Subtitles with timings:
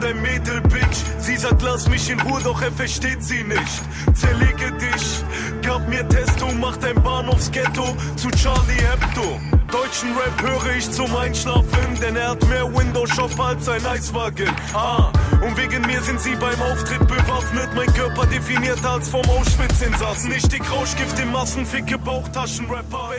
[0.00, 0.98] bin dein Mädel, Bitch.
[1.18, 3.82] Sie sagt, lass mich in Ruhe, doch er versteht sie nicht.
[4.14, 5.22] Zerlege dich,
[5.62, 9.40] gab mir Testo, mach dein Bahnhofsghetto zu Charlie Hebdo.
[9.70, 14.50] Deutschen Rap höre ich zum Einschlafen, denn er hat mehr Windows-Shop als ein Eiswagen.
[14.74, 17.68] Ah, und wegen mir sind sie beim Auftritt bewaffnet.
[17.76, 20.32] Mein Körper definiert als vom Auschwitz-Insassen.
[20.32, 23.10] Ich dick Rauschgift im Massenficke Bauchtaschen-Rapper,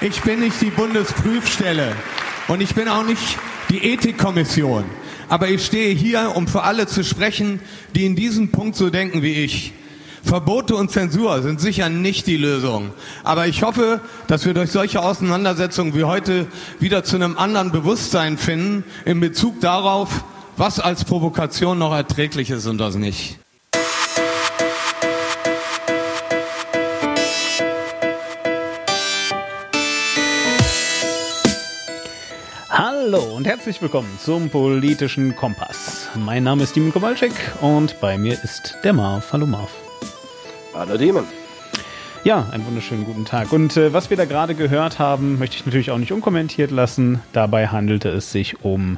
[0.00, 0.08] ich...
[0.08, 1.92] Ich bin nicht die Bundesprüfstelle
[2.48, 3.38] und ich bin auch nicht
[3.70, 4.84] die Ethikkommission.
[5.28, 7.60] Aber ich stehe hier, um für alle zu sprechen,
[7.94, 9.72] die in diesem Punkt so denken wie ich.
[10.22, 12.90] Verbote und Zensur sind sicher nicht die Lösung.
[13.24, 16.46] Aber ich hoffe, dass wir durch solche Auseinandersetzungen wie heute
[16.80, 20.24] wieder zu einem anderen Bewusstsein finden in Bezug darauf,
[20.56, 23.38] was als Provokation noch erträglich ist und was nicht.
[33.04, 36.08] Hallo und herzlich willkommen zum politischen Kompass.
[36.16, 39.30] Mein Name ist Dimon Kowalczyk und bei mir ist der Marv.
[39.30, 39.70] Hallo Marv.
[40.72, 41.24] Hallo Demon.
[42.24, 43.52] Ja, einen wunderschönen guten Tag.
[43.52, 47.20] Und äh, was wir da gerade gehört haben, möchte ich natürlich auch nicht unkommentiert lassen.
[47.34, 48.96] Dabei handelte es sich um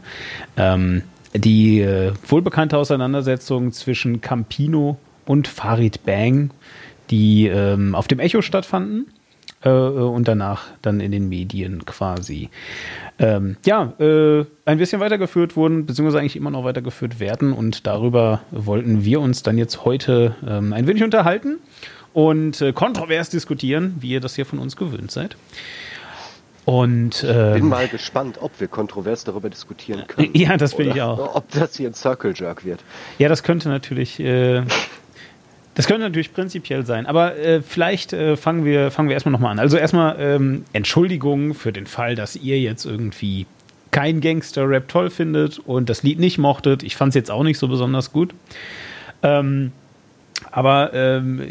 [0.56, 1.02] ähm,
[1.34, 6.50] die äh, wohlbekannte Auseinandersetzung zwischen Campino und Farid Bang,
[7.10, 9.08] die ähm, auf dem Echo stattfanden
[9.66, 12.50] äh, und danach dann in den Medien quasi
[13.18, 17.52] ähm, ja, äh, ein bisschen weitergeführt wurden, beziehungsweise eigentlich immer noch weitergeführt werden.
[17.52, 21.58] Und darüber wollten wir uns dann jetzt heute ähm, ein wenig unterhalten
[22.12, 25.36] und äh, kontrovers diskutieren, wie ihr das hier von uns gewöhnt seid.
[26.64, 30.30] Und ähm, bin mal gespannt, ob wir kontrovers darüber diskutieren können.
[30.34, 31.36] Ja, das bin ich auch.
[31.36, 32.80] Ob das hier ein Circle Jerk wird.
[33.18, 34.20] Ja, das könnte natürlich.
[34.20, 34.62] Äh,
[35.76, 39.52] das könnte natürlich prinzipiell sein, aber äh, vielleicht äh, fangen wir, fangen wir erstmal nochmal
[39.52, 39.58] an.
[39.58, 43.46] Also erstmal ähm, Entschuldigung für den Fall, dass ihr jetzt irgendwie
[43.90, 46.82] kein Gangster-Rap toll findet und das Lied nicht mochtet.
[46.82, 48.34] Ich fand es jetzt auch nicht so besonders gut.
[49.22, 49.72] Ähm,
[50.50, 51.42] aber ähm,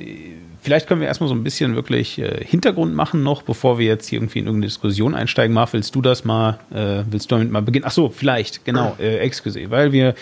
[0.66, 4.08] vielleicht können wir erstmal so ein bisschen wirklich äh, Hintergrund machen noch, bevor wir jetzt
[4.08, 5.54] hier irgendwie in irgendeine Diskussion einsteigen.
[5.54, 7.86] Marv, willst du das mal, äh, willst du damit mal beginnen?
[7.88, 10.16] Ach so, vielleicht, genau, äh, excuse, weil wir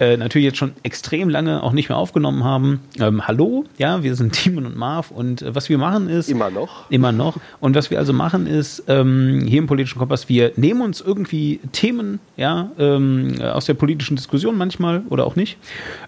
[0.00, 2.80] äh, natürlich jetzt schon extrem lange auch nicht mehr aufgenommen haben.
[2.98, 6.28] Ähm, hallo, ja, wir sind Timon und Marv und äh, was wir machen ist.
[6.28, 6.90] Immer noch.
[6.90, 7.38] Immer noch.
[7.60, 11.60] Und was wir also machen ist, ähm, hier im Politischen Kompass, wir nehmen uns irgendwie
[11.70, 15.56] Themen, ja, ähm, aus der politischen Diskussion manchmal oder auch nicht.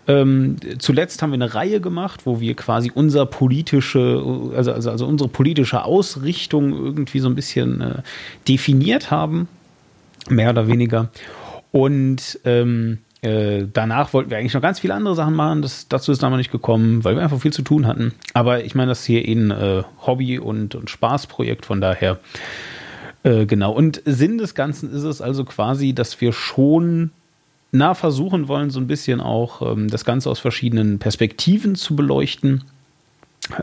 [0.09, 3.27] Ähm, zuletzt haben wir eine Reihe gemacht, wo wir quasi unser
[3.77, 8.03] politische, also, also, also unsere politische Ausrichtung irgendwie so ein bisschen äh,
[8.49, 9.49] definiert haben.
[10.29, 11.11] Mehr oder weniger.
[11.73, 15.63] Und ähm, äh, danach wollten wir eigentlich noch ganz viele andere Sachen machen.
[15.63, 18.13] Das, dazu ist damals nicht gekommen, weil wir einfach viel zu tun hatten.
[18.35, 22.19] Aber ich meine, das ist hier ein äh, Hobby- und, und Spaßprojekt, von daher.
[23.23, 23.73] Äh, genau.
[23.73, 27.11] Und Sinn des Ganzen ist es also quasi, dass wir schon
[27.73, 32.65] na, versuchen wollen, so ein bisschen auch ähm, das Ganze aus verschiedenen Perspektiven zu beleuchten.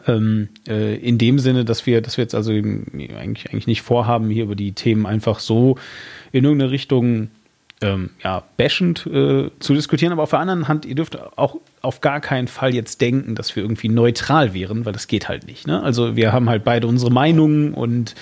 [0.08, 4.30] Ähm, äh, in dem Sinne, dass wir, dass wir jetzt also eigentlich, eigentlich nicht vorhaben,
[4.30, 5.78] hier über die Themen einfach so
[6.32, 7.30] in irgendeine Richtung
[7.84, 12.00] ähm, ja, bashend äh, zu diskutieren, aber auf der anderen Hand, ihr dürft auch auf
[12.00, 15.68] gar keinen Fall jetzt denken, dass wir irgendwie neutral wären, weil das geht halt nicht.
[15.68, 15.84] Ne?
[15.84, 18.16] Also wir haben halt beide unsere Meinungen und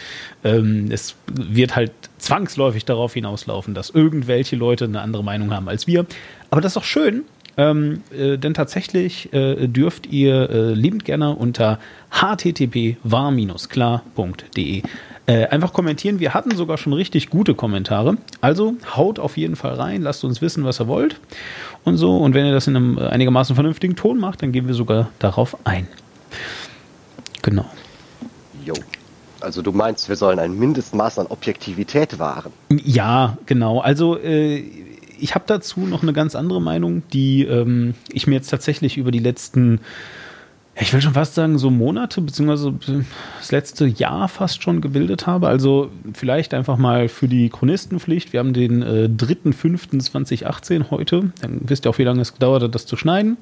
[0.43, 5.85] ähm, es wird halt zwangsläufig darauf hinauslaufen, dass irgendwelche Leute eine andere Meinung haben als
[5.85, 6.07] wir.
[6.49, 7.23] Aber das ist doch schön,
[7.57, 11.79] ähm, äh, denn tatsächlich äh, dürft ihr äh, liebend gerne unter
[12.11, 14.83] http war-klar.de
[15.27, 16.19] äh, einfach kommentieren.
[16.19, 18.17] Wir hatten sogar schon richtig gute Kommentare.
[18.41, 21.19] Also haut auf jeden Fall rein, lasst uns wissen, was ihr wollt
[21.83, 22.17] und so.
[22.17, 25.57] Und wenn ihr das in einem einigermaßen vernünftigen Ton macht, dann gehen wir sogar darauf
[25.65, 25.87] ein.
[27.41, 27.65] Genau.
[28.65, 28.73] Jo.
[29.39, 32.51] Also du meinst, wir sollen ein Mindestmaß an Objektivität wahren?
[32.69, 33.79] Ja, genau.
[33.79, 34.63] Also äh,
[35.21, 39.11] ich habe dazu noch eine ganz andere Meinung, die ähm, ich mir jetzt tatsächlich über
[39.11, 39.79] die letzten
[40.79, 42.73] ich will schon fast sagen, so Monate, beziehungsweise
[43.39, 45.47] das letzte Jahr fast schon gebildet habe.
[45.49, 48.31] Also vielleicht einfach mal für die Chronistenpflicht.
[48.31, 51.33] Wir haben den äh, 3.5.2018 heute.
[51.41, 53.37] Dann wisst ihr auch, wie lange es gedauert hat, das zu schneiden.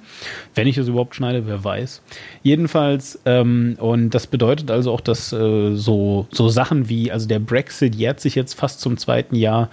[0.55, 2.01] Wenn ich es überhaupt schneide, wer weiß.
[2.41, 7.39] Jedenfalls, ähm, und das bedeutet also auch, dass äh, so, so Sachen wie, also der
[7.39, 9.69] Brexit jährt sich jetzt fast zum zweiten Jahr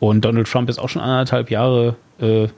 [0.00, 2.48] und Donald Trump ist auch schon anderthalb Jahre, äh,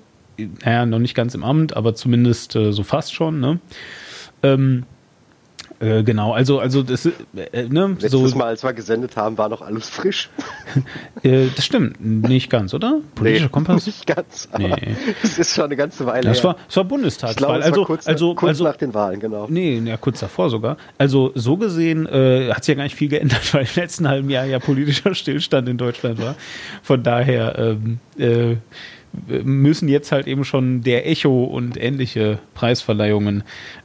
[0.64, 3.60] naja, noch nicht ganz im Amt, aber zumindest äh, so fast schon, ne?
[4.42, 4.84] Ähm,
[5.82, 7.12] äh, genau, also, also das, äh,
[7.68, 10.30] ne, Letztes so, Mal, als wir gesendet haben, war noch alles frisch.
[11.24, 13.00] äh, das stimmt, nicht ganz, oder?
[13.16, 13.86] Politischer nee, Kompass?
[13.86, 14.94] Nicht ganz, nee.
[15.24, 16.44] Es ist schon eine ganze Weile das her.
[16.44, 17.62] War, das war Bundestagswahl.
[17.64, 19.48] Also, kurz, also, kurz also, nach den Wahlen, genau.
[19.50, 20.76] Nee, ja, kurz davor sogar.
[20.98, 24.30] Also so gesehen äh, hat sich ja gar nicht viel geändert, weil im letzten halben
[24.30, 26.36] Jahr ja politischer Stillstand in Deutschland war.
[26.84, 28.56] Von daher, ähm, äh,
[29.42, 33.42] müssen jetzt halt eben schon der Echo und ähnliche Preisverleihungen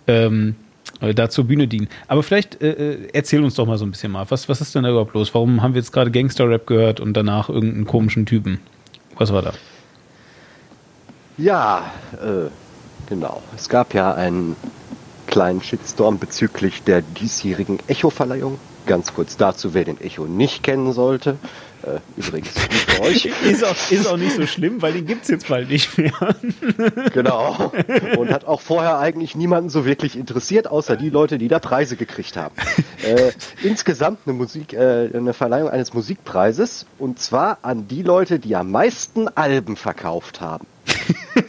[0.08, 0.67] ähm, äh,
[1.00, 1.88] da zur Bühne dienen.
[2.08, 4.76] Aber vielleicht äh, äh, erzähl uns doch mal so ein bisschen mal, was, was ist
[4.76, 5.34] denn da überhaupt los?
[5.34, 8.60] Warum haben wir jetzt gerade Gangster-Rap gehört und danach irgendeinen komischen Typen?
[9.18, 9.54] Was war da?
[11.38, 12.50] Ja, äh,
[13.08, 13.42] genau.
[13.56, 14.56] Es gab ja einen
[15.28, 18.58] kleinen Shitstorm bezüglich der diesjährigen Echo-Verleihung.
[18.86, 21.38] Ganz kurz dazu, wer den Echo nicht kennen sollte.
[21.88, 22.50] Äh, übrigens
[22.88, 23.26] für euch.
[23.26, 26.12] ist, auch, ist auch nicht so schlimm, weil den gibt es jetzt bald nicht mehr.
[27.14, 27.72] genau.
[28.18, 31.96] Und hat auch vorher eigentlich niemanden so wirklich interessiert, außer die Leute, die da Preise
[31.96, 32.56] gekriegt haben.
[33.04, 33.32] Äh,
[33.64, 38.72] insgesamt eine Musik, äh, eine Verleihung eines Musikpreises und zwar an die Leute, die am
[38.72, 40.68] meisten Alben verkauft haben.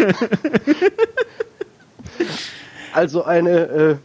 [2.92, 3.96] also eine äh,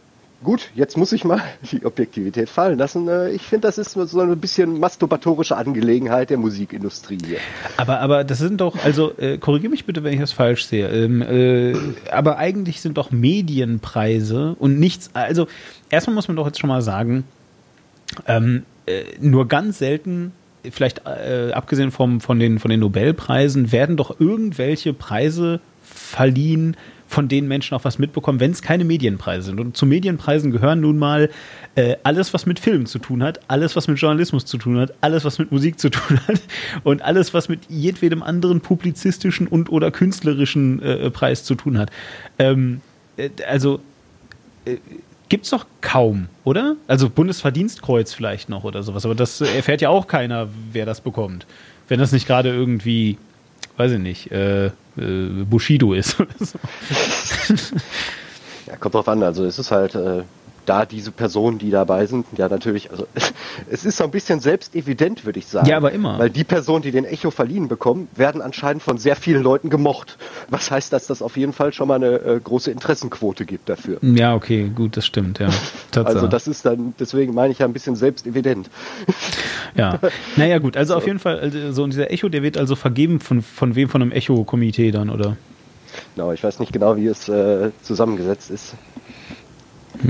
[0.44, 1.42] Gut, jetzt muss ich mal
[1.72, 3.08] die Objektivität fallen lassen.
[3.08, 7.38] Äh, ich finde, das ist so ein bisschen masturbatorische Angelegenheit der Musikindustrie hier.
[7.78, 10.88] Aber, aber das sind doch, also äh, korrigiere mich bitte, wenn ich das falsch sehe.
[10.88, 11.74] Ähm, äh,
[12.12, 15.10] aber eigentlich sind doch Medienpreise und nichts.
[15.14, 15.48] Also
[15.88, 17.24] erstmal muss man doch jetzt schon mal sagen,
[18.26, 20.32] ähm, äh, nur ganz selten
[20.70, 26.76] vielleicht äh, abgesehen vom, von, den, von den Nobelpreisen, werden doch irgendwelche Preise verliehen,
[27.14, 29.60] von denen Menschen auch was mitbekommen, wenn es keine Medienpreise sind.
[29.60, 31.30] Und zu Medienpreisen gehören nun mal
[31.76, 34.92] äh, alles, was mit Filmen zu tun hat, alles, was mit Journalismus zu tun hat,
[35.00, 36.40] alles, was mit Musik zu tun hat
[36.82, 41.90] und alles, was mit jedwedem anderen publizistischen und oder künstlerischen äh, Preis zu tun hat.
[42.40, 42.80] Ähm,
[43.16, 43.80] äh, also
[44.64, 44.78] äh,
[45.30, 46.76] es doch kaum, oder?
[46.86, 51.46] Also Bundesverdienstkreuz vielleicht noch oder sowas, aber das erfährt ja auch keiner, wer das bekommt.
[51.88, 53.18] Wenn das nicht gerade irgendwie,
[53.76, 54.72] weiß ich nicht, äh, äh,
[55.48, 56.16] Bushido ist
[58.66, 59.22] ja, kommt drauf an.
[59.22, 60.22] Also es ist halt äh,
[60.66, 63.06] da diese Personen, die dabei sind, ja natürlich, also
[63.70, 65.68] es ist so ein bisschen selbst evident, würde ich sagen.
[65.68, 66.18] Ja, aber immer.
[66.18, 70.18] Weil die Personen, die den Echo verliehen bekommen, werden anscheinend von sehr vielen Leuten gemocht.
[70.48, 73.98] Was heißt, dass das auf jeden Fall schon mal eine äh, große Interessenquote gibt dafür.
[74.02, 75.48] Ja, okay, gut, das stimmt, ja.
[76.04, 78.70] also das ist dann, deswegen meine ich ja ein bisschen selbst evident.
[79.76, 79.98] Ja,
[80.36, 80.98] naja gut, also so.
[80.98, 84.02] auf jeden Fall, also so dieser Echo, der wird also vergeben von, von wem, von
[84.02, 85.36] einem Echo-Komitee dann, oder?
[86.14, 88.74] Genau, ich weiß nicht genau, wie es äh, zusammengesetzt ist.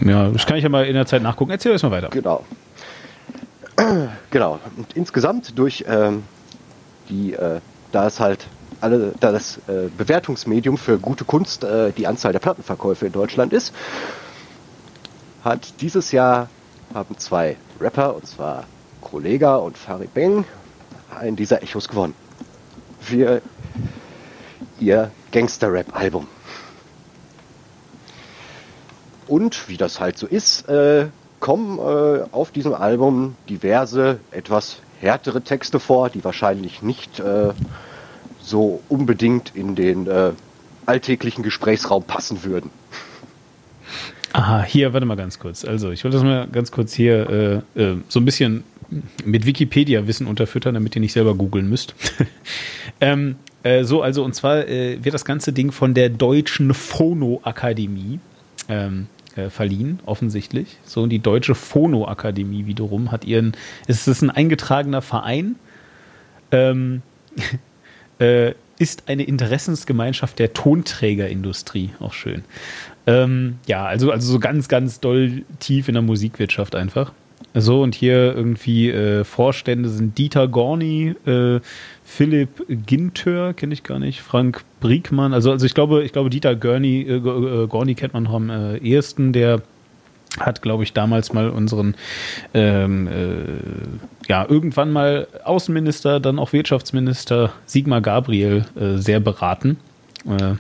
[0.04, 1.50] Ja, das kann ich ja mal in der Zeit nachgucken.
[1.50, 2.08] Erzähl erst mal weiter.
[2.08, 2.44] Genau.
[4.30, 4.58] Genau.
[4.76, 6.24] Und insgesamt durch ähm,
[7.08, 7.60] die, äh,
[7.92, 8.46] da es halt
[8.80, 13.52] alle, da das äh, Bewertungsmedium für gute Kunst äh, die Anzahl der Plattenverkäufe in Deutschland
[13.52, 13.72] ist,
[15.44, 16.48] hat dieses Jahr
[16.92, 18.64] haben zwei Rapper, und zwar
[19.00, 20.44] Kollega und Farid Beng,
[21.14, 22.14] einen dieser Echos gewonnen.
[23.00, 23.42] Für
[24.80, 26.26] ihr Gangster-Rap-Album.
[29.28, 31.06] Und wie das halt so ist, äh,
[31.40, 37.52] kommen äh, auf diesem Album diverse, etwas härtere Texte vor, die wahrscheinlich nicht äh,
[38.40, 40.30] so unbedingt in den äh,
[40.86, 42.70] alltäglichen Gesprächsraum passen würden.
[44.32, 45.64] Aha, hier, warte mal ganz kurz.
[45.64, 48.64] Also, ich wollte das mal ganz kurz hier äh, äh, so ein bisschen
[49.24, 51.94] mit Wikipedia-Wissen unterfüttern, damit ihr nicht selber googeln müsst.
[53.00, 58.18] ähm, äh, so, also, und zwar äh, wird das ganze Ding von der Deutschen Phono-Akademie
[58.68, 60.78] ähm, äh, verliehen, offensichtlich.
[60.84, 63.52] So, und die Deutsche Phono-Akademie wiederum hat ihren,
[63.86, 65.56] es ist ein eingetragener Verein,
[66.50, 67.02] ähm,
[68.18, 72.44] äh, ist eine Interessensgemeinschaft der Tonträgerindustrie, auch schön.
[73.06, 77.12] Ähm, ja, also, also so ganz, ganz doll tief in der Musikwirtschaft einfach.
[77.56, 81.60] So, und hier irgendwie äh, Vorstände sind Dieter Gorni, äh,
[82.04, 86.54] Philipp Ginter, kenne ich gar nicht, Frank Briekmann, also, also ich glaube, ich glaube, Dieter
[86.54, 89.62] Görni, äh, äh, Gorni kennt man noch am äh, ehesten, der
[90.38, 91.94] hat, glaube ich, damals mal unseren,
[92.52, 99.78] ähm, äh, ja, irgendwann mal Außenminister, dann auch Wirtschaftsminister Sigmar Gabriel äh, sehr beraten
[100.26, 100.54] äh,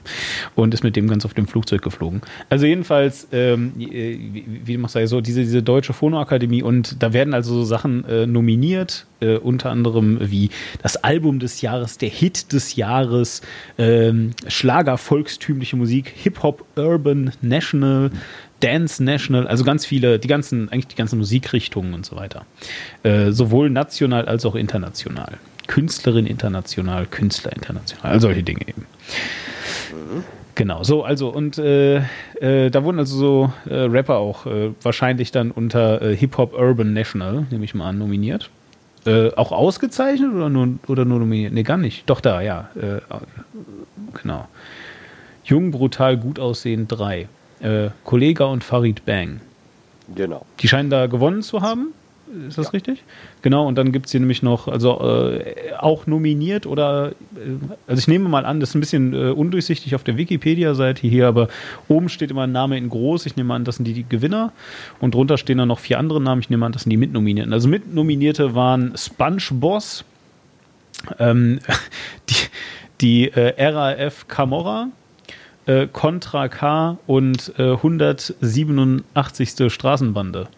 [0.54, 2.22] und ist mit dem ganz auf dem Flugzeug geflogen.
[2.48, 7.34] Also jedenfalls, ähm, wie, wie man sagt, so diese, diese deutsche Phonoakademie und da werden
[7.34, 10.50] also so Sachen äh, nominiert, äh, unter anderem wie
[10.82, 13.42] das Album des Jahres, der Hit des Jahres,
[13.78, 18.10] ähm, Schlager, volkstümliche Musik, Hip-Hop, Urban, National,
[18.60, 22.46] Dance National, also ganz viele, die ganzen, eigentlich die ganzen Musikrichtungen und so weiter.
[23.02, 25.38] Äh, sowohl national als auch international.
[25.66, 28.86] Künstlerin international, Künstler international, all solche Dinge eben.
[30.54, 31.96] Genau, so, also, und äh,
[32.40, 36.92] äh, da wurden also so äh, Rapper auch äh, wahrscheinlich dann unter äh, Hip-Hop Urban
[36.92, 38.50] National, nehme ich mal an, nominiert.
[39.04, 41.52] Äh, auch ausgezeichnet oder nur, oder nur nominiert?
[41.52, 42.08] Nee, gar nicht.
[42.08, 42.70] Doch da, ja.
[44.22, 44.48] genau.
[45.44, 47.28] Jung, brutal, gut aussehend, drei.
[48.04, 49.40] Kollega und Farid Bang.
[50.14, 50.46] Genau.
[50.60, 51.92] Die scheinen da gewonnen zu haben.
[52.48, 52.72] Ist das ja.
[52.72, 53.02] richtig?
[53.42, 58.00] Genau, und dann gibt es hier nämlich noch, also äh, auch nominiert oder, äh, also
[58.00, 61.48] ich nehme mal an, das ist ein bisschen äh, undurchsichtig auf der Wikipedia-Seite hier, aber
[61.88, 63.26] oben steht immer ein Name in groß.
[63.26, 64.52] Ich nehme an, das sind die, die Gewinner
[65.00, 66.40] und drunter stehen dann noch vier andere Namen.
[66.40, 67.52] Ich nehme an, das sind die Mitnominierten.
[67.52, 70.04] Also Mitnominierte waren SpongeBoss,
[71.18, 71.60] ähm,
[72.28, 72.34] die,
[73.00, 74.88] die äh, RAF Camorra,
[75.66, 79.72] äh, Contra K und äh, 187.
[79.72, 80.48] Straßenbande.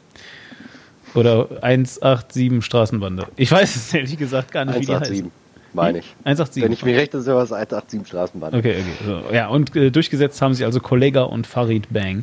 [1.17, 3.27] Oder 187 Straßenbande.
[3.37, 5.11] Ich weiß es ehrlich gesagt gar nicht, 187.
[5.11, 5.33] wie die heißt.
[5.73, 6.15] Meine ich.
[6.25, 6.63] 187.
[6.63, 8.59] Wenn ich mich recht ist, was 187 Straßenbande.
[8.59, 9.05] Okay, okay.
[9.05, 12.23] So, ja, und äh, durchgesetzt haben sie also Kollega und Farid Bang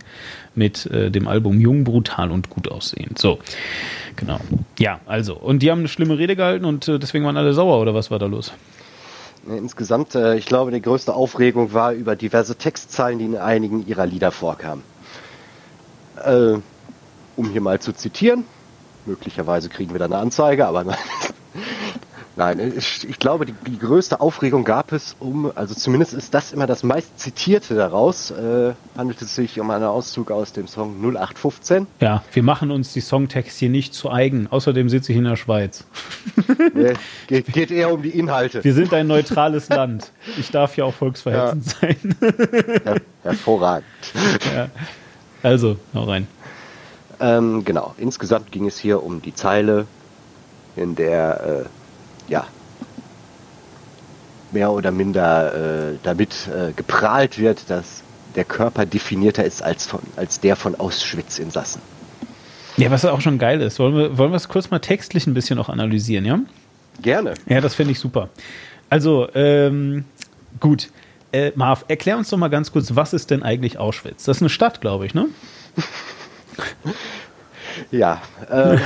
[0.56, 3.20] mit äh, dem Album Jung, Brutal und Gut aussehend.
[3.20, 3.40] So,
[4.16, 4.40] genau.
[4.80, 5.36] Ja, also.
[5.36, 8.10] Und die haben eine schlimme Rede gehalten und äh, deswegen waren alle sauer, oder was
[8.10, 8.54] war da los?
[9.48, 14.08] Insgesamt, äh, ich glaube, die größte Aufregung war über diverse Textzeilen, die in einigen ihrer
[14.08, 14.84] Lieder vorkamen.
[16.24, 16.56] Äh,
[17.36, 18.46] um hier mal zu zitieren,
[19.05, 20.98] möglicherweise kriegen wir da eine Anzeige, aber nein.
[22.36, 26.65] Nein, ich, glaube, die, die, größte Aufregung gab es um, also zumindest ist das immer
[26.65, 31.86] das meist zitierte daraus, äh, handelt es sich um einen Auszug aus dem Song 0815.
[32.00, 34.48] Ja, wir machen uns die Songtext hier nicht zu eigen.
[34.50, 35.86] Außerdem sitze ich in der Schweiz.
[36.75, 36.93] Nee,
[37.27, 38.63] geht, geht, eher um die Inhalte.
[38.63, 40.12] Wir sind ein neutrales Land.
[40.39, 41.74] Ich darf ja auch volksverhetzend ja.
[41.79, 42.15] sein.
[42.83, 43.86] Her hervorragend.
[44.55, 44.69] Ja.
[45.43, 46.27] Also, hau rein.
[47.24, 49.88] Ähm, genau, insgesamt ging es hier um die Zeile,
[50.75, 52.46] in der äh, ja,
[54.51, 58.03] mehr oder minder äh, damit äh, geprahlt wird, dass
[58.36, 61.82] der Körper definierter ist als, von, als der von Auschwitz-Insassen.
[62.75, 63.80] Ja, was auch schon geil ist.
[63.80, 66.39] Wollen wir, wollen wir es kurz mal textlich ein bisschen noch analysieren, ja?
[67.01, 67.36] Gerne.
[67.48, 68.30] Ja, das finde ich super.
[68.89, 70.03] Also, ähm,
[70.60, 70.89] gut.
[71.32, 74.25] Äh, Marv, erklär uns doch mal ganz kurz, was ist denn eigentlich Auschwitz?
[74.25, 75.27] Das ist eine Stadt, glaube ich, ne?
[77.91, 78.22] ja.
[78.50, 78.77] Äh,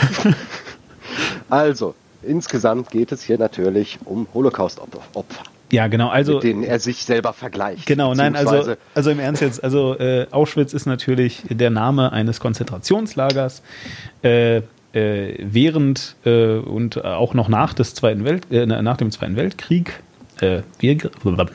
[1.49, 5.43] also, insgesamt geht es hier natürlich um Holocaust-Opfer.
[5.71, 6.07] Ja, genau.
[6.09, 7.85] Also, mit denen er sich selber vergleicht.
[7.85, 12.39] Genau, nein, also, also im Ernst jetzt, also äh, Auschwitz ist natürlich der Name eines
[12.39, 13.61] Konzentrationslagers.
[14.21, 14.61] Äh,
[14.93, 19.99] äh, während äh, und auch noch nach, des Zweiten Welt, äh, nach dem Zweiten Weltkrieg,
[20.41, 20.61] äh,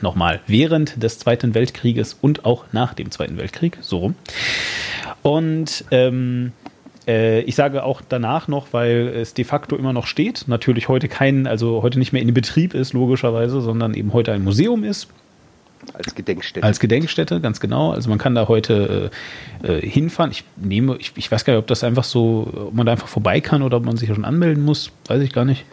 [0.01, 4.15] nochmal, während des Zweiten Weltkrieges und auch nach dem Zweiten Weltkrieg, so rum.
[5.21, 6.51] Und ähm,
[7.07, 10.45] äh, ich sage auch danach noch, weil es de facto immer noch steht.
[10.47, 14.43] Natürlich heute kein, also heute nicht mehr in Betrieb ist, logischerweise, sondern eben heute ein
[14.43, 15.07] Museum ist.
[15.93, 16.65] Als Gedenkstätte.
[16.65, 17.91] Als Gedenkstätte, ganz genau.
[17.91, 19.11] Also man kann da heute
[19.63, 20.31] äh, äh, hinfahren.
[20.31, 23.09] Ich nehme, ich, ich weiß gar nicht, ob das einfach so, ob man da einfach
[23.09, 24.91] vorbei kann oder ob man sich ja schon anmelden muss.
[25.07, 25.65] Weiß ich gar nicht.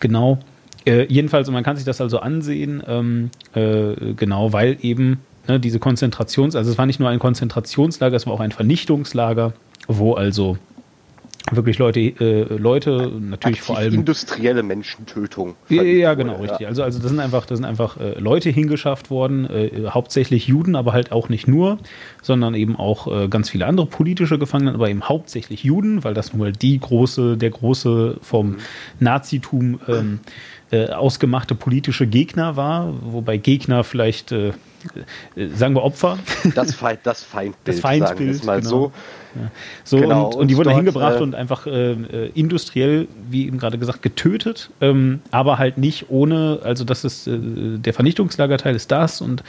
[0.00, 0.38] Genau.
[0.86, 5.78] Äh, jedenfalls, man kann sich das also ansehen, ähm, äh, genau, weil eben ne, diese
[5.78, 9.54] Konzentrations, also es war nicht nur ein Konzentrationslager, es war auch ein Vernichtungslager
[9.88, 10.56] wo also
[11.50, 15.56] wirklich Leute, äh, Leute natürlich Aktiv vor allem industrielle Menschentötung.
[15.68, 16.66] Ja, ja genau, wurde, richtig.
[16.66, 20.74] Also, also das sind einfach, das sind einfach äh, Leute hingeschafft worden, äh, hauptsächlich Juden,
[20.74, 21.78] aber halt auch nicht nur,
[22.22, 26.32] sondern eben auch äh, ganz viele andere politische Gefangene, aber eben hauptsächlich Juden, weil das
[26.32, 28.56] nun mal die große, der große vom mhm.
[29.00, 30.20] Nazitum ähm,
[30.74, 34.52] äh, ausgemachte politische Gegner war, wobei Gegner vielleicht äh,
[35.54, 36.18] sagen wir Opfer.
[36.54, 38.70] Das, Feind, das Feindbild, das Feindbild sagen mal genau.
[38.70, 38.92] so.
[39.34, 39.50] Ja.
[39.82, 43.46] So, genau, und, und, die wurden dort, hingebracht äh, und einfach äh, äh, industriell, wie
[43.46, 48.76] eben gerade gesagt, getötet, ähm, aber halt nicht ohne, also das ist äh, der Vernichtungslagerteil
[48.76, 49.42] ist das und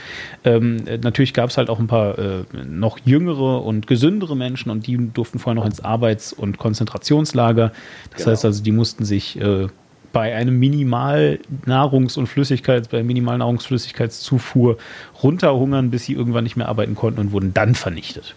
[0.44, 4.88] ähm, natürlich gab es halt auch ein paar äh, noch jüngere und gesündere Menschen und
[4.88, 7.72] die durften vorher noch ins Arbeits- und Konzentrationslager.
[8.10, 8.32] Das genau.
[8.32, 9.68] heißt also, die mussten sich äh,
[10.12, 14.78] bei einem Minimal Nahrungs- und Flüssigkeits, bei Minimal Nahrungsflüssigkeitszufuhr
[15.22, 18.34] runterhungern, bis sie irgendwann nicht mehr arbeiten konnten und wurden dann vernichtet.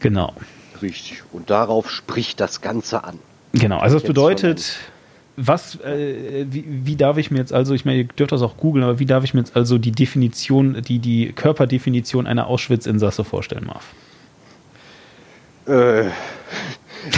[0.00, 0.34] Genau.
[0.82, 1.22] Richtig.
[1.32, 3.18] Und darauf spricht das Ganze an.
[3.52, 4.76] Genau, also das bedeutet,
[5.36, 8.56] was, äh, wie, wie, darf ich mir jetzt also, ich meine, ihr dürft das auch
[8.56, 13.24] googeln, aber wie darf ich mir jetzt also die Definition, die, die Körperdefinition einer Auschwitz-Insasse
[13.24, 13.84] vorstellen, Marv?
[15.66, 16.10] Äh,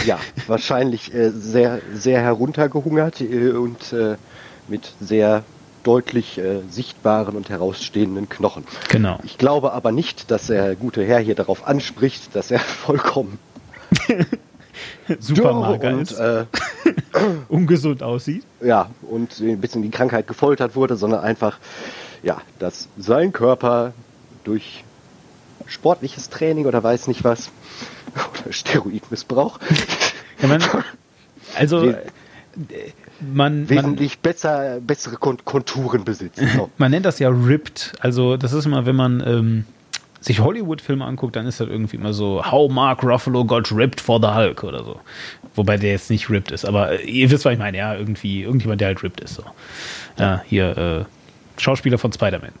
[0.05, 4.15] ja, wahrscheinlich äh, sehr, sehr heruntergehungert äh, und äh,
[4.67, 5.43] mit sehr
[5.83, 8.65] deutlich äh, sichtbaren und herausstehenden Knochen.
[8.89, 9.19] Genau.
[9.23, 13.39] Ich glaube aber nicht, dass der gute Herr hier darauf anspricht, dass er vollkommen
[15.19, 16.45] super mager und, ist, äh,
[17.49, 18.43] ungesund aussieht.
[18.61, 21.57] Ja, und ein bisschen die Krankheit gefoltert wurde, sondern einfach,
[22.23, 23.93] ja, dass sein Körper
[24.43, 24.83] durch
[25.65, 27.51] sportliches Training oder weiß nicht was
[28.43, 29.59] oder Steroidmissbrauch.
[30.41, 30.61] Ja, man,
[31.55, 31.93] also
[33.21, 36.49] man, wesentlich man, besser, bessere Konturen besitzen.
[36.55, 36.69] So.
[36.77, 37.93] man nennt das ja ripped.
[37.99, 39.65] Also das ist immer, wenn man ähm,
[40.19, 44.19] sich Hollywood-Filme anguckt, dann ist das irgendwie immer so, How Mark Ruffalo got ripped for
[44.21, 44.99] the Hulk oder so.
[45.55, 48.43] Wobei der jetzt nicht ripped ist, aber äh, ihr wisst, was ich meine, ja, irgendwie,
[48.43, 49.35] irgendjemand, der halt ripped ist.
[49.35, 49.43] So.
[50.17, 51.05] Ja, hier, äh,
[51.57, 52.51] Schauspieler von Spider-Man.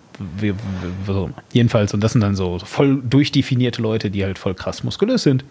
[1.53, 5.43] Jedenfalls, und das sind dann so voll durchdefinierte Leute, die halt voll krass muskulös sind.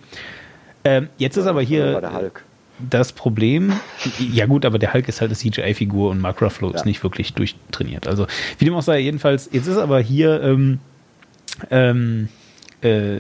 [0.85, 2.45] Ähm, jetzt ist aber hier war der Hulk.
[2.79, 3.73] das Problem,
[4.19, 6.87] ja gut, aber der Hulk ist halt eine CGI-Figur und Mark Ruffalo ist Ja.
[6.87, 8.07] nicht wirklich durchtrainiert.
[8.07, 8.27] Also
[8.59, 10.79] wie dem auch sei, jedenfalls, jetzt ist aber hier ähm,
[11.71, 12.29] ähm,
[12.81, 13.19] äh,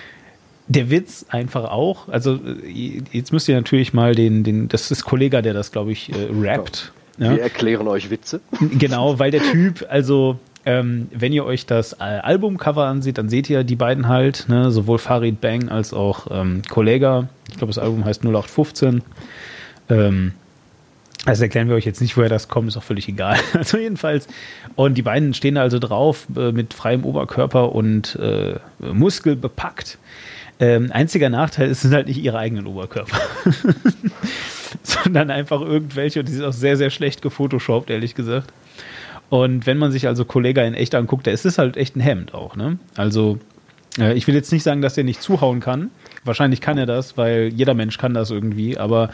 [0.68, 5.04] der Witz einfach auch, also äh, jetzt müsst ihr natürlich mal den, den das ist
[5.04, 6.92] Kollega, der das, glaube ich, äh, rappt.
[7.18, 7.32] Ja?
[7.32, 8.40] Wir erklären euch Witze.
[8.78, 13.48] Genau, weil der Typ, also ähm, wenn ihr euch das äh, Albumcover ansieht, dann seht
[13.48, 17.28] ihr die beiden halt, ne, sowohl Farid Bang als auch ähm, Kollega.
[17.48, 19.02] Ich glaube, das Album heißt 0815.
[19.88, 20.32] Ähm,
[21.24, 23.38] also erklären wir euch jetzt nicht, woher das kommt, ist auch völlig egal.
[23.54, 24.28] Also jedenfalls.
[24.74, 29.98] Und die beiden stehen da also drauf äh, mit freiem Oberkörper und äh, Muskel bepackt.
[30.58, 33.18] Ähm, einziger Nachteil ist, es sind halt nicht ihre eigenen Oberkörper.
[34.82, 38.52] Sondern einfach irgendwelche, und die sind auch sehr, sehr schlecht gefotoshoppt, ehrlich gesagt.
[39.28, 42.00] Und wenn man sich also Kollega in echt anguckt, der ist es halt echt ein
[42.00, 42.78] Hemd auch, ne?
[42.96, 43.38] Also,
[43.98, 45.90] äh, ich will jetzt nicht sagen, dass der nicht zuhauen kann.
[46.26, 49.10] Wahrscheinlich kann er das, weil jeder Mensch kann das irgendwie, aber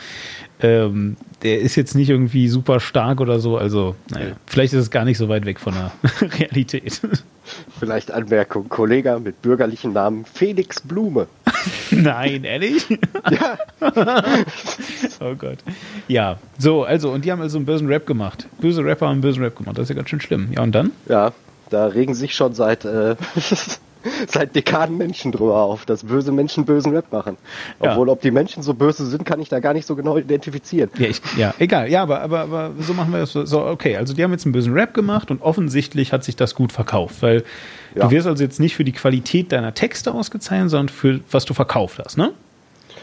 [0.61, 3.57] ähm, der ist jetzt nicht irgendwie super stark oder so.
[3.57, 5.93] Also, naja, vielleicht ist es gar nicht so weit weg von der
[6.39, 7.01] Realität.
[7.79, 8.69] Vielleicht Anmerkung.
[8.69, 11.27] Kollege mit bürgerlichen Namen Felix Blume.
[11.91, 12.87] Nein, ehrlich?
[13.31, 13.59] Ja,
[15.21, 15.59] Oh Gott.
[16.09, 18.49] Ja, so, also, und die haben also einen bösen Rap gemacht.
[18.61, 19.79] Böse Rapper haben einen bösen Rap gemacht.
[19.79, 20.49] Das ist ja ganz schön schlimm.
[20.53, 20.91] Ja, und dann?
[21.09, 21.33] ja
[21.73, 23.17] da regen sich schon seit, äh,
[24.29, 27.37] seit Dekaden Menschen drüber auf, dass böse Menschen bösen Rap machen.
[27.83, 27.93] Ja.
[27.93, 30.91] Obwohl, ob die Menschen so böse sind, kann ich da gar nicht so genau identifizieren.
[30.99, 31.89] Ja, ich, ja egal.
[31.91, 33.33] Ja, aber, aber, aber so machen wir das.
[33.33, 36.55] So, okay, also die haben jetzt einen bösen Rap gemacht und offensichtlich hat sich das
[36.55, 37.45] gut verkauft, weil
[37.95, 38.05] Ja.
[38.05, 41.55] du wirst also jetzt nicht für die Qualität deiner Texte ausgezeichnet, sondern für was du
[41.55, 42.33] verkauft hast, ne?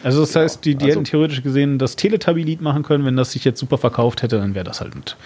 [0.01, 3.33] Also das heißt, die, die Also- hätten theoretisch gesehen das Teletubby-Lied machen können, wenn das
[3.33, 5.17] sich jetzt super verkauft hätte, dann wäre das halt mit.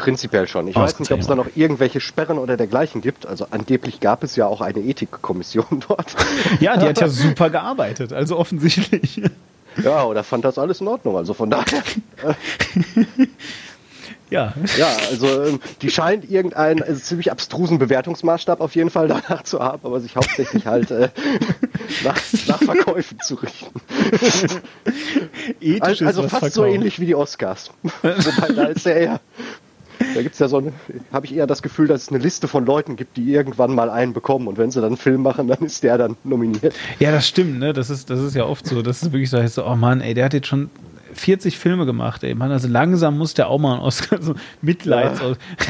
[0.00, 0.66] Prinzipiell schon.
[0.68, 3.26] Ich weiß nicht, ob es da noch irgendwelche Sperren oder dergleichen gibt.
[3.26, 6.14] Also angeblich gab es ja auch eine Ethikkommission dort.
[6.60, 9.22] Ja, die hat ja super gearbeitet, also offensichtlich.
[9.84, 11.16] Ja, oder fand das alles in Ordnung.
[11.16, 11.82] Also von daher,
[14.30, 14.54] Ja.
[14.78, 19.58] ja, also ähm, die scheint irgendeinen äh, ziemlich abstrusen Bewertungsmaßstab auf jeden Fall danach zu
[19.58, 21.08] haben, aber sich hauptsächlich halt äh,
[22.04, 23.80] nach, nach Verkäufen zu richten.
[25.60, 26.74] Ethisch Also, also fast so verkauft.
[26.76, 27.72] ähnlich wie die Oscars.
[28.02, 29.20] Wobei da ist ja eher.
[30.14, 30.72] Da gibt's ja so eine,
[31.12, 33.90] habe ich eher das Gefühl, dass es eine Liste von Leuten gibt, die irgendwann mal
[33.90, 36.74] einen bekommen und wenn sie dann einen Film machen, dann ist der dann nominiert.
[36.98, 37.72] Ja, das stimmt, ne?
[37.72, 38.82] Das ist, das ist ja oft so.
[38.82, 40.70] Das ist wirklich so, so, oh Mann, ey, der hat jetzt schon
[41.14, 42.34] 40 Filme gemacht, ey.
[42.34, 45.20] Mann, also langsam muss der auch mal einen Oscar, so Mitleids,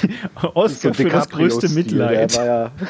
[0.55, 2.35] Oscar für das größte Mitleid.
[2.35, 2.73] Ja,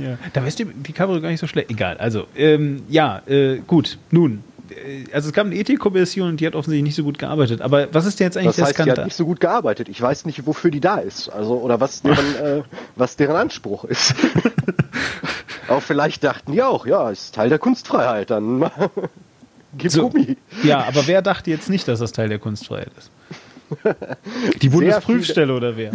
[0.00, 0.18] Ja.
[0.32, 1.70] Da weißt du, DiCaprio gar nicht so schlecht.
[1.70, 4.42] Egal, also, ähm, ja, äh, gut, nun.
[4.70, 7.60] Äh, Also es gab eine Ethikkommission und die hat offensichtlich nicht so gut gearbeitet.
[7.60, 9.04] Aber was ist denn jetzt eigentlich das der heißt, die hat Skandal?
[9.06, 9.88] nicht so gut gearbeitet.
[9.88, 11.28] Ich weiß nicht, wofür die da ist.
[11.28, 12.62] Also, oder was deren, äh,
[12.96, 14.14] was deren Anspruch ist.
[15.68, 18.70] auch vielleicht dachten die auch, ja, ist Teil der Kunstfreiheit, dann
[19.78, 20.08] gib So.
[20.10, 20.36] Gummi.
[20.62, 23.10] Ja, aber wer dachte jetzt nicht, dass das Teil der Kunstfreiheit ist?
[24.62, 25.92] Die Bundesprüfstelle oder wer?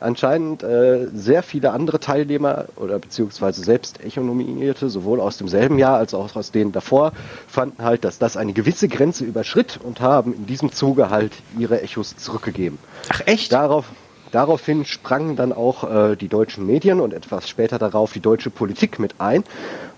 [0.00, 6.14] Anscheinend äh, sehr viele andere Teilnehmer oder beziehungsweise selbst Echo-Nominierte, sowohl aus demselben Jahr als
[6.14, 7.12] auch aus denen davor,
[7.46, 11.80] fanden halt, dass das eine gewisse Grenze überschritt und haben in diesem Zuge halt ihre
[11.82, 12.78] Echos zurückgegeben.
[13.08, 13.52] Ach echt?
[13.52, 13.86] Darauf,
[14.32, 18.98] daraufhin sprangen dann auch äh, die deutschen Medien und etwas später darauf die deutsche Politik
[18.98, 19.44] mit ein.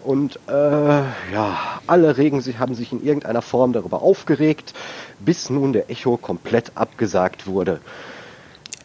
[0.07, 4.73] Und äh, ja, alle regen sich, haben sich in irgendeiner Form darüber aufgeregt,
[5.19, 7.81] bis nun der Echo komplett abgesagt wurde.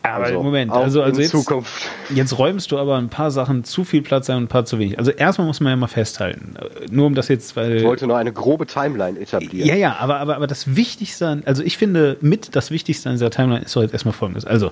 [0.02, 1.84] aber Moment, auch also, also in jetzt, Zukunft.
[2.10, 4.80] jetzt räumst du aber ein paar Sachen zu viel Platz ein und ein paar zu
[4.80, 4.98] wenig.
[4.98, 7.78] Also erstmal muss man ja mal festhalten, äh, nur um das jetzt, weil...
[7.78, 9.70] Ich wollte nur eine grobe Timeline etablieren.
[9.70, 13.16] Ja, ja, aber, aber, aber das Wichtigste, an, also ich finde, mit das Wichtigste an
[13.16, 14.46] dieser Timeline ist doch jetzt erstmal folgendes.
[14.46, 14.72] Also,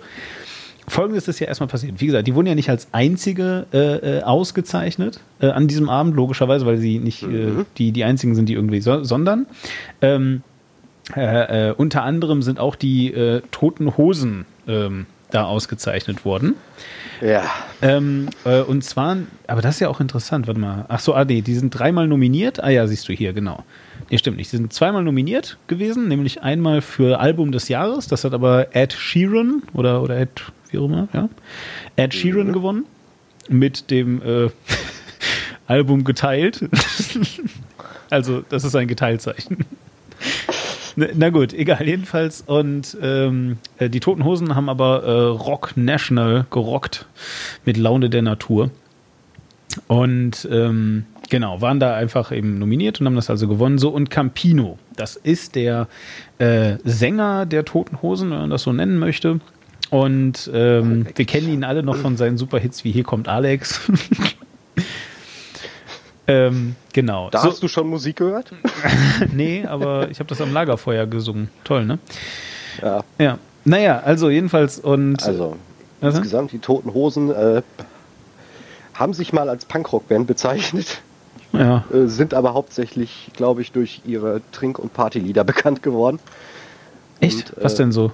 [0.89, 1.99] folgendes ist ja erstmal passiert.
[1.99, 6.15] Wie gesagt, die wurden ja nicht als einzige äh, äh, ausgezeichnet äh, an diesem Abend,
[6.15, 9.45] logischerweise, weil sie nicht äh, die, die einzigen sind, die irgendwie, so, sondern
[10.01, 10.43] ähm,
[11.15, 16.55] äh, äh, unter anderem sind auch die äh, Toten Hosen ähm, da ausgezeichnet worden.
[17.21, 17.43] Ja.
[17.81, 20.85] Ähm, äh, und zwar, aber das ist ja auch interessant, warte mal.
[20.87, 22.63] Ach so, ah nee, die sind dreimal nominiert.
[22.63, 23.63] Ah ja, siehst du hier, genau.
[24.09, 24.51] Nee, stimmt nicht.
[24.51, 28.07] Die sind zweimal nominiert gewesen, nämlich einmal für Album des Jahres.
[28.07, 31.29] Das hat aber Ed Sheeran oder, oder Ed, wie auch immer, ja.
[31.95, 32.85] Ed Sheeran gewonnen.
[33.47, 34.49] Mit dem äh,
[35.67, 36.67] Album geteilt.
[38.09, 39.65] also, das ist ein Geteilzeichen.
[40.95, 42.41] Na gut, egal, jedenfalls.
[42.41, 47.05] Und ähm, äh, die Toten Hosen haben aber äh, Rock National gerockt
[47.65, 48.71] mit Laune der Natur.
[49.87, 53.77] Und ähm, genau, waren da einfach eben nominiert und haben das also gewonnen.
[53.77, 55.87] So, und Campino, das ist der
[56.39, 59.39] äh, Sänger der Toten Hosen, wenn man das so nennen möchte.
[59.89, 63.79] Und ähm, wir kennen ihn alle noch von seinen Superhits wie Hier kommt Alex.
[66.27, 67.29] ähm, genau.
[67.31, 68.51] Da so, hast du schon Musik gehört?
[69.33, 71.49] nee, aber ich habe das am Lagerfeuer gesungen.
[71.63, 71.97] Toll, ne?
[72.81, 73.03] Ja.
[73.17, 73.39] Ja.
[73.65, 75.23] Naja, also jedenfalls und.
[75.23, 75.57] Also,
[76.01, 77.61] insgesamt die Toten Hosen äh,
[78.93, 81.01] haben sich mal als Punkrock-Band bezeichnet.
[81.51, 81.83] Ja.
[81.91, 86.19] Äh, sind aber hauptsächlich, glaube ich, durch ihre Trink- und Partylieder bekannt geworden.
[87.19, 87.53] Echt?
[87.53, 88.11] Und, Was äh, denn so?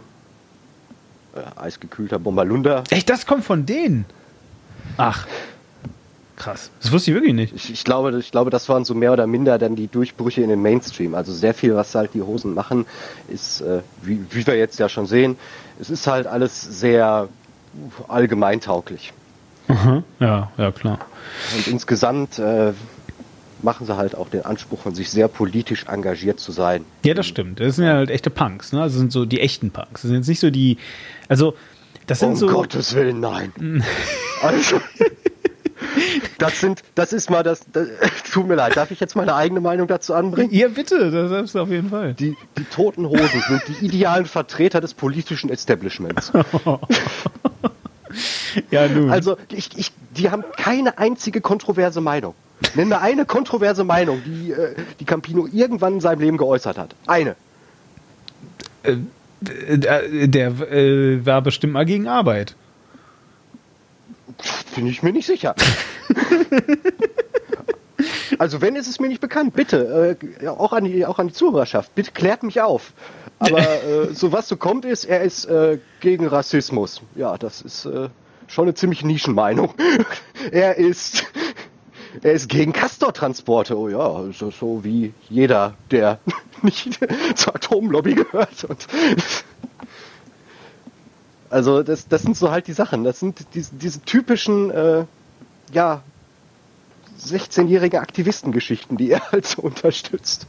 [1.35, 2.83] Äh, eisgekühlter Bombalunda.
[2.89, 4.05] Echt, das kommt von denen?
[4.97, 5.27] Ach.
[6.37, 6.69] Krass.
[6.81, 7.53] Das wusste ich wirklich nicht.
[7.55, 10.49] Ich, ich, glaube, ich glaube, das waren so mehr oder minder dann die Durchbrüche in
[10.49, 11.15] den Mainstream.
[11.15, 12.85] Also sehr viel, was halt die Hosen machen,
[13.29, 15.37] ist, äh, wie, wie wir jetzt ja schon sehen,
[15.79, 17.29] es ist halt alles sehr
[18.07, 19.13] allgemeintauglich.
[19.67, 20.03] Aha.
[20.19, 20.99] Ja, ja, klar.
[21.55, 22.73] Und insgesamt äh,
[23.65, 26.85] machen sie halt auch den Anspruch von sich sehr politisch engagiert zu sein.
[27.03, 27.59] Ja, das stimmt.
[27.59, 28.81] Das sind ja halt echte Punks, ne?
[28.81, 30.03] Also sind so die echten Punks.
[30.03, 30.77] Das sind jetzt nicht so die,
[31.27, 31.55] also
[32.07, 32.47] das sind um so.
[32.47, 33.83] Gottes Willen, nein.
[34.41, 34.79] also,
[36.37, 37.87] das sind, das ist mal das, das,
[38.31, 40.53] tut mir leid, darf ich jetzt meine eigene Meinung dazu anbringen?
[40.53, 42.13] Ja, bitte, das ist auf jeden Fall.
[42.13, 46.31] Die, die Toten Hosen sind die idealen Vertreter des politischen Establishments.
[48.71, 49.09] ja, nun.
[49.09, 52.35] Also, ich, ich, die haben keine einzige kontroverse Meinung.
[52.75, 56.95] Nenn mir eine kontroverse Meinung, die, äh, die Campino irgendwann in seinem Leben geäußert hat.
[57.05, 57.35] Eine.
[58.83, 58.97] Äh,
[59.41, 62.55] der, der äh, war bestimmt mal gegen Arbeit.
[64.75, 65.55] Bin ich mir nicht sicher.
[68.39, 71.33] also wenn ist es mir nicht bekannt, bitte, äh, auch, an die, auch an die
[71.33, 72.93] Zuhörerschaft, bitte klärt mich auf.
[73.39, 77.01] Aber äh, so was so kommt ist, er ist äh, gegen Rassismus.
[77.15, 78.09] Ja, das ist äh,
[78.47, 79.73] schon eine ziemlich Nischenmeinung.
[80.51, 81.25] er ist
[82.23, 83.77] er ist gegen Castor-Transporte.
[83.77, 86.19] Oh ja, so, so wie jeder, der
[86.61, 86.99] nicht
[87.35, 88.67] zur Atomlobby gehört.
[91.47, 93.03] Also das, das sind so halt die Sachen.
[93.05, 95.05] Das sind diese, diese typischen, äh,
[95.71, 96.01] ja,
[97.21, 100.47] 16-jährige Aktivistengeschichten, die er halt so unterstützt.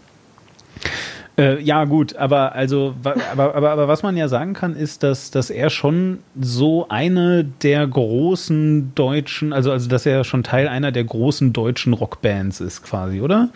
[1.39, 5.31] Äh, ja, gut, aber also, aber, aber, aber was man ja sagen kann, ist, dass,
[5.31, 10.93] dass er schon so eine der großen deutschen, also, also dass er schon Teil einer
[10.93, 13.51] der großen deutschen Rockbands ist, quasi, oder?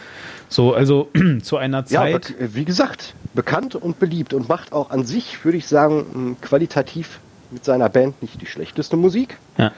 [0.51, 1.09] So, also
[1.43, 2.35] zu einer Zeit.
[2.39, 7.19] Ja, wie gesagt, bekannt und beliebt und macht auch an sich, würde ich sagen, qualitativ
[7.51, 9.39] mit seiner Band nicht die schlechteste Musik.
[9.57, 9.73] Ja.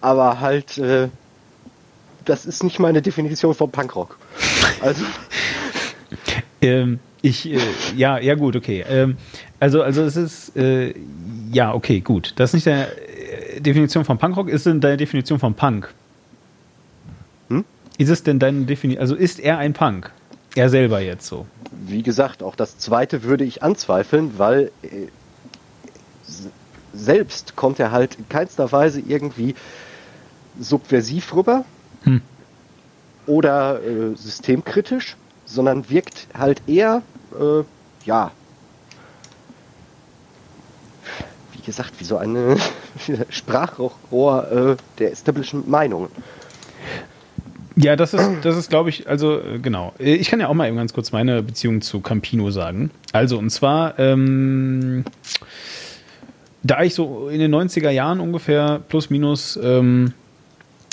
[0.00, 1.08] Aber halt, äh,
[2.24, 4.18] das ist nicht meine Definition von Punkrock.
[4.80, 5.04] Also.
[6.64, 7.58] ähm, ich, äh,
[7.96, 8.84] ja, ja gut, okay.
[8.88, 9.16] Ähm,
[9.60, 10.94] also, also es ist, äh,
[11.52, 12.34] ja, okay, gut.
[12.36, 15.92] Das ist nicht deine äh, Definition von Punkrock, ist denn deine Definition von Punk?
[17.48, 17.64] Hm?
[17.98, 20.10] Ist es denn deine Definition, also ist er ein Punk?
[20.54, 21.46] Er selber jetzt so?
[21.86, 25.08] Wie gesagt, auch das zweite würde ich anzweifeln, weil äh,
[26.92, 29.54] selbst kommt er halt in keinster Weise irgendwie
[30.58, 31.64] subversiv rüber
[32.04, 32.20] hm.
[33.26, 35.16] oder äh, systemkritisch,
[35.54, 37.02] sondern wirkt halt eher,
[37.38, 37.62] äh,
[38.04, 38.30] ja,
[41.52, 42.56] wie gesagt, wie so eine
[43.30, 46.08] Sprachrohr äh, der establishment Meinungen.
[47.76, 49.94] Ja, das ist, das ist, glaube ich, also äh, genau.
[49.98, 52.90] Ich kann ja auch mal eben ganz kurz meine Beziehung zu Campino sagen.
[53.12, 55.04] Also, und zwar, ähm,
[56.62, 60.12] da ich so in den 90er Jahren ungefähr plus minus ähm,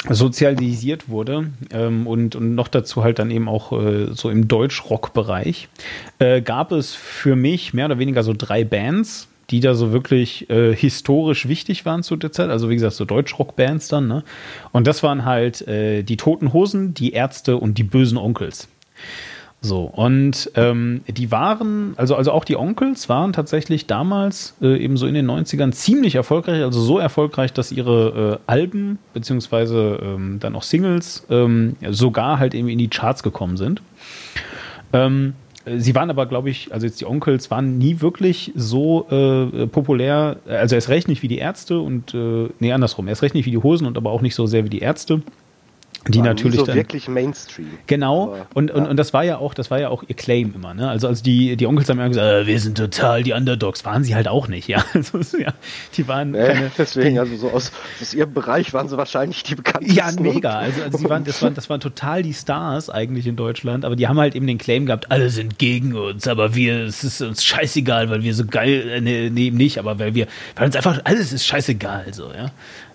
[0.10, 5.70] sozialisiert wurde ähm, und, und noch dazu halt dann eben auch äh, so im Deutsch-Rock-Bereich,
[6.20, 10.50] äh, gab es für mich mehr oder weniger so drei Bands, die da so wirklich
[10.50, 12.50] äh, historisch wichtig waren zu der Zeit.
[12.50, 14.08] Also wie gesagt, so Deutsch-Rock-Bands dann.
[14.08, 14.24] Ne?
[14.72, 18.70] Und das waren halt äh, die Toten Hosen, die Ärzte und die bösen Onkels.
[19.63, 24.97] So, und ähm, die waren, also, also auch die Onkels waren tatsächlich damals, äh, eben
[24.97, 30.39] so in den 90ern, ziemlich erfolgreich, also so erfolgreich, dass ihre äh, Alben, beziehungsweise ähm,
[30.39, 33.84] dann auch Singles, ähm, sogar halt eben in die Charts gekommen sind.
[34.93, 35.34] Ähm,
[35.78, 40.38] sie waren aber, glaube ich, also jetzt die Onkels waren nie wirklich so äh, populär,
[40.47, 43.52] also erst recht nicht wie die Ärzte und, äh, nee, andersrum, erst recht nicht wie
[43.52, 45.21] die Hosen und aber auch nicht so sehr wie die Ärzte.
[46.08, 47.68] Die War natürlich so dann wirklich Mainstream.
[47.86, 48.90] Genau, Aber, und, und, ja.
[48.90, 50.90] und das war ja auch, das war ja auch ihr Claim immer, ne?
[50.90, 54.04] Also, also die, die Onkels haben immer gesagt, äh, wir sind total die Underdogs, waren
[54.04, 54.84] sie halt auch nicht, ja.
[55.14, 55.54] Also, ja
[55.96, 56.72] die waren Äh, keine.
[56.78, 59.96] deswegen, also so aus, aus ihrem Bereich waren sie wahrscheinlich die bekanntesten.
[59.96, 60.58] Ja, mega.
[60.58, 63.96] Also, also sie waren, das, waren, das waren total die Stars eigentlich in Deutschland, aber
[63.96, 67.22] die haben halt eben den Claim gehabt, alle sind gegen uns, aber wir, es ist
[67.22, 70.66] uns scheißegal, weil wir so geil, äh, nee, nee, eben nicht, aber weil wir, weil
[70.66, 72.52] uns einfach alles ist scheißegal, so, ja.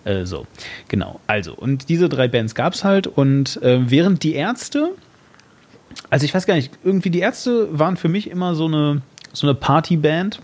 [0.06, 0.46] Äh, so,
[0.88, 1.20] genau.
[1.26, 4.92] Also, und diese drei Bands gab's halt und äh, während die Ärzte,
[6.10, 9.46] also ich weiß gar nicht, irgendwie die Ärzte waren für mich immer so eine, so
[9.46, 10.40] eine Partyband.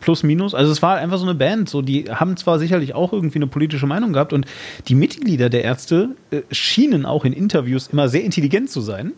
[0.00, 0.52] Plus, minus.
[0.52, 1.68] Also es war einfach so eine Band.
[1.68, 4.46] So, die haben zwar sicherlich auch irgendwie eine politische Meinung gehabt und
[4.88, 9.12] die Mitglieder der Ärzte äh, schienen auch in Interviews immer sehr intelligent zu sein.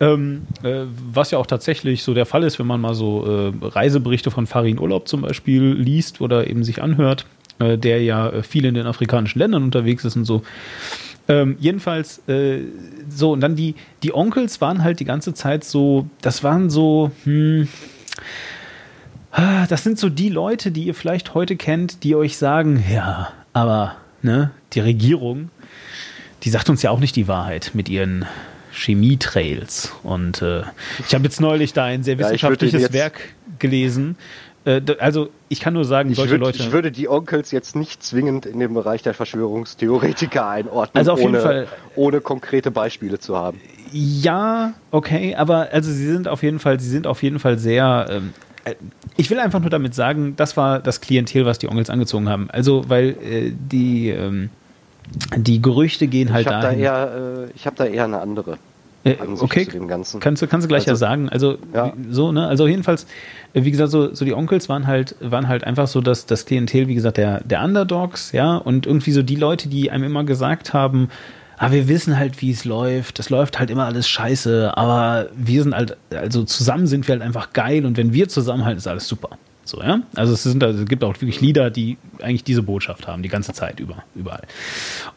[0.00, 3.52] Ähm, äh, was ja auch tatsächlich so der Fall ist, wenn man mal so äh,
[3.64, 7.24] Reiseberichte von Farin Urlaub zum Beispiel liest oder eben sich anhört,
[7.58, 10.42] äh, der ja äh, viel in den afrikanischen Ländern unterwegs ist und so.
[11.28, 12.60] Ähm, jedenfalls, äh,
[13.08, 17.10] so, und dann die, die Onkels waren halt die ganze Zeit so, das waren so,
[17.24, 17.66] hm,
[19.32, 23.32] ah, das sind so die Leute, die ihr vielleicht heute kennt, die euch sagen, ja,
[23.52, 25.50] aber, ne, die Regierung,
[26.44, 28.24] die sagt uns ja auch nicht die Wahrheit mit ihren
[28.72, 29.92] Chemietrails.
[30.02, 30.62] Und äh,
[31.06, 33.20] ich habe jetzt neulich da ein sehr Ja, wissenschaftliches jetzt- Werk
[33.58, 34.16] gelesen.
[34.66, 36.58] Äh, also ich kann nur sagen, Ich, solche würd, Leute.
[36.58, 41.20] ich würde die Onkels jetzt nicht zwingend in den Bereich der Verschwörungstheoretiker einordnen, Also auf
[41.20, 43.60] jeden ohne, Fall- ohne konkrete Beispiele zu haben.
[43.92, 48.06] Ja, okay, aber also sie sind auf jeden Fall, sie sind auf jeden Fall sehr.
[48.10, 48.32] Ähm,
[48.64, 48.74] äh,
[49.16, 52.50] ich will einfach nur damit sagen, das war das Klientel, was die Onkels angezogen haben.
[52.50, 54.50] Also, weil äh, die, ähm,
[55.36, 56.80] die Gerüchte gehen halt ich habe da, dahin.
[56.80, 58.58] eher, äh, ich hab da eher eine andere
[59.40, 60.20] okay, zu dem Ganzen.
[60.20, 61.28] kannst du, kannst du gleich ja Also, sagen.
[61.28, 61.92] Also ja.
[62.10, 62.46] so, ne?
[62.46, 63.06] Also jedenfalls,
[63.54, 66.46] äh, wie gesagt, so, so die Onkels waren halt, waren halt einfach so das, das
[66.46, 70.24] Klientel, wie gesagt, der, der Underdogs, ja, und irgendwie so die Leute, die einem immer
[70.24, 71.08] gesagt haben,
[71.58, 75.62] ah, wir wissen halt, wie es läuft, das läuft halt immer alles scheiße, aber wir
[75.62, 79.08] sind halt, also zusammen sind wir halt einfach geil und wenn wir zusammenhalten, ist alles
[79.08, 79.30] super.
[79.66, 80.00] So, ja.
[80.14, 83.28] Also es sind, also es gibt auch wirklich Lieder, die eigentlich diese Botschaft haben, die
[83.28, 84.42] ganze Zeit über, überall.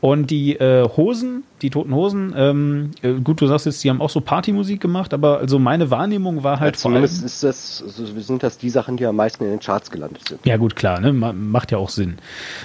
[0.02, 4.02] Und die äh, Hosen, die toten Hosen, ähm, äh, gut, du sagst jetzt, die haben
[4.02, 7.04] auch so Partymusik gemacht, aber also meine Wahrnehmung war Ja, halt vor allem.
[7.04, 10.44] ist das, so sind das die Sachen, die am meisten in den Charts gelandet sind.
[10.46, 11.14] Ja, gut, klar, ne?
[11.14, 12.18] ma- Macht ja auch Sinn.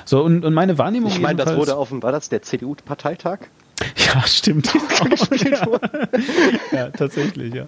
[0.07, 1.11] So, und, und meine Wahrnehmung.
[1.11, 3.41] Ich meine, das wurde auf dem, war das der CDU-Parteitag?
[3.97, 4.73] Ja, stimmt.
[5.45, 5.81] ja.
[6.73, 7.67] ja, tatsächlich, ja.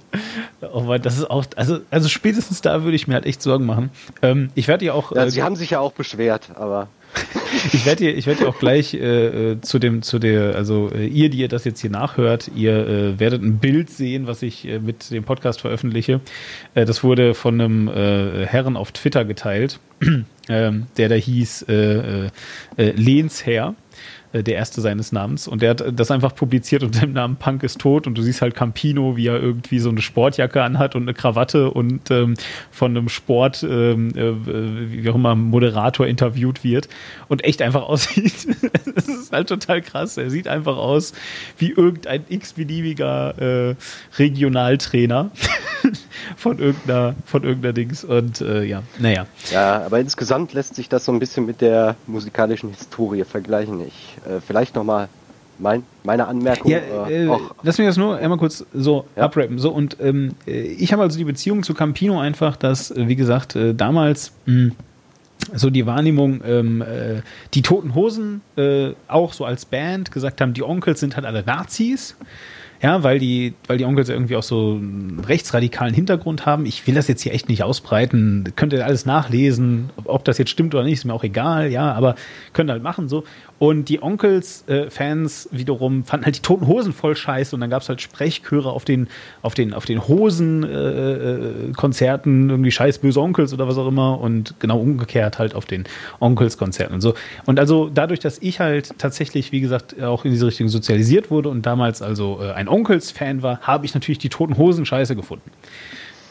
[0.72, 3.66] Oh Mann, das ist auch, also, also spätestens da würde ich mir halt echt Sorgen
[3.66, 3.90] machen.
[4.22, 5.12] Ähm, ich werde ja auch.
[5.12, 6.88] Ja, äh, sie haben sich ja auch beschwert, aber
[7.72, 10.90] Ich werde dir, ich werde dir auch gleich äh, äh, zu dem, zu der, also
[10.94, 14.42] äh, ihr, die ihr das jetzt hier nachhört, ihr äh, werdet ein Bild sehen, was
[14.42, 16.20] ich äh, mit dem Podcast veröffentliche.
[16.74, 19.80] Äh, das wurde von einem äh, Herren auf Twitter geteilt,
[20.48, 22.30] ähm, der da hieß äh,
[22.76, 23.74] Lehnsherr
[24.42, 25.48] der erste seines Namens.
[25.48, 28.06] Und der hat das einfach publiziert unter dem Namen Punk ist tot.
[28.06, 31.70] Und du siehst halt Campino, wie er irgendwie so eine Sportjacke anhat und eine Krawatte
[31.70, 32.34] und ähm,
[32.70, 36.88] von einem Sport, ähm, äh, wie auch immer, Moderator interviewt wird
[37.28, 38.46] und echt einfach aussieht.
[38.94, 40.16] das ist halt total krass.
[40.16, 41.12] Er sieht einfach aus
[41.58, 43.74] wie irgendein x-beliebiger äh,
[44.18, 45.30] Regionaltrainer
[46.36, 48.04] von irgendeiner, von irgendeiner Dings.
[48.04, 49.26] Und äh, ja, naja.
[49.50, 53.80] ja, aber insgesamt lässt sich das so ein bisschen mit der musikalischen Historie vergleichen.
[53.86, 55.08] Ich äh, vielleicht nochmal
[55.58, 56.70] mein, meine Anmerkung.
[56.70, 59.24] Ja, äh, äh, lass mich das nur einmal kurz so Ja.
[59.24, 59.58] abrappen.
[59.58, 63.16] So, und ähm, äh, ich habe also die Beziehung zu Campino einfach, dass, äh, wie
[63.16, 64.72] gesagt, äh, damals mh,
[65.54, 67.22] so die Wahrnehmung, ähm, äh,
[67.54, 68.40] die Toten Hosen
[69.06, 72.16] auch so als Band gesagt haben, die Onkels sind halt alle Nazis.
[72.82, 76.66] Ja, weil die, weil die Onkels irgendwie auch so einen rechtsradikalen Hintergrund haben.
[76.66, 78.52] Ich will das jetzt hier echt nicht ausbreiten.
[78.54, 81.70] Könnt ihr alles nachlesen, ob, ob das jetzt stimmt oder nicht, ist mir auch egal,
[81.70, 82.16] ja, aber
[82.52, 83.24] könnt ihr halt machen so.
[83.58, 87.88] Und die Onkels-Fans wiederum fanden halt die Toten Hosen voll scheiße und dann gab es
[87.88, 89.08] halt Sprechchöre auf den,
[89.40, 94.78] auf den, auf den Hosen-Konzerten, irgendwie scheiß böse Onkels oder was auch immer und genau
[94.78, 95.84] umgekehrt halt auf den
[96.20, 97.14] Onkels-Konzerten und so.
[97.46, 101.48] Und also dadurch, dass ich halt tatsächlich, wie gesagt, auch in diese Richtung sozialisiert wurde
[101.48, 105.50] und damals also äh, ein Onkels-Fan war, habe ich natürlich die Toten Hosen scheiße gefunden.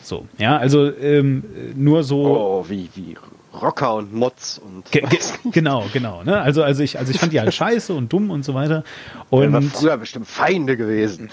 [0.03, 1.43] So, ja, also ähm,
[1.75, 2.25] nur so.
[2.25, 3.15] oh, wie, wie
[3.61, 5.19] Rocker und Mods und Ge ge
[5.51, 6.23] genau, genau.
[6.23, 6.39] Ne?
[6.39, 8.83] Also, also, ich, also ich fand die halt scheiße und dumm und so weiter.
[9.29, 11.29] Und früher bestimmt Feinde gewesen.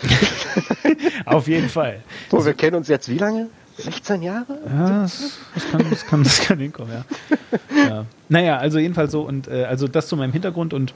[1.25, 2.03] auf jeden Fall.
[2.31, 3.49] So, wir kennen uns jetzt wie lange?
[3.77, 4.59] 16 Jahre?
[4.67, 7.89] Ja, das, das, kann, das, kann, das kann hinkommen, ja.
[7.89, 8.07] ja.
[8.29, 10.95] Naja, also jedenfalls so und äh, also das zu meinem Hintergrund und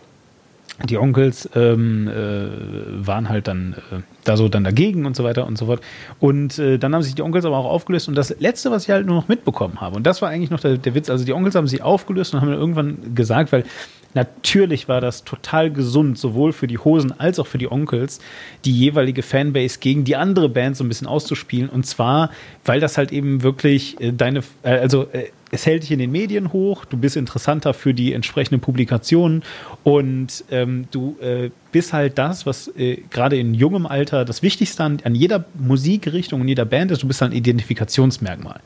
[0.85, 5.47] die Onkels ähm, äh, waren halt dann äh, da so dann dagegen und so weiter
[5.47, 5.81] und so fort.
[6.21, 8.09] Und äh, dann haben sich die Onkels aber auch aufgelöst.
[8.09, 10.61] Und das Letzte, was ich halt nur noch mitbekommen habe, und das war eigentlich noch
[10.61, 13.65] der, der Witz, also die Onkels haben sich aufgelöst und haben dann irgendwann gesagt, weil
[14.12, 18.21] natürlich war das total gesund, sowohl für die Hosen als auch für die Onkels,
[18.65, 21.69] die jeweilige Fanbase gegen die andere Band so ein bisschen auszuspielen.
[21.69, 22.31] Und zwar,
[22.65, 26.11] weil das halt eben wirklich äh, deine, äh, also äh, es hält dich in den
[26.11, 29.45] Medien hoch, du bist interessanter für die entsprechenden Publikationen
[29.85, 34.83] und ähm, du äh, bist halt das, was äh, gerade in jungem Alter das Wichtigste
[34.83, 38.61] an, an jeder Musikrichtung und jeder Band ist, du bist ein Identifikationsmerkmal.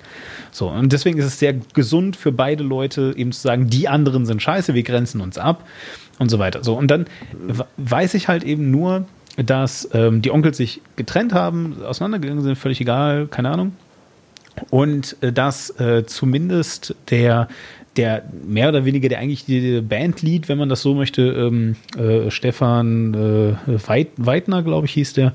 [0.53, 4.25] So, und deswegen ist es sehr gesund für beide Leute, eben zu sagen, die anderen
[4.25, 5.67] sind scheiße, wir grenzen uns ab
[6.19, 6.65] und so weiter.
[6.65, 7.07] So, und dann
[7.77, 12.81] weiß ich halt eben nur, dass ähm, die Onkels sich getrennt haben, auseinandergegangen sind, völlig
[12.81, 13.73] egal, keine Ahnung
[14.69, 17.49] und äh, dass äh, zumindest der
[17.97, 22.31] der mehr oder weniger der eigentlich die Bandlead, wenn man das so möchte, ähm, äh,
[22.31, 23.57] Stefan äh,
[24.17, 25.33] Weidner, glaube ich, hieß der.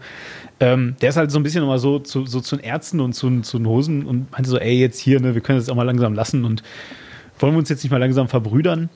[0.61, 3.13] Ähm, der ist halt so ein bisschen nochmal so zu, so zu den Ärzten und
[3.13, 5.75] zu, zu den Hosen und meinte so, ey, jetzt hier, ne, wir können das auch
[5.75, 6.63] mal langsam lassen und
[7.39, 8.89] wollen wir uns jetzt nicht mal langsam verbrüdern.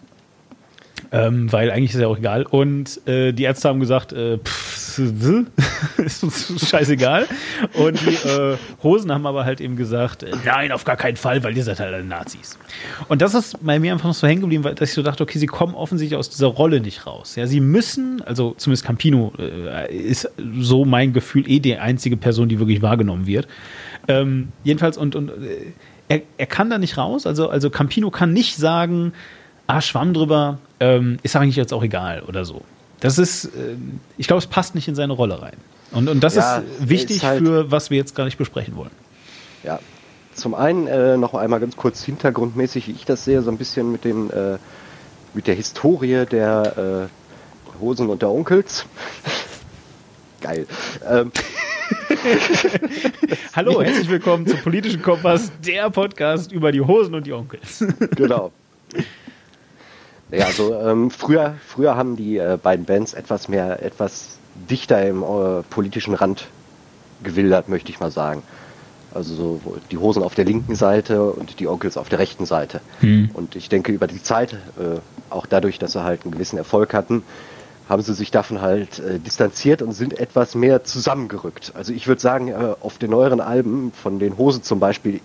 [1.12, 2.43] Ähm, weil eigentlich ist ja auch egal.
[2.43, 4.80] Und äh, die Ärzte haben gesagt, äh, pff,
[5.98, 7.28] ist uns scheißegal.
[7.74, 11.43] Und die äh, Hosen haben aber halt eben gesagt, äh, nein, auf gar keinen Fall,
[11.43, 12.58] weil ihr seid halt alle Nazis.
[13.08, 15.24] Und das ist bei mir einfach noch so hängen geblieben, weil dass ich so dachte,
[15.24, 17.36] okay, sie kommen offensichtlich aus dieser Rolle nicht raus.
[17.36, 22.50] Ja, sie müssen, also zumindest Campino äh, ist so mein Gefühl eh die einzige Person,
[22.50, 23.48] die wirklich wahrgenommen wird.
[24.08, 25.74] Ähm, jedenfalls und, und äh,
[26.08, 27.26] er, er kann da nicht raus.
[27.26, 29.13] Also, also Campino kann nicht sagen,
[29.69, 32.63] ah, Schwamm drüber, ähm, ist eigentlich jetzt auch egal oder so.
[33.01, 33.75] Das ist, äh,
[34.17, 35.58] ich glaube, es passt nicht in seine Rolle rein.
[35.91, 38.75] Und, und das ja, ist wichtig ist halt, für, was wir jetzt gar nicht besprechen
[38.75, 38.91] wollen.
[39.63, 39.79] Ja,
[40.34, 43.91] zum einen äh, noch einmal ganz kurz hintergrundmäßig, wie ich das sehe, so ein bisschen
[43.91, 44.58] mit dem, äh,
[45.34, 47.10] mit der Historie der
[47.77, 48.86] äh, Hosen und der Onkels.
[50.41, 50.65] Geil.
[51.08, 51.32] Ähm.
[53.55, 57.84] Hallo, herzlich willkommen zum Politischen Kompass, der Podcast über die Hosen und die Onkels.
[58.15, 58.51] genau.
[60.32, 64.38] Ja, also ähm, früher, früher haben die äh, beiden Bands etwas mehr, etwas
[64.70, 66.48] dichter im äh, politischen Rand
[67.24, 68.44] gewildert, möchte ich mal sagen.
[69.12, 72.80] Also so die Hosen auf der linken Seite und die Onkels auf der rechten Seite.
[73.00, 73.32] Hm.
[73.34, 75.00] Und ich denke, über die Zeit, äh,
[75.32, 77.24] auch dadurch, dass sie halt einen gewissen Erfolg hatten,
[77.89, 81.72] haben sie sich davon halt äh, distanziert und sind etwas mehr zusammengerückt.
[81.76, 85.22] Also ich würde sagen, äh, auf den neueren Alben, von den Hosen zum Beispiel,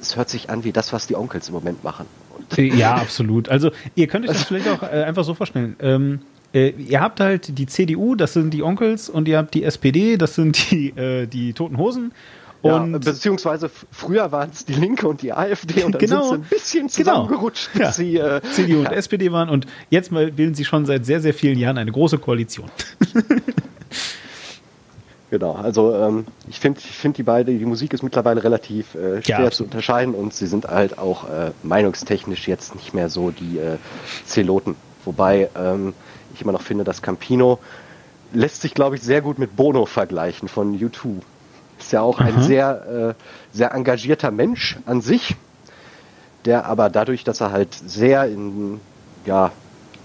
[0.00, 2.06] es hört sich an wie das, was die Onkels im Moment machen.
[2.56, 3.48] Ja, absolut.
[3.48, 5.76] Also ihr könnt euch das vielleicht auch äh, einfach so vorstellen.
[5.80, 6.20] Ähm,
[6.54, 10.16] äh, ihr habt halt die CDU, das sind die Onkels, und ihr habt die SPD,
[10.16, 12.12] das sind die, äh, die Toten Hosen.
[12.60, 16.30] Und ja, beziehungsweise früher waren es die Linke und die AfD und dann genau, sind
[16.30, 17.24] sie ein bisschen genau.
[17.26, 17.84] zusammengerutscht, genau.
[17.84, 17.92] ja.
[17.92, 21.34] sie äh, CDU und SPD waren und jetzt mal bilden sie schon seit sehr, sehr
[21.34, 22.68] vielen Jahren eine große Koalition.
[25.30, 29.22] Genau, also ähm, ich finde ich find die beiden, die Musik ist mittlerweile relativ äh,
[29.22, 33.30] schwer ja, zu unterscheiden und sie sind halt auch äh, meinungstechnisch jetzt nicht mehr so
[33.30, 33.76] die äh,
[34.24, 34.74] Zeloten.
[35.04, 35.92] Wobei ähm,
[36.34, 37.58] ich immer noch finde, dass Campino
[38.32, 41.20] lässt sich, glaube ich, sehr gut mit Bono vergleichen von U2.
[41.78, 42.28] Ist ja auch Aha.
[42.28, 43.14] ein sehr,
[43.52, 45.36] äh, sehr engagierter Mensch an sich,
[46.44, 48.80] der aber dadurch, dass er halt sehr in
[49.26, 49.52] ja,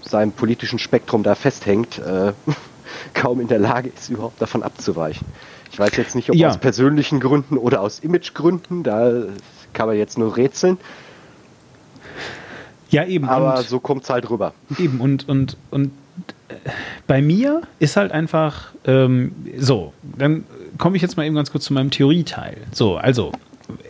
[0.02, 2.32] seinem politischen Spektrum da festhängt, äh,
[3.12, 5.26] kaum in der Lage ist, überhaupt davon abzuweichen.
[5.72, 6.48] Ich weiß jetzt nicht, ob ja.
[6.48, 9.24] aus persönlichen Gründen oder aus Imagegründen, da
[9.72, 10.78] kann man jetzt nur rätseln.
[12.90, 13.28] Ja, eben.
[13.28, 14.54] Aber und, so kommt es halt rüber.
[14.78, 15.90] Eben, und, und, und
[16.48, 16.54] äh,
[17.06, 20.44] bei mir ist halt einfach ähm, so, dann
[20.78, 22.58] komme ich jetzt mal eben ganz kurz zu meinem Theorieteil.
[22.72, 23.32] So, also,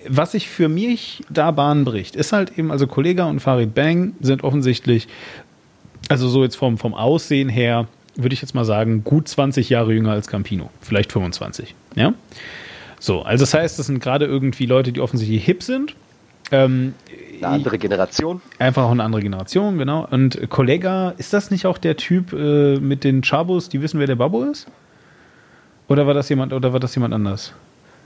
[0.09, 4.14] was sich für mich da Bahn bricht, ist halt eben, also Kollega und Farid Bang
[4.21, 5.09] sind offensichtlich,
[6.09, 9.92] also so jetzt vom, vom Aussehen her, würde ich jetzt mal sagen, gut 20 Jahre
[9.92, 10.70] jünger als Campino.
[10.81, 11.74] Vielleicht 25.
[11.94, 12.14] Ja?
[13.00, 15.94] So, also das heißt, das sind gerade irgendwie Leute, die offensichtlich hip sind.
[16.50, 16.94] Ähm,
[17.38, 18.40] eine andere Generation.
[18.59, 20.07] Einfach auch eine andere Generation, genau.
[20.11, 24.07] Und Kollega, ist das nicht auch der Typ äh, mit den Chabos, die wissen, wer
[24.07, 24.66] der Babbo ist?
[25.88, 27.53] Oder war das jemand, oder war das jemand anders?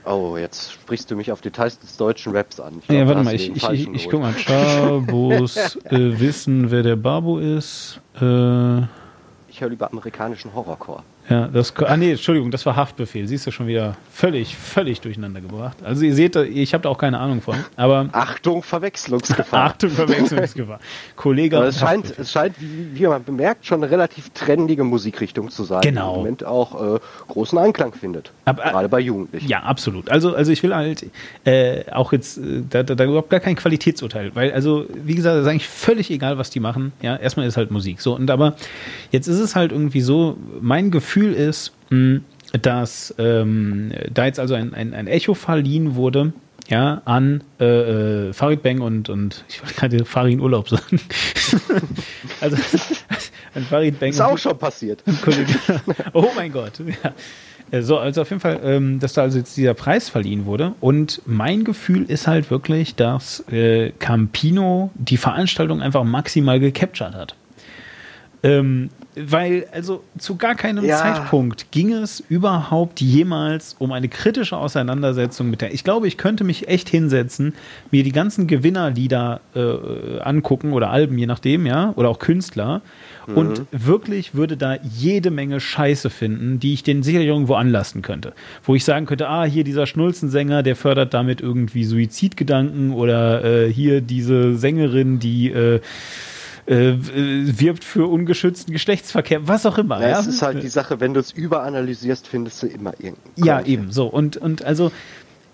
[0.05, 2.81] Oh, jetzt sprichst du mich auf Details des deutschen Raps an.
[2.87, 4.33] Glaub, ja, warte mal, ich, ich, ich, ich guck mal.
[4.33, 8.01] Chabos äh, wissen, wer der Babo ist.
[8.19, 8.81] Äh,
[9.59, 11.03] ich höre lieber amerikanischen Horrorcore.
[11.29, 13.27] Ja, das, ah nee, Entschuldigung, das war Haftbefehl.
[13.27, 15.77] Siehst du schon wieder völlig, völlig durcheinander gebracht.
[15.83, 17.55] Also ihr seht, ich habe da auch keine Ahnung von.
[17.75, 19.65] Aber Achtung, Verwechslungsgefahr.
[19.65, 20.79] Achtung, Verwechslungsgefahr.
[21.15, 21.57] Kollege.
[21.57, 25.81] Aber es scheint, es scheint, wie, man bemerkt, schon eine relativ trendige Musikrichtung zu sein,
[25.81, 26.07] genau.
[26.07, 28.31] die im Moment auch äh, großen Anklang findet.
[28.45, 29.47] Aber, äh, gerade bei Jugendlichen.
[29.47, 30.09] Ja, absolut.
[30.09, 31.05] Also, also ich will halt
[31.45, 35.35] äh, auch jetzt äh, da, da, da überhaupt gar kein Qualitätsurteil, weil also wie gesagt,
[35.35, 36.91] es ist eigentlich völlig egal, was die machen.
[37.03, 38.01] Ja, erstmal ist halt Musik.
[38.01, 38.55] So und aber
[39.11, 42.23] jetzt ist es halt irgendwie so, mein Gefühl Gefühl ist, hm,
[42.61, 46.33] dass ähm, da jetzt also ein, ein, ein Echo verliehen wurde
[46.67, 47.65] ja, an äh,
[48.29, 50.99] äh, Farid Bang und, und ich wollte gerade Farid Urlaub sagen.
[52.41, 52.57] also
[53.55, 54.09] an Farid Bang.
[54.09, 55.03] Ist auch schon passiert.
[56.13, 56.73] oh mein Gott.
[56.79, 57.13] Ja.
[57.71, 60.73] Äh, so, also auf jeden Fall, ähm, dass da also jetzt dieser Preis verliehen wurde.
[60.79, 67.35] Und mein Gefühl ist halt wirklich, dass äh, Campino die Veranstaltung einfach maximal gecaptured hat.
[68.43, 70.97] Ähm, weil, also zu gar keinem ja.
[70.97, 75.73] Zeitpunkt ging es überhaupt jemals um eine kritische Auseinandersetzung mit der.
[75.73, 77.53] Ich glaube, ich könnte mich echt hinsetzen,
[77.91, 82.81] mir die ganzen Gewinnerlieder äh, angucken oder Alben, je nachdem, ja, oder auch Künstler.
[83.27, 83.37] Mhm.
[83.37, 88.33] Und wirklich würde da jede Menge Scheiße finden, die ich den sicherlich irgendwo anlassen könnte.
[88.63, 93.73] Wo ich sagen könnte, ah, hier dieser Schnulzensänger, der fördert damit irgendwie Suizidgedanken oder äh,
[93.73, 95.81] hier diese Sängerin, die äh,
[96.69, 96.97] äh,
[97.59, 100.01] wirbt für ungeschützten Geschlechtsverkehr, was auch immer.
[100.01, 100.19] Ja, ja?
[100.19, 103.33] Es ist halt die Sache, wenn du es überanalysierst, findest du immer irgendeinen.
[103.35, 104.07] Ja, eben so.
[104.07, 104.91] Und, und also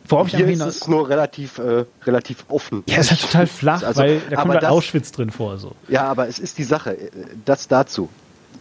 [0.07, 2.83] Worauf Hier ich ist es nur relativ, äh, relativ offen.
[2.87, 5.57] Ja, es ist halt total flach, also, weil da kommt halt das, Auschwitz drin vor.
[5.57, 5.71] So.
[5.87, 7.09] Ja, aber es ist die Sache, äh,
[7.45, 8.09] das dazu.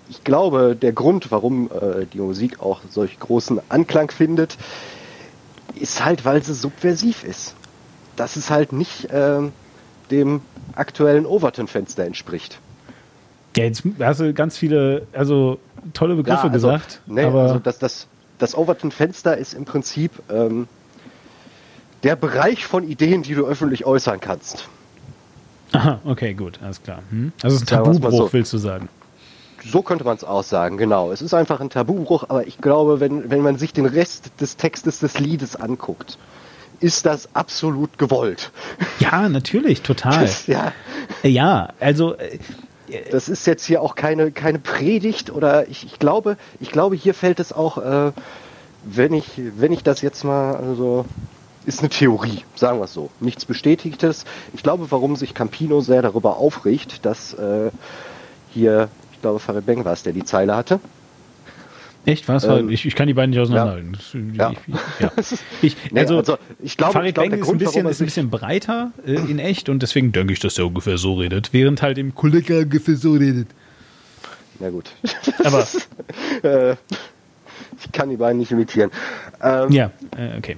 [0.08, 4.56] Ich glaube, der Grund, warum äh, die Musik auch solch großen Anklang findet,
[5.74, 7.54] ist halt, weil sie subversiv ist.
[8.16, 9.40] Das ist halt nicht äh,
[10.10, 10.40] dem
[10.76, 12.58] aktuellen Overton-Fenster entspricht.
[13.56, 15.58] Ja, jetzt hast du ganz viele, also
[15.92, 17.00] tolle Begriffe ja, also, gesagt.
[17.06, 18.06] Nee, aber also das, das,
[18.38, 20.66] das Overton-Fenster ist im Prinzip ähm,
[22.02, 24.68] der Bereich von Ideen, die du öffentlich äußern kannst.
[25.72, 27.02] Aha, okay, gut, alles klar.
[27.10, 27.32] Hm?
[27.42, 28.32] Also es ist ein Tabubruch, so.
[28.32, 28.88] willst du sagen?
[29.64, 31.10] So könnte man es auch sagen, genau.
[31.10, 34.56] Es ist einfach ein Tabubruch, aber ich glaube, wenn, wenn man sich den Rest des
[34.56, 36.18] Textes des Liedes anguckt,
[36.80, 38.50] ist das absolut gewollt.
[39.00, 40.20] Ja, natürlich, total.
[40.22, 40.72] Das, ja.
[41.22, 42.14] ja, also.
[42.14, 42.38] Äh,
[43.10, 47.14] das ist jetzt hier auch keine, keine Predigt oder ich, ich glaube, ich glaube, hier
[47.14, 48.12] fällt es auch, äh,
[48.84, 51.06] wenn ich, wenn ich das jetzt mal also
[51.66, 53.10] ist eine Theorie, sagen wir es so.
[53.20, 54.24] Nichts Bestätigtes.
[54.52, 57.70] Ich glaube, warum sich Campino sehr darüber aufregt, dass äh,
[58.50, 60.80] hier, ich glaube, Farid Beng war es, der die Zeile hatte.
[62.06, 62.28] Echt?
[62.28, 62.44] Was?
[62.44, 63.96] Ähm, ich, ich, kann die beiden nicht auseinanderhalten.
[64.34, 64.50] Ja.
[64.50, 64.58] Ich,
[65.00, 65.12] ja.
[65.62, 68.30] ich, nee, also, also, ich glaube, Farid glaub, Beng ist, ein bisschen, ist ein bisschen
[68.30, 71.98] breiter äh, in echt und deswegen denke ich, dass er ungefähr so redet, während halt
[71.98, 73.48] im Kollega ungefähr so redet.
[74.60, 74.90] Na gut.
[75.44, 75.66] Aber
[76.42, 76.76] äh,
[77.78, 78.90] ich kann die beiden nicht imitieren.
[79.42, 80.56] Ähm, ja, äh, okay.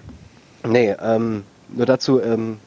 [0.66, 2.58] Nee, ähm, nur dazu, ähm,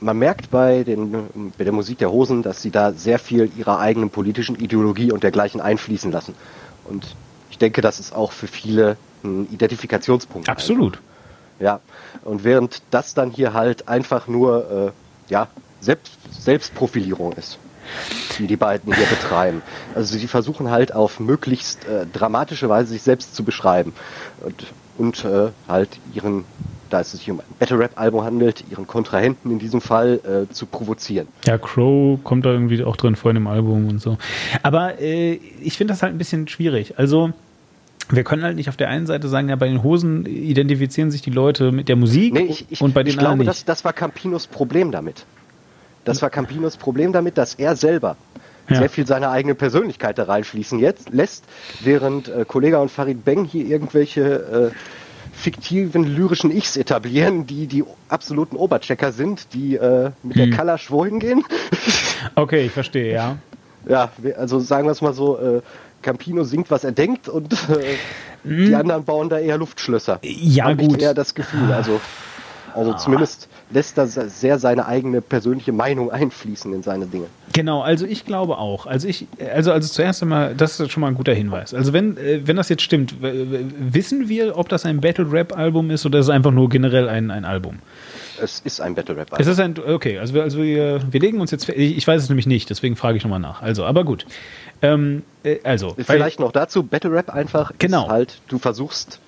[0.00, 1.12] man merkt bei, den,
[1.56, 5.22] bei der Musik der Hosen, dass sie da sehr viel ihrer eigenen politischen Ideologie und
[5.22, 6.34] dergleichen einfließen lassen.
[6.84, 7.16] Und
[7.58, 10.48] ich denke, das ist auch für viele ein Identifikationspunkt.
[10.48, 10.94] Absolut.
[10.94, 11.08] Einfach.
[11.58, 11.80] Ja,
[12.22, 14.92] und während das dann hier halt einfach nur
[15.28, 15.48] äh, ja,
[15.80, 17.58] Selbst, Selbstprofilierung ist,
[18.38, 19.62] die die beiden hier betreiben.
[19.96, 23.92] Also sie versuchen halt auf möglichst äh, dramatische Weise sich selbst zu beschreiben
[24.44, 26.44] und, und äh, halt ihren
[26.90, 30.52] da es sich um ein Battle Rap Album handelt, ihren Kontrahenten in diesem Fall äh,
[30.52, 31.28] zu provozieren.
[31.46, 34.16] Ja, Crow kommt da irgendwie auch drin vor in dem Album und so.
[34.62, 36.98] Aber äh, ich finde das halt ein bisschen schwierig.
[36.98, 37.32] Also
[38.10, 41.22] wir können halt nicht auf der einen Seite sagen, ja, bei den Hosen identifizieren sich
[41.22, 43.84] die Leute mit der Musik nee, ich, ich, und bei den ich glaube, das, das
[43.84, 45.26] war Campinos Problem damit.
[46.04, 48.16] Das war Campinos Problem damit, dass er selber
[48.68, 48.78] ja.
[48.78, 51.44] sehr viel seine eigene Persönlichkeit da reinfließen jetzt lässt,
[51.80, 54.76] während äh, Kollega und Farid Beng hier irgendwelche äh,
[55.32, 60.48] fiktiven lyrischen Ichs etablieren, die die absoluten Oberchecker sind, die äh, mit hm.
[60.48, 61.44] der Kalasch wohin gehen.
[62.34, 63.36] okay, ich verstehe, ja.
[63.86, 65.62] Ja, also sagen wir es mal so, äh,
[66.02, 67.96] Campino singt, was er denkt und äh,
[68.44, 68.66] hm.
[68.66, 70.18] die anderen bauen da eher Luftschlösser.
[70.22, 70.96] Ja, Hab gut.
[70.96, 72.00] Ich eher das Gefühl, also,
[72.74, 72.96] also ah.
[72.96, 77.26] zumindest lässt er sehr seine eigene persönliche Meinung einfließen in seine Dinge.
[77.52, 78.86] Genau, also ich glaube auch.
[78.86, 81.74] Also ich, also, also zuerst einmal, das ist schon mal ein guter Hinweis.
[81.74, 85.90] Also wenn, äh, wenn das jetzt stimmt, wissen wir, ob das ein Battle Rap Album
[85.90, 87.80] ist oder ist es einfach nur generell ein, ein Album?
[88.40, 89.40] Es ist ein Battle Rap Album.
[89.40, 92.28] Es ist ein, okay, also wir, also wir, wir legen uns jetzt, ich weiß es
[92.28, 93.60] nämlich nicht, deswegen frage ich nochmal nach.
[93.60, 94.24] Also, aber gut.
[94.82, 95.94] Ähm, äh, also.
[95.96, 98.04] Vielleicht weil, noch dazu, Battle Rap einfach genau.
[98.04, 99.20] ist halt, du versuchst,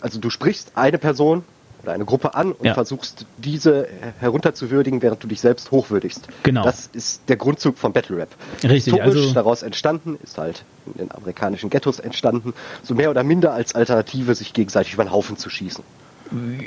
[0.00, 1.44] also du sprichst eine Person
[1.82, 2.74] oder eine Gruppe an und ja.
[2.74, 3.88] versuchst, diese
[4.18, 6.28] herunterzuwürdigen, während du dich selbst hochwürdigst.
[6.42, 6.62] Genau.
[6.62, 8.28] Das ist der Grundzug von Battle Rap.
[8.62, 8.94] Richtig.
[8.94, 13.52] Historisch also daraus entstanden, ist halt in den amerikanischen Ghettos entstanden, so mehr oder minder
[13.52, 15.82] als Alternative, sich gegenseitig über den Haufen zu schießen.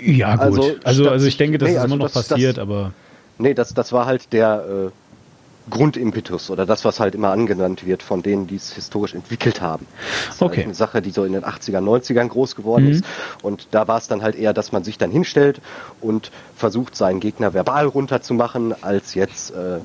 [0.03, 0.43] Ja, gut.
[0.43, 2.91] Also, also, also ich denke, das nee, ist immer also noch das, passiert, das, aber.
[3.37, 4.91] Nee, das, das war halt der, äh,
[5.69, 9.85] Grundimpetus oder das, was halt immer angenannt wird von denen, die es historisch entwickelt haben.
[10.27, 10.57] Das ist okay.
[10.57, 12.91] Halt eine Sache, die so in den 80er, 90ern groß geworden mhm.
[12.91, 13.05] ist.
[13.41, 15.61] Und da war es dann halt eher, dass man sich dann hinstellt
[16.01, 19.79] und versucht, seinen Gegner verbal runterzumachen, als jetzt äh,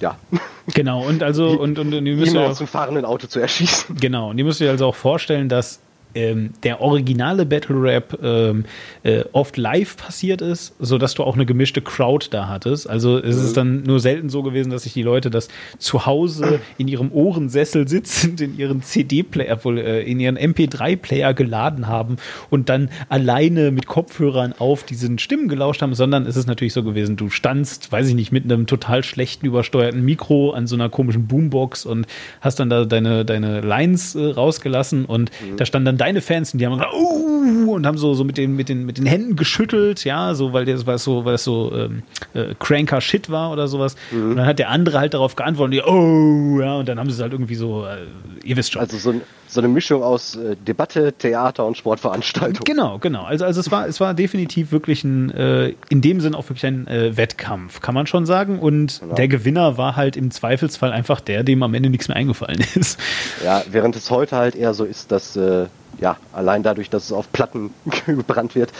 [0.00, 0.16] ja.
[0.74, 3.96] Genau, und also und, und, und ihr müsst ja aus dem fahrenden Auto zu erschießen.
[4.00, 5.78] Genau, und ihr müsst euch also auch vorstellen, dass
[6.16, 8.64] ähm, der originale Battle Rap ähm,
[9.02, 12.88] äh, oft live passiert ist, sodass du auch eine gemischte Crowd da hattest.
[12.88, 15.48] Also es ist dann nur selten so gewesen, dass sich die Leute das
[15.78, 21.86] zu Hause in ihrem Ohrensessel sitzend in ihren CD-Player, wohl äh, in ihren MP3-Player geladen
[21.86, 22.16] haben
[22.50, 26.82] und dann alleine mit Kopfhörern auf diesen Stimmen gelauscht haben, sondern es ist natürlich so
[26.82, 30.88] gewesen, du standst, weiß ich nicht, mit einem total schlechten übersteuerten Mikro an so einer
[30.88, 32.06] komischen Boombox und
[32.40, 36.58] hast dann da deine, deine Lines äh, rausgelassen und da standen dann deine Fans und
[36.60, 39.34] die haben gesagt, uh, und haben so, so mit, den, mit, den, mit den Händen
[39.36, 42.02] geschüttelt, ja, so, weil das, weil es so, weil es so ähm,
[42.34, 43.96] äh, cranker Shit war oder sowas.
[44.12, 47.10] Und dann hat der andere halt darauf geantwortet, und die, oh, ja, und dann haben
[47.10, 48.06] sie es halt irgendwie so, äh,
[48.44, 48.80] ihr wisst schon.
[48.82, 52.64] Also so, ein- so eine Mischung aus äh, Debatte, Theater und Sportveranstaltung.
[52.64, 53.22] Genau, genau.
[53.24, 56.66] Also, also es war, es war definitiv wirklich ein, äh, in dem Sinn auch wirklich
[56.66, 58.58] ein äh, Wettkampf, kann man schon sagen.
[58.58, 62.58] Und der Gewinner war halt im Zweifelsfall einfach der, dem am Ende nichts mehr eingefallen
[62.74, 62.98] ist.
[63.44, 65.66] Ja, während es heute halt eher so ist, dass äh,
[65.98, 67.72] ja allein dadurch, dass es auf Platten
[68.06, 68.72] gebrannt wird,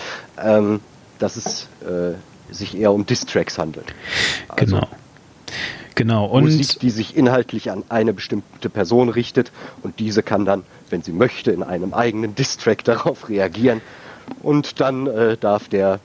[0.42, 0.80] ähm,
[1.18, 2.14] dass es äh,
[2.52, 3.94] sich eher um Distracks handelt.
[4.48, 4.88] Also genau.
[5.96, 6.26] Genau.
[6.26, 9.50] Und Musik, die sich inhaltlich an eine bestimmte Person richtet
[9.82, 13.80] und diese kann dann, wenn sie möchte, in einem eigenen Distrack darauf reagieren
[14.42, 16.00] und dann äh, darf der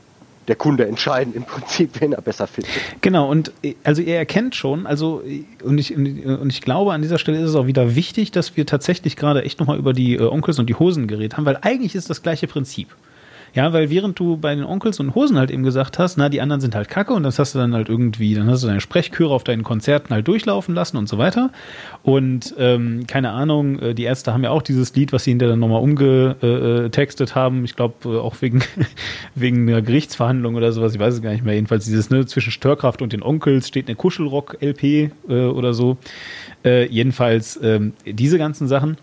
[0.52, 2.74] der Kunde entscheiden im Prinzip, wen er besser findet.
[3.00, 7.02] Genau, und äh, also ihr erkennt schon, also äh, und ich, und ich glaube, an
[7.02, 10.16] dieser Stelle ist es auch wieder wichtig, dass wir tatsächlich gerade echt nochmal über die
[10.16, 12.90] äh, Onkels und die Hosen geredet haben, weil eigentlich ist das gleiche Prinzip.
[13.54, 16.40] Ja, weil während du bei den Onkels und Hosen halt eben gesagt hast, na, die
[16.40, 18.80] anderen sind halt kacke und das hast du dann halt irgendwie, dann hast du deine
[18.80, 21.52] Sprechchöre auf deinen Konzerten halt durchlaufen lassen und so weiter.
[22.04, 25.52] Und ähm, keine Ahnung, äh, die Ärzte haben ja auch dieses Lied, was sie hinterher
[25.52, 27.66] dann nochmal umgetextet haben.
[27.66, 28.64] Ich glaube, äh, auch wegen,
[29.36, 31.56] wegen einer Gerichtsverhandlung oder sowas, ich weiß es gar nicht mehr.
[31.56, 35.98] Jedenfalls dieses, ne, zwischen Störkraft und den Onkels steht eine Kuschelrock-LP äh, oder so.
[36.64, 38.98] Äh, jedenfalls ähm, diese ganzen Sachen.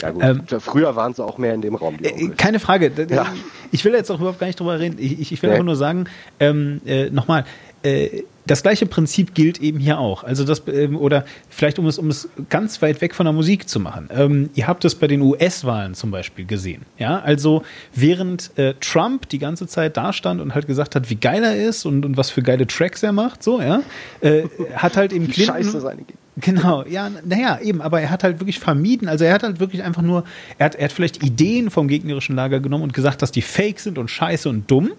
[0.00, 1.96] Ja gut, Ähm, früher waren sie auch mehr in dem Raum.
[2.02, 2.28] Äh.
[2.36, 2.92] Keine Frage.
[3.10, 3.26] Ja.
[3.72, 4.96] Ich will jetzt auch überhaupt gar nicht drüber reden.
[4.98, 5.54] Ich, ich, will Nee.
[5.54, 6.04] einfach nur sagen,
[6.40, 7.44] ähm, äh, nochmal,
[7.82, 10.24] äh, das gleiche Prinzip gilt eben hier auch.
[10.24, 13.68] Also das, ähm, oder vielleicht um es, um es ganz weit weg von der Musik
[13.68, 14.08] zu machen.
[14.12, 16.82] Ähm, ihr habt es bei den US-Wahlen zum Beispiel gesehen.
[16.98, 17.62] Ja, also
[17.94, 21.56] während äh, Trump die ganze Zeit da stand und halt gesagt hat, wie geil er
[21.68, 23.82] ist und, und was für geile Tracks er macht, so, ja,
[24.20, 24.42] äh,
[24.74, 25.54] hat halt eben Clinton.
[25.54, 29.34] scheiße seine Ge- Genau, ja, naja, eben, aber er hat halt wirklich vermieden, also er
[29.34, 30.22] hat halt wirklich einfach nur,
[30.56, 33.80] er hat, er hat vielleicht Ideen vom gegnerischen Lager genommen und gesagt, dass die fake
[33.80, 34.92] sind und scheiße und dumm,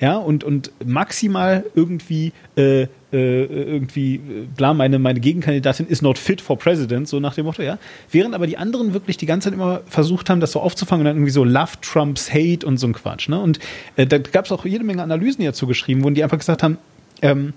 [0.00, 4.18] ja, und, und maximal irgendwie, äh, äh, irgendwie,
[4.56, 7.78] bla, meine, meine Gegenkandidatin ist not fit for president, so nach dem Motto, ja.
[8.10, 11.04] Während aber die anderen wirklich die ganze Zeit immer versucht haben, das so aufzufangen und
[11.06, 13.58] dann irgendwie so Love Trumps Hate und so ein Quatsch, ne, und
[13.96, 16.62] äh, da gab es auch jede Menge Analysen, die dazu geschrieben wurden, die einfach gesagt
[16.62, 16.78] haben,
[17.20, 17.52] ähm,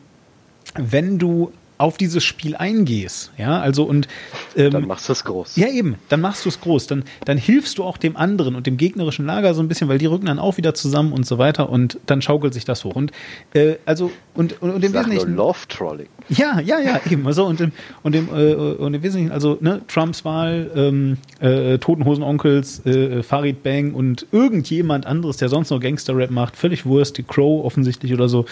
[0.76, 1.52] wenn du
[1.84, 4.08] auf dieses Spiel eingehst, ja, also und
[4.56, 5.58] ähm, Dann machst du es groß.
[5.58, 6.88] ja, eben, dann machst du es groß.
[6.88, 9.98] Dann, dann hilfst du auch dem anderen und dem gegnerischen Lager so ein bisschen, weil
[9.98, 12.96] die rücken dann auch wieder zusammen und so weiter und dann schaukelt sich das hoch.
[12.96, 13.12] Und
[13.54, 15.36] äh, also, und, und, und im sag nur Wesentlichen.
[15.36, 16.08] Love Trolling.
[16.30, 17.28] Ja, ja, ja, eben.
[17.28, 21.80] Also, und, im, und, im, äh, und im Wesentlichen, also ne, Trumps Wahl, ähm, äh,
[21.80, 27.24] Totenhosenonkels, äh, Farid Bang und irgendjemand anderes, der sonst noch Gangster-Rap macht, völlig Wurst, die
[27.24, 28.46] Crow offensichtlich oder so.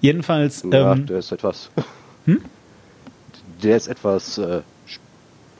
[0.00, 0.64] Jedenfalls.
[0.72, 1.70] Ja, ähm, der ist etwas.
[3.62, 4.38] Der ist etwas.
[4.38, 4.60] Äh,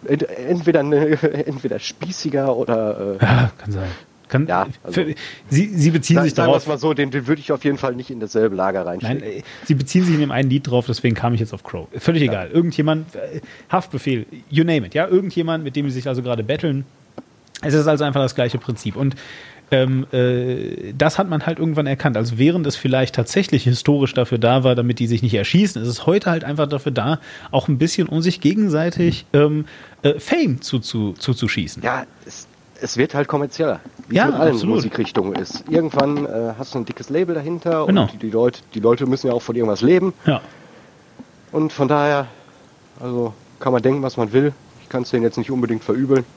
[0.07, 0.80] ent- entweder,
[1.46, 3.16] entweder spießiger oder.
[3.20, 3.88] Äh, ja, kann sein.
[4.28, 5.14] Kann, Ja, also- für,
[5.50, 6.62] sie, sie beziehen sag- sich sagen wir darauf.
[6.62, 9.18] es mal so, den, den würde ich auf jeden Fall nicht in dasselbe Lager reinstellen.
[9.20, 11.62] Nein, äh, sie beziehen sich in dem einen Lied drauf, deswegen kam ich jetzt auf
[11.64, 11.86] Crow.
[11.98, 12.48] Völlig egal.
[12.50, 13.40] Irgendjemand, äh,
[13.70, 16.86] Haftbefehl, you name it, ja, irgendjemand, mit dem sie sich also gerade betteln.
[17.61, 18.96] Es ist also einfach das gleiche Prinzip.
[18.96, 19.14] Und
[19.73, 22.16] ähm, äh, das hat man halt irgendwann erkannt.
[22.16, 25.89] Also während es vielleicht tatsächlich historisch dafür da war, damit die sich nicht erschießen, ist
[25.89, 27.18] es heute halt einfach dafür da,
[27.51, 29.64] auch ein bisschen um sich gegenseitig ähm,
[30.03, 30.83] äh, Fame zuzuschießen.
[30.83, 31.83] Zu, zuzuschießen.
[31.83, 32.47] Ja, es,
[32.81, 33.81] es wird halt kommerzieller.
[34.09, 34.75] Wie Ja, es in allen absolut.
[34.77, 35.64] Musikrichtungen ist.
[35.68, 38.03] Irgendwann äh, hast du ein dickes Label dahinter Genau.
[38.03, 40.12] und die, die, Leute, die Leute müssen ja auch von irgendwas leben.
[40.27, 40.41] ja.
[41.53, 42.29] Und von daher,
[42.99, 44.53] also kann man denken, was man will.
[44.83, 46.25] Ich kann es denen jetzt nicht unbedingt verübeln.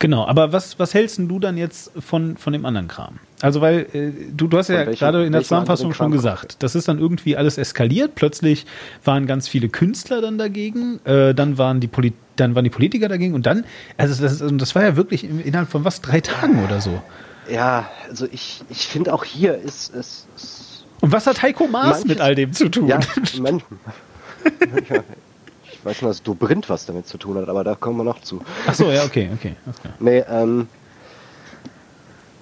[0.00, 3.18] Genau, aber was, was hältst denn du dann jetzt von, von dem anderen Kram?
[3.40, 6.62] Also, weil äh, du, du hast ja Von welchem- gerade in der Zusammenfassung schon gesagt,
[6.62, 8.14] das ist dann irgendwie alles eskaliert.
[8.14, 8.66] Plötzlich
[9.04, 13.08] waren ganz viele Künstler dann dagegen, äh, dann, waren die Poli dann waren die Politiker
[13.08, 13.64] dagegen und dann,
[13.96, 17.02] also das, das war ja wirklich innerhalb von was, drei Tagen oder so.
[17.50, 20.26] Ja, also ich, ich finde auch hier ist es.
[21.00, 22.86] Und was hat Heiko Maas Manches- mit all dem zu tun?
[22.88, 23.00] Ja,
[23.40, 23.62] man,
[24.88, 25.02] ja,
[25.78, 28.20] ich weiß nur, dass Dobrindt was damit zu tun hat, aber da kommen wir noch
[28.20, 28.40] zu.
[28.66, 29.54] Ach so, ja, okay, okay.
[29.80, 29.94] klar.
[30.00, 30.68] Nee, ähm,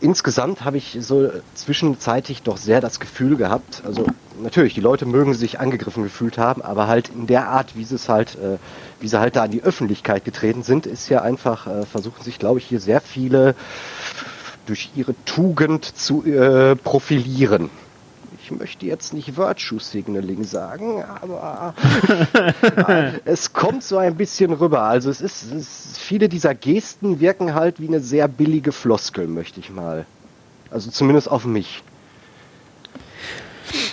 [0.01, 4.07] insgesamt habe ich so zwischenzeitlich doch sehr das Gefühl gehabt, also
[4.43, 7.95] natürlich, die Leute mögen sich angegriffen gefühlt haben, aber halt in der Art, wie sie
[7.95, 8.59] es halt, äh,
[9.01, 12.39] wie sie halt da an die Öffentlichkeit getreten sind, ist ja einfach, äh, versuchen sich,
[12.39, 13.55] glaube ich, hier sehr viele
[14.67, 17.71] durch ihre Tugend zu äh, profilieren.
[18.47, 21.75] Ich möchte jetzt nicht Virtue Signaling sagen, aber
[23.25, 24.83] es kommt so ein bisschen rüber.
[24.83, 29.27] Also es ist, es ist, viele dieser Gesten wirken halt wie eine sehr billige Floskel,
[29.27, 30.07] möchte ich mal.
[30.71, 31.83] Also zumindest auf mich.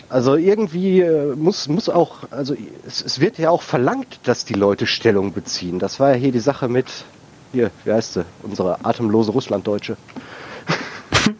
[0.07, 4.53] Also irgendwie äh, muss, muss auch, also es, es, wird ja auch verlangt, dass die
[4.53, 5.79] Leute Stellung beziehen.
[5.79, 6.85] Das war ja hier die Sache mit,
[7.53, 9.97] hier, wie heißt sie, unsere atemlose Russlanddeutsche.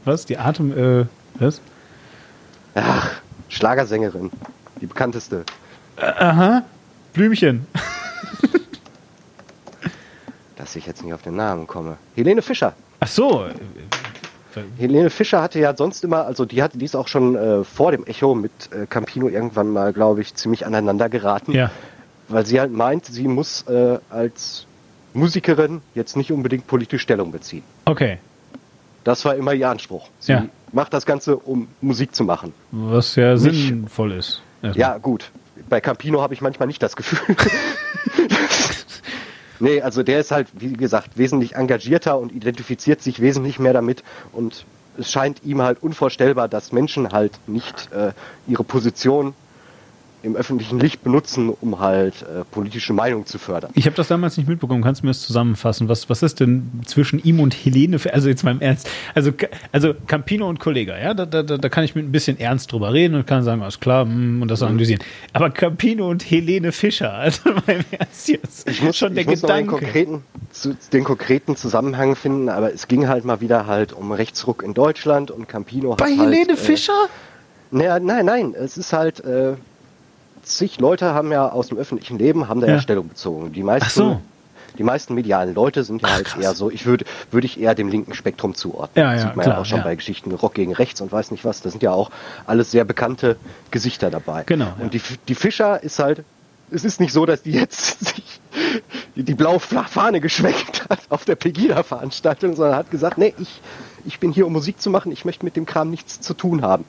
[0.03, 0.25] Was?
[0.25, 1.05] Die Atem, äh,
[1.35, 1.61] was?
[2.75, 3.11] Ach,
[3.49, 4.31] Schlagersängerin.
[4.81, 5.45] Die bekannteste.
[5.97, 6.63] Aha.
[7.13, 7.67] Blümchen.
[10.55, 11.97] Dass ich jetzt nicht auf den Namen komme.
[12.15, 12.73] Helene Fischer.
[12.99, 13.47] Ach so.
[14.77, 17.91] Helene Fischer hatte ja sonst immer, also die hat, die ist auch schon äh, vor
[17.91, 21.51] dem Echo mit äh, Campino irgendwann mal, glaube ich, ziemlich aneinander geraten.
[21.53, 21.71] Ja.
[22.27, 24.65] Weil sie halt meint, sie muss äh, als
[25.13, 27.63] Musikerin jetzt nicht unbedingt politisch Stellung beziehen.
[27.85, 28.19] Okay.
[29.03, 30.09] Das war immer ihr Anspruch.
[30.19, 30.45] Sie Ja.
[30.71, 32.53] macht das Ganze, um Musik zu machen.
[32.71, 34.41] Was ja Nicht- sinnvoll ist.
[34.61, 34.79] Erstmal.
[34.79, 35.31] Ja, gut.
[35.69, 37.35] Bei Campino habe ich manchmal nicht das Gefühl.
[39.59, 44.03] nee, also der ist halt, wie gesagt, wesentlich engagierter und identifiziert sich wesentlich mehr damit.
[44.31, 44.65] Und
[44.97, 48.11] es scheint ihm halt unvorstellbar, dass Menschen halt nicht äh,
[48.47, 49.33] ihre Position
[50.23, 53.71] im öffentlichen Licht benutzen, um halt äh, politische Meinung zu fördern.
[53.75, 54.81] Ich habe das damals nicht mitbekommen.
[54.81, 55.89] Kannst du mir das zusammenfassen?
[55.89, 57.99] Was, was ist denn zwischen ihm und Helene?
[57.99, 58.89] Für, also jetzt mal im Ernst.
[59.13, 59.31] Also,
[59.71, 62.93] also Campino und Kollega, ja, da, da, da kann ich mit ein bisschen ernst drüber
[62.93, 64.67] reden und kann sagen, alles klar, mm, und das Mhm.
[64.67, 65.01] analysieren.
[65.33, 68.69] Aber Campino und Helene Fischer, also im Ernst jetzt.
[68.69, 69.71] Ich muss, schon der ich muss noch Gedanke.
[69.77, 74.63] konkreten, zu, den konkreten Zusammenhang finden, aber es ging halt mal wieder halt um Rechtsruck
[74.63, 76.93] in Deutschland und Campino Bei hat Helene halt, Fischer?
[76.93, 79.55] Äh, naja, nein, nein, es ist halt, äh,
[80.43, 82.81] zig Leute haben ja aus dem öffentlichen Leben, haben da ja, Ja.
[82.81, 83.51] Stellung bezogen.
[83.53, 84.21] Die meisten, so.
[84.77, 86.43] die meisten medialen Leute sind ja Ach, halt krass.
[86.43, 89.05] eher so, ich würde, würde ich eher dem linken Spektrum zuordnen.
[89.05, 91.31] Ja, ja, Sieht man klar, ja auch schon bei Geschichten Rock gegen Rechts und weiß
[91.31, 91.61] nicht was.
[91.61, 92.11] Da sind ja auch
[92.45, 93.37] alles sehr bekannte
[93.71, 94.43] Gesichter dabei.
[94.45, 94.73] Genau.
[94.79, 96.23] Und die, die Fischer ist halt,
[96.71, 98.39] es ist nicht so, dass die jetzt sich
[99.15, 103.61] die, die blaue Fahne geschwenkt hat auf der Pegida-Veranstaltung, sondern hat gesagt, nee, ich,
[104.05, 106.61] ich bin hier, um Musik zu machen, ich möchte mit dem Kram nichts zu tun
[106.61, 106.85] haben.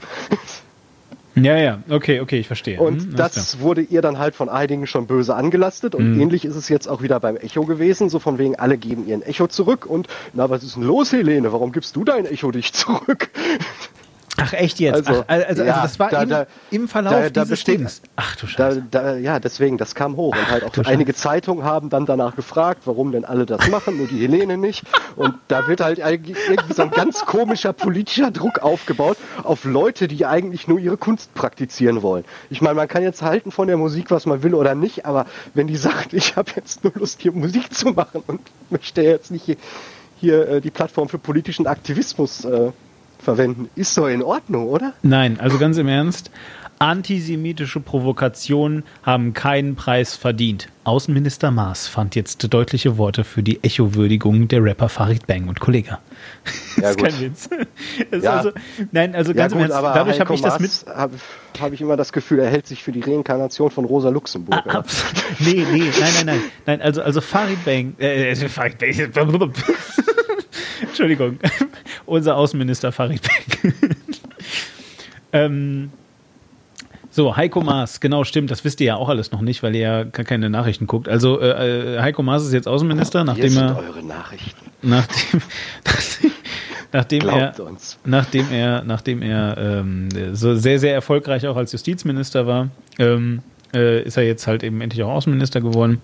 [1.36, 2.78] Ja, ja, okay, okay, ich verstehe.
[2.80, 5.94] Und Hm, das wurde ihr dann halt von einigen schon böse angelastet.
[5.94, 6.20] Und Mhm.
[6.20, 8.08] ähnlich ist es jetzt auch wieder beim Echo gewesen.
[8.08, 9.86] So von wegen, alle geben ihren Echo zurück.
[9.86, 11.52] Und na, was ist denn los, Helene?
[11.52, 13.30] Warum gibst du dein Echo nicht zurück?
[14.36, 15.08] Ach, echt jetzt?
[15.08, 17.48] Also, Ach, also, also ja, das war da- im, da- im Verlauf da- da dieses
[17.50, 18.02] besteht- Dings.
[18.16, 18.82] Ach du Scheiße.
[18.90, 20.34] da, ja, deswegen, das kam hoch.
[20.36, 24.08] Und halt auch einige Zeitungen haben dann danach gefragt, warum denn alle das machen, nur
[24.08, 24.82] die Helene nicht.
[25.14, 30.08] Und da wird halt eigentlich irgendwie so ein ganz komischer politischer Druck aufgebaut auf Leute,
[30.08, 32.24] die eigentlich nur ihre Kunst praktizieren wollen.
[32.50, 35.26] Ich meine, man kann jetzt halten von der Musik, was man will oder nicht, aber
[35.54, 39.30] wenn die sagt, ich habe jetzt nur Lust, hier Musik zu machen und möchte jetzt
[39.30, 39.56] nicht hier,
[40.20, 42.72] hier äh, die Plattform für politischen Aktivismus äh,
[43.24, 44.92] verwenden, ist doch in Ordnung, oder?
[45.02, 46.30] Nein, also ganz im Ernst.
[46.80, 50.68] Antisemitische Provokationen haben keinen Preis verdient.
[50.82, 55.98] Außenminister Maas fand jetzt deutliche Worte für die Echo-Würdigung der Rapper Farid Bang und Kollege.
[56.76, 57.08] Ja, das ist gut.
[57.08, 57.48] kein Witz.
[58.22, 58.32] Ja.
[58.32, 58.50] also,
[58.90, 60.70] nein, also ganz im Ernst, dadurch habe ich das mit.
[60.92, 61.14] Habe
[61.60, 64.60] hab ich immer das Gefühl, er hält sich für die Reinkarnation von Rosa Luxemburg.
[64.66, 65.04] Ah, abs-
[65.38, 66.40] nee, nee, nein, nein, nein.
[66.66, 68.92] Nein, also, also Farid Bang, äh, äh, Farid Bang,
[70.82, 71.38] Entschuldigung,
[72.06, 73.72] unser Außenminister Farid Bang.
[75.32, 75.90] ähm,
[77.10, 79.80] so, Heiko Maas, genau, stimmt, das wisst ihr ja auch alles noch nicht, weil ihr
[79.80, 81.08] ja gar keine Nachrichten guckt.
[81.08, 84.70] Also, äh, äh, Heiko Maas ist jetzt Außenminister, Hier nachdem er, eure Nachrichten.
[84.82, 85.40] nachdem,
[86.92, 87.98] nachdem er, Glaubt uns.
[88.04, 93.42] nachdem er, nachdem er ähm, so sehr, sehr erfolgreich auch als Justizminister war, ähm,
[93.74, 96.00] äh, ist er jetzt halt eben endlich auch Außenminister geworden.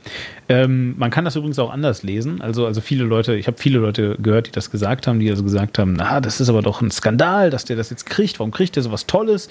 [0.48, 2.40] Ähm, man kann das übrigens auch anders lesen.
[2.42, 5.42] Also, also viele Leute, ich habe viele Leute gehört, die das gesagt haben, die also
[5.42, 8.38] gesagt haben, na, das ist aber doch ein Skandal, dass der das jetzt kriegt.
[8.38, 9.48] Warum kriegt der sowas Tolles,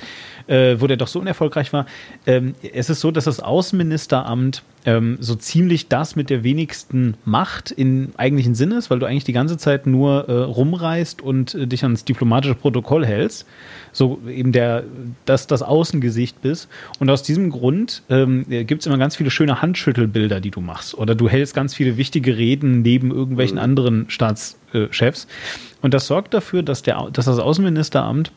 [0.48, 1.86] äh, wo der doch so unerfolgreich war?
[2.26, 7.70] Ähm, es ist so, dass das Außenministeramt ähm, so ziemlich das mit der wenigsten Macht
[7.72, 11.68] im eigentlichen Sinne ist, weil du eigentlich die ganze Zeit nur äh, rumreist und äh,
[11.68, 13.46] dich ans diplomatische Protokoll hältst.
[13.92, 14.84] So eben der,
[15.26, 16.70] dass das Außengesicht bist.
[17.00, 20.96] Und aus diesem Grund ähm, gibt es immer ganz viele schöne Handschüttelbilder, die du machst.
[20.96, 25.28] Oder du hältst ganz viele wichtige Reden neben irgendwelchen anderen Staatschefs.
[25.82, 28.32] Und das sorgt dafür, dass, der, dass das Außenministeramt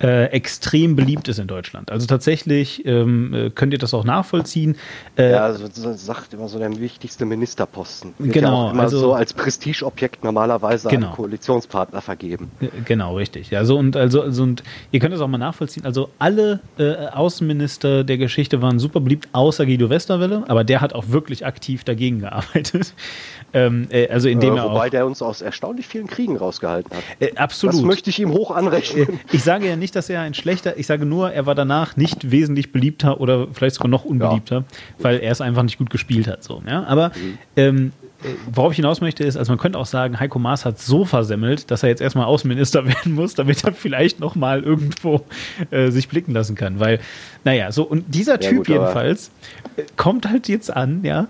[0.00, 1.90] äh, extrem beliebt ist in Deutschland.
[1.90, 4.76] Also tatsächlich ähm, äh, könnt ihr das auch nachvollziehen.
[5.16, 8.14] Äh, ja, also, so, sagt immer so der wichtigste Ministerposten.
[8.18, 8.66] Wird genau.
[8.66, 11.08] Ja immer also, so als Prestigeobjekt normalerweise genau.
[11.08, 12.50] an Koalitionspartner vergeben.
[12.84, 13.50] Genau, richtig.
[13.50, 15.84] Ja, so und also, also und ihr könnt es auch mal nachvollziehen.
[15.84, 20.92] Also alle äh, Außenminister der Geschichte waren super beliebt, außer Guido Westerwelle, aber der hat
[20.92, 22.94] auch wirklich aktiv dagegen gearbeitet.
[23.54, 26.94] Ähm, äh, also indem äh, wobei er auch, der uns aus erstaunlich vielen Kriegen rausgehalten
[26.94, 27.02] hat.
[27.18, 27.76] Äh, absolut.
[27.76, 29.08] Das möchte ich ihm hoch anrechnen.
[29.08, 31.96] Äh, ich sage ja nicht, dass er ein schlechter, ich sage nur, er war danach
[31.96, 34.64] nicht wesentlich beliebter oder vielleicht sogar noch unbeliebter, ja.
[34.98, 36.42] weil er es einfach nicht gut gespielt hat.
[36.42, 36.84] So, ja?
[36.84, 37.38] Aber mhm.
[37.56, 37.92] ähm,
[38.22, 41.04] äh, worauf ich hinaus möchte, ist, also man könnte auch sagen, Heiko Maas hat so
[41.04, 45.24] versemmelt, dass er jetzt erstmal Außenminister werden muss, damit er vielleicht nochmal irgendwo
[45.70, 46.80] äh, sich blicken lassen kann.
[46.80, 46.98] Weil,
[47.44, 49.30] naja, so, und dieser Typ gut, jedenfalls
[49.96, 51.28] kommt halt jetzt an, ja,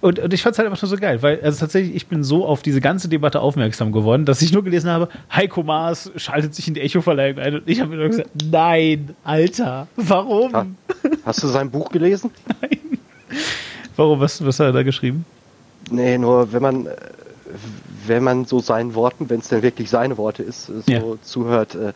[0.00, 2.22] und, und ich fand es halt einfach nur so geil, weil also tatsächlich, ich bin
[2.22, 6.54] so auf diese ganze Debatte aufmerksam geworden, dass ich nur gelesen habe, Heiko Maas schaltet
[6.54, 7.54] sich in die Echo-Verleihung ein.
[7.56, 10.52] Und ich habe mir nur gesagt, nein, Alter, warum?
[10.52, 10.66] Ha,
[11.24, 12.30] hast du sein Buch gelesen?
[12.60, 12.98] Nein.
[13.96, 14.20] Warum?
[14.20, 15.24] Was, was hat er da geschrieben?
[15.90, 16.88] Nee, nur wenn man,
[18.06, 21.02] wenn man so seinen Worten, wenn es denn wirklich seine Worte ist, so ja.
[21.22, 21.92] zuhört, äh,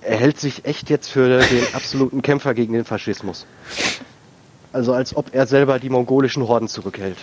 [0.00, 3.46] er hält sich echt jetzt für den absoluten Kämpfer gegen den Faschismus.
[4.72, 7.16] Also als ob er selber die mongolischen Horden zurückhält.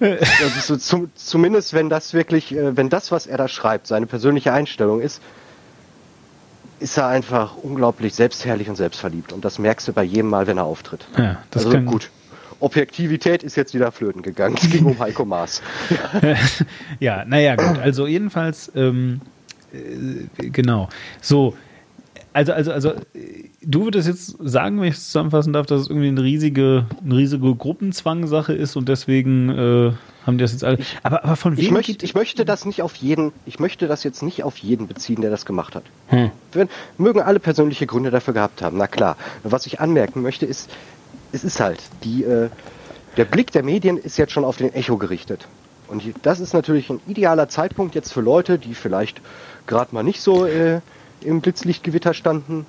[0.00, 4.06] also so, zum, zumindest wenn das wirklich, äh, wenn das, was er da schreibt, seine
[4.06, 5.20] persönliche Einstellung ist,
[6.80, 9.32] ist er einfach unglaublich selbstherrlich und selbstverliebt.
[9.32, 11.06] Und das merkst du bei jedem Mal, wenn er auftritt.
[11.16, 12.10] Ja, das also gut.
[12.58, 14.56] Objektivität ist jetzt wieder flöten gegangen.
[14.56, 15.62] Es ging um Heiko Maas.
[17.00, 17.78] ja, naja, gut.
[17.78, 19.20] Also jedenfalls, ähm,
[19.72, 20.88] äh, genau.
[21.20, 21.56] So,
[22.32, 22.92] also, also, also,
[23.62, 27.16] du würdest jetzt sagen, wenn ich es zusammenfassen darf, dass es irgendwie eine riesige, eine
[27.16, 29.92] riesige Gruppenzwangsache ist und deswegen äh,
[30.26, 30.78] haben die das jetzt alle.
[31.02, 31.64] Aber, aber von wem?
[31.64, 34.86] Ich, möcht, ich möchte das nicht auf jeden, ich möchte das jetzt nicht auf jeden
[34.86, 35.84] beziehen, der das gemacht hat.
[36.08, 36.30] Hm.
[36.52, 39.16] Wenn, mögen alle persönliche Gründe dafür gehabt haben, na klar.
[39.42, 40.70] Was ich anmerken möchte, ist,
[41.32, 42.48] es ist halt, die, äh,
[43.16, 45.46] der Blick der Medien ist jetzt schon auf den Echo gerichtet.
[45.88, 49.20] Und das ist natürlich ein idealer Zeitpunkt jetzt für Leute, die vielleicht
[49.66, 50.80] gerade mal nicht so äh,
[51.24, 52.66] im Blitzlichtgewitter standen,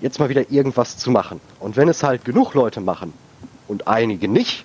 [0.00, 1.40] jetzt mal wieder irgendwas zu machen.
[1.58, 3.12] Und wenn es halt genug Leute machen
[3.68, 4.64] und einige nicht,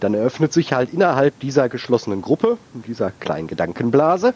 [0.00, 4.34] dann eröffnet sich halt innerhalb dieser geschlossenen Gruppe, dieser kleinen Gedankenblase,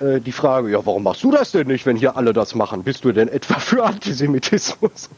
[0.00, 2.84] äh, die Frage, ja, warum machst du das denn nicht, wenn hier alle das machen?
[2.84, 5.10] Bist du denn etwa für Antisemitismus?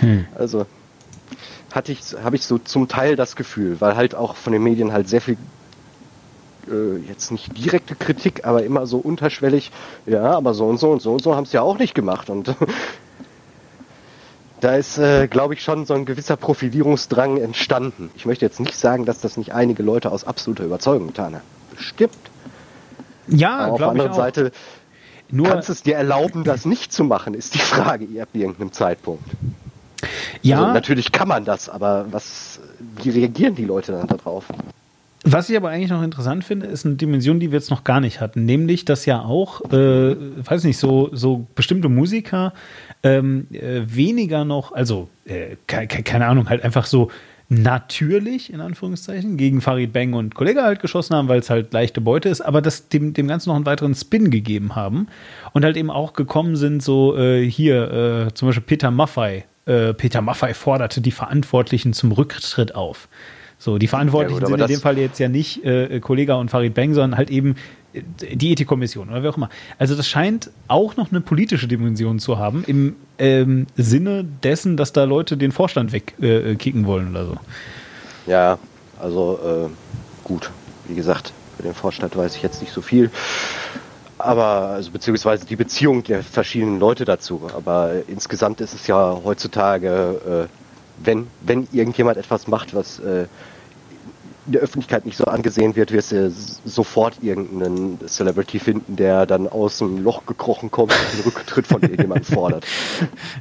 [0.00, 0.26] Hm.
[0.34, 0.66] Also
[1.72, 4.92] hatte ich, habe ich so zum Teil das Gefühl, weil halt auch von den Medien
[4.92, 5.36] halt sehr viel
[6.70, 9.70] äh, jetzt nicht direkte Kritik, aber immer so unterschwellig,
[10.06, 12.30] ja, aber so und so und so und so haben es ja auch nicht gemacht.
[12.30, 12.54] Und
[14.60, 18.10] da ist, äh, glaube ich, schon so ein gewisser Profilierungsdrang entstanden.
[18.16, 21.44] Ich möchte jetzt nicht sagen, dass das nicht einige Leute aus absoluter Überzeugung getan haben.
[21.76, 22.16] Bestimmt.
[23.28, 24.52] Ja, aber auf der anderen Seite
[25.30, 29.28] nur kannst es dir erlauben, das nicht zu machen, ist die Frage ab irgendeinem Zeitpunkt.
[30.42, 30.60] Ja.
[30.60, 32.60] Also natürlich kann man das, aber was,
[32.96, 34.44] wie reagieren die Leute dann darauf?
[35.24, 38.00] Was ich aber eigentlich noch interessant finde, ist eine Dimension, die wir jetzt noch gar
[38.00, 42.52] nicht hatten, nämlich, dass ja auch, äh, weiß nicht, so, so bestimmte Musiker
[43.02, 47.10] ähm, äh, weniger noch, also äh, ke keine Ahnung, halt einfach so
[47.48, 52.00] natürlich, in Anführungszeichen, gegen Farid Bang und Kollege halt geschossen haben, weil es halt leichte
[52.00, 55.08] Beute ist, aber das dem, dem Ganzen noch einen weiteren Spin gegeben haben
[55.52, 59.46] und halt eben auch gekommen sind, so äh, hier, äh, zum Beispiel Peter Maffei.
[59.66, 63.08] Äh, Peter Maffei forderte die Verantwortlichen zum Rücktritt auf.
[63.58, 66.50] So, die Verantwortlichen ja, gut, sind in dem Fall jetzt ja nicht äh, Kollega und
[66.50, 67.56] Farid Bang, sondern halt eben
[67.92, 68.02] äh,
[68.34, 69.50] die Ethikkommission oder wie auch immer.
[69.78, 74.92] Also das scheint auch noch eine politische Dimension zu haben, im ähm, Sinne dessen, dass
[74.92, 77.36] da Leute den Vorstand wegkicken äh, wollen oder so.
[78.28, 78.58] Ja,
[79.00, 79.68] also äh,
[80.22, 80.50] gut,
[80.86, 83.10] wie gesagt, für den Vorstand weiß ich jetzt nicht so viel.
[84.18, 87.48] Aber, also beziehungsweise die Beziehung der verschiedenen Leute dazu.
[87.56, 90.57] Aber insgesamt ist es ja heutzutage, äh,
[91.04, 93.26] wenn, wenn irgendjemand etwas macht, was äh,
[94.48, 96.32] in der Öffentlichkeit nicht so angesehen wird, wirst du
[96.64, 101.82] sofort irgendeinen Celebrity finden, der dann aus dem Loch gekrochen kommt und den Rücktritt von
[101.82, 102.64] irgendjemandem fordert.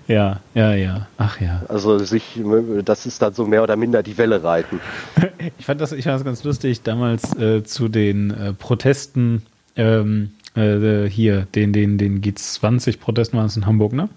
[0.07, 1.07] Ja, ja, ja.
[1.17, 1.63] Ach ja.
[1.69, 2.41] Also sich,
[2.83, 4.79] das ist dann so mehr oder minder die Welle reiten.
[5.59, 9.43] Ich fand das, ich fand das ganz lustig, damals äh, zu den äh, Protesten
[9.75, 14.09] ähm, äh, hier, den, den, den G20-Protesten waren es in Hamburg, ne?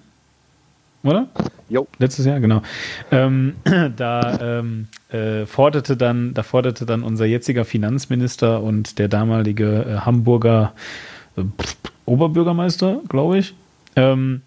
[1.03, 1.29] Oder?
[1.69, 1.87] Jo.
[1.99, 2.63] Letztes Jahr, genau.
[3.11, 3.55] Ähm,
[3.97, 9.97] da ähm, äh, forderte dann, da forderte dann unser jetziger Finanzminister und der damalige äh,
[10.01, 10.73] Hamburger
[11.37, 11.43] äh,
[12.07, 13.55] Oberbürgermeister, glaube ich,
[13.97, 14.43] ähm,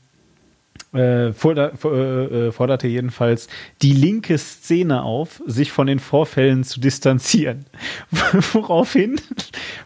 [0.93, 3.47] äh, forderte jedenfalls
[3.81, 7.65] die linke Szene auf, sich von den Vorfällen zu distanzieren.
[8.53, 9.19] woraufhin,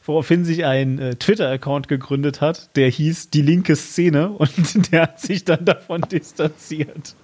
[0.05, 5.19] woraufhin sich ein äh, Twitter-Account gegründet hat, der hieß Die linke Szene und der hat
[5.19, 7.15] sich dann davon distanziert.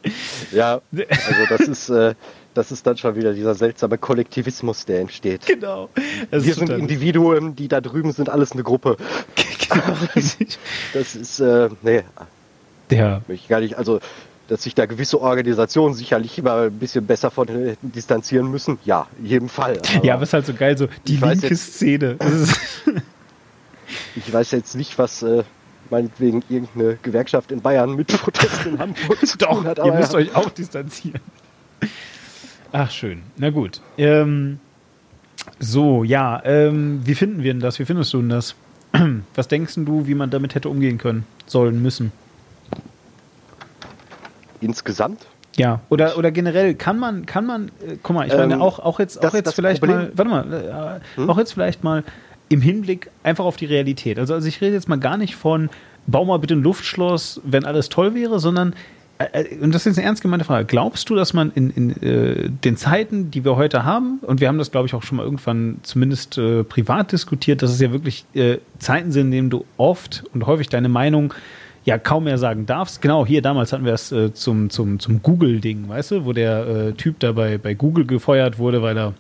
[0.51, 2.15] Ja, also das ist, äh,
[2.53, 5.45] das ist dann schon wieder dieser seltsame Kollektivismus, der entsteht.
[5.45, 5.89] Genau.
[6.31, 8.97] Das Wir sind Individuen, die da drüben sind alles eine Gruppe.
[9.69, 9.97] Genau.
[10.93, 12.03] das ist, äh, nee,
[12.97, 13.21] ja.
[13.27, 13.99] Ich gar nicht, also,
[14.47, 17.47] dass sich da gewisse Organisationen sicherlich immer ein bisschen besser von
[17.81, 18.77] distanzieren müssen.
[18.85, 19.79] Ja, in jedem Fall.
[19.95, 22.17] Aber ja, aber ist halt so geil, so die linke jetzt, Szene.
[24.15, 25.43] ich weiß jetzt nicht, was äh,
[25.89, 29.77] meinetwegen irgendeine Gewerkschaft in Bayern mit Protesten in Hamburg zu Doch, tun hat.
[29.77, 30.19] ihr müsst ja.
[30.19, 31.21] euch auch distanzieren.
[32.71, 33.21] Ach, schön.
[33.37, 33.81] Na gut.
[33.97, 34.59] Ähm,
[35.59, 37.79] so, ja, ähm, wie finden wir denn das?
[37.79, 38.55] Wie findest du denn das?
[39.35, 42.11] Was denkst du, wie man damit hätte umgehen können, sollen, müssen?
[44.63, 45.25] Insgesamt.
[45.55, 48.79] Ja, oder, oder generell kann man, kann man, äh, guck mal, ich meine, ähm, auch,
[48.79, 51.29] auch jetzt, auch das, jetzt das vielleicht Problem, mal, warte mal, äh, hm?
[51.29, 52.03] auch jetzt vielleicht mal
[52.49, 54.19] im Hinblick einfach auf die Realität.
[54.19, 55.69] Also, also ich rede jetzt mal gar nicht von,
[56.07, 58.73] bau mal bitte ein Luftschloss, wenn alles toll wäre, sondern,
[59.19, 61.69] äh, äh, und das ist jetzt eine ernst gemeinte Frage, glaubst du, dass man in,
[61.69, 65.03] in äh, den Zeiten, die wir heute haben, und wir haben das, glaube ich, auch
[65.03, 68.25] schon mal irgendwann zumindest äh, privat diskutiert, dass es ja wirklich
[68.79, 71.33] Zeiten sind, in denen du oft und häufig deine Meinung
[71.85, 73.01] ja kaum mehr sagen darfst.
[73.01, 76.67] Genau, hier damals hatten wir es äh, zum, zum, zum Google-Ding, weißt du, wo der
[76.67, 79.13] äh, Typ da bei, bei Google gefeuert wurde, weil er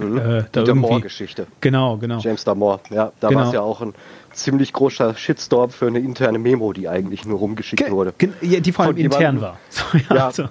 [0.00, 0.18] Mhm.
[0.18, 1.46] Äh, die Damore-Geschichte.
[1.60, 2.18] Genau, genau.
[2.18, 3.12] James Damore, ja.
[3.20, 3.40] Da genau.
[3.40, 3.94] war es ja auch ein
[4.32, 8.12] ziemlich großer Shitstorm für eine interne Memo, die eigentlich nur rumgeschickt Ge wurde.
[8.42, 9.58] Ja, die vor allem intern war.
[9.70, 10.50] So, ja, ja zu,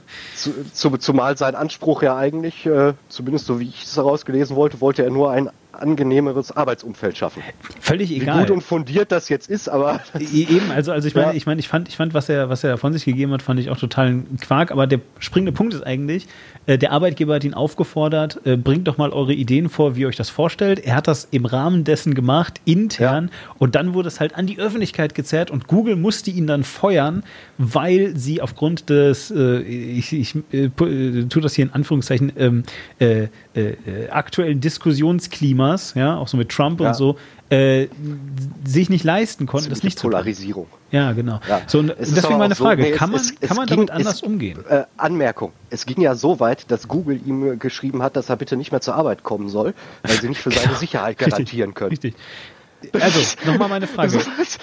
[0.73, 5.03] zu, zumal sein Anspruch ja eigentlich, äh, zumindest so wie ich es herausgelesen wollte, wollte
[5.03, 5.49] er nur ein
[5.81, 7.43] angenehmeres Arbeitsumfeld schaffen.
[7.79, 8.37] Völlig egal.
[8.37, 10.01] Wie gut und fundiert das jetzt ist, aber.
[10.19, 11.33] E-, eben, also, also ich meine, ja.
[11.33, 13.59] ich meine, ich fand, ich fand, was er, was er von sich gegeben hat, fand
[13.59, 16.27] ich auch total ein Quark, aber der springende Punkt ist eigentlich,
[16.65, 20.07] äh, der Arbeitgeber hat ihn aufgefordert, äh, bringt doch mal eure Ideen vor, wie ihr
[20.07, 20.79] euch das vorstellt.
[20.79, 23.55] Er hat das im Rahmen dessen gemacht, intern, ja.
[23.59, 27.23] und dann wurde es halt an die Öffentlichkeit gezerrt und Google musste ihn dann feuern,
[27.57, 32.63] weil sie aufgrund des, äh, ich, ich äh, äh, tue das hier in Anführungszeichen, ähm,
[33.55, 36.89] äh, aktuellen Diskussionsklimas, ja, auch so mit Trump ja.
[36.89, 37.17] und so,
[37.49, 37.87] äh,
[38.65, 40.67] sich nicht leisten konnten, das nicht Polarisierung.
[40.91, 41.39] Ja, genau.
[41.47, 41.61] Ja.
[41.67, 44.15] So, und deswegen meine Frage, so, nee, kann man, es, kann man ging, damit anders
[44.15, 44.59] es, umgehen?
[44.67, 48.57] Äh, Anmerkung, es ging ja so weit, dass Google ihm geschrieben hat, dass er bitte
[48.57, 51.91] nicht mehr zur Arbeit kommen soll, weil sie nicht für seine Sicherheit garantieren können.
[51.91, 52.15] Richtig.
[52.93, 54.19] Also, nochmal meine Frage.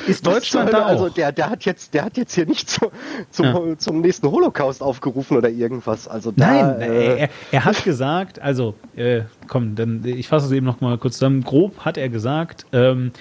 [0.06, 1.02] Ist Deutschland da also auch?
[1.04, 2.90] Also, der, der, hat jetzt, der hat jetzt hier nicht zu,
[3.30, 3.78] zum, ja.
[3.78, 6.08] zum nächsten Holocaust aufgerufen oder irgendwas.
[6.08, 10.52] Also da, Nein, äh, er, er, hat gesagt, also, äh, komm, dann, ich fasse es
[10.52, 11.42] eben nochmal kurz zusammen.
[11.42, 13.12] Grob hat er gesagt, ähm,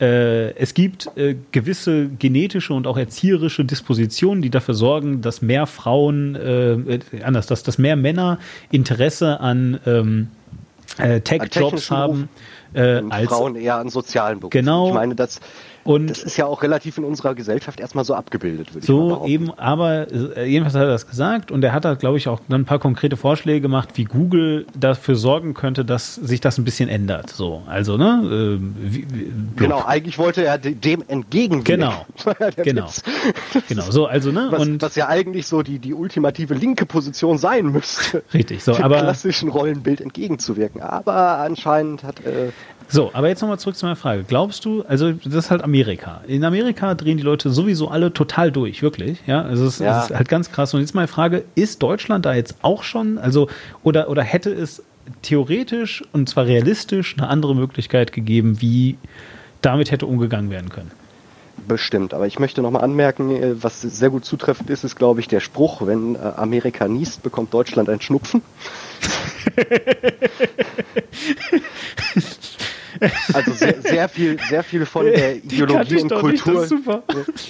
[0.00, 5.66] äh, es gibt äh, gewisse genetische und auch erzieherische Dispositionen, die dafür sorgen, dass mehr
[5.66, 8.38] Frauen, äh, äh anders, dass, dass mehr Männer
[8.72, 10.28] Interesse an ähm,
[10.98, 12.28] äh, Tech-Jobs haben.
[12.74, 14.60] Äh, als Frauen eher an sozialen Berufen.
[14.60, 14.88] Genau.
[14.88, 15.40] Ich meine, das,
[15.84, 19.18] und das ist ja auch relativ in unserer Gesellschaft erstmal so abgebildet, würde so ich
[19.20, 22.28] mal eben, aber äh, jedenfalls hat er das gesagt und er hat da, glaube ich,
[22.28, 26.58] auch dann ein paar konkrete Vorschläge gemacht, wie Google dafür sorgen könnte, dass sich das
[26.58, 27.30] ein bisschen ändert.
[27.30, 28.58] So, also, ne?
[28.60, 31.80] Äh, wie, wie, genau, eigentlich wollte er dem entgegengehen.
[31.80, 32.06] Genau.
[32.56, 32.88] genau.
[33.68, 33.90] genau.
[33.90, 34.48] So, also, ne?
[34.50, 38.22] Was, und was ja eigentlich so die, die ultimative linke Position sein müsste.
[38.32, 39.00] Richtig, so, dem aber.
[39.00, 40.80] klassischen Rollenbild entgegenzuwirken.
[40.80, 42.52] Aber anscheinend hat, äh,
[42.88, 44.24] so, aber jetzt nochmal zurück zu meiner Frage.
[44.24, 46.20] Glaubst du, also das ist halt Amerika.
[46.26, 49.18] In Amerika drehen die Leute sowieso alle total durch, wirklich.
[49.26, 50.02] Ja, also es ja.
[50.02, 50.74] ist halt ganz krass.
[50.74, 53.48] Und jetzt meine Frage, ist Deutschland da jetzt auch schon, also,
[53.82, 54.82] oder, oder hätte es
[55.22, 58.96] theoretisch und zwar realistisch eine andere Möglichkeit gegeben, wie
[59.60, 60.90] damit hätte umgegangen werden können?
[61.66, 65.28] Bestimmt, aber ich möchte nochmal anmerken, äh, was sehr gut zutreffend ist, ist, glaube ich,
[65.28, 68.42] der Spruch, wenn äh, Amerika niest, bekommt Deutschland ein Schnupfen.
[73.32, 76.68] Also sehr, sehr, viel, sehr viel von der Ideologie und Kultur.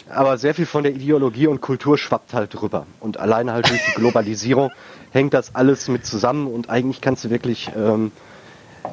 [0.09, 2.87] Aber sehr viel von der Ideologie und Kultur schwappt halt drüber.
[3.01, 4.71] Und alleine halt durch die Globalisierung
[5.13, 8.11] hängt das alles mit zusammen und eigentlich kannst du wirklich ähm,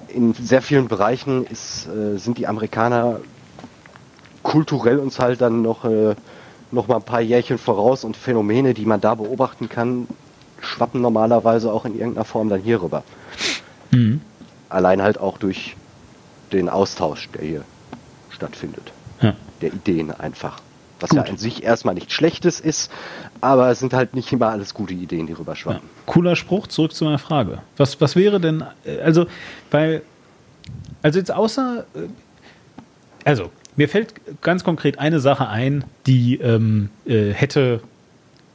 [0.07, 3.19] in sehr vielen Bereichen ist, äh, sind die Amerikaner
[4.43, 6.15] kulturell uns halt dann noch, äh,
[6.71, 10.07] noch mal ein paar Jährchen voraus und Phänomene, die man da beobachten kann,
[10.61, 13.03] schwappen normalerweise auch in irgendeiner Form dann hier rüber.
[13.91, 14.21] Mhm.
[14.69, 15.75] Allein halt auch durch
[16.51, 17.63] den Austausch, der hier
[18.29, 18.91] stattfindet.
[19.21, 19.35] Ja.
[19.61, 20.59] Der Ideen einfach.
[20.99, 21.17] Was Gut.
[21.17, 22.91] ja an sich erstmal nichts Schlechtes ist,
[23.39, 25.81] aber es sind halt nicht immer alles gute Ideen, die rüberschwappen.
[25.81, 26.03] Ja.
[26.05, 27.59] Cooler Spruch, zurück zu meiner Frage.
[27.77, 29.25] Was, was wäre denn, äh, also,
[29.71, 30.03] weil,
[31.01, 32.07] also jetzt außer, äh,
[33.25, 37.81] also, mir fällt ganz konkret eine Sache ein, die ähm, äh, hätte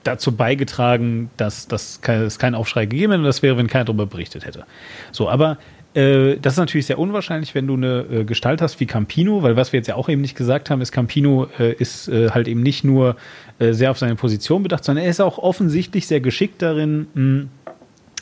[0.04, 4.06] dazu beigetragen, dass, dass es keinen Aufschrei gegeben hätte und das wäre, wenn keiner darüber
[4.06, 4.66] berichtet hätte.
[5.10, 5.58] So, aber
[5.96, 9.56] äh, das ist natürlich sehr unwahrscheinlich, wenn du eine äh, Gestalt hast wie Campino, weil
[9.56, 12.48] was wir jetzt ja auch eben nicht gesagt haben, ist, Campino äh, ist äh, halt
[12.48, 13.16] eben nicht nur
[13.58, 17.46] äh, sehr auf seine Position bedacht, sondern er ist auch offensichtlich sehr geschickt darin, mh,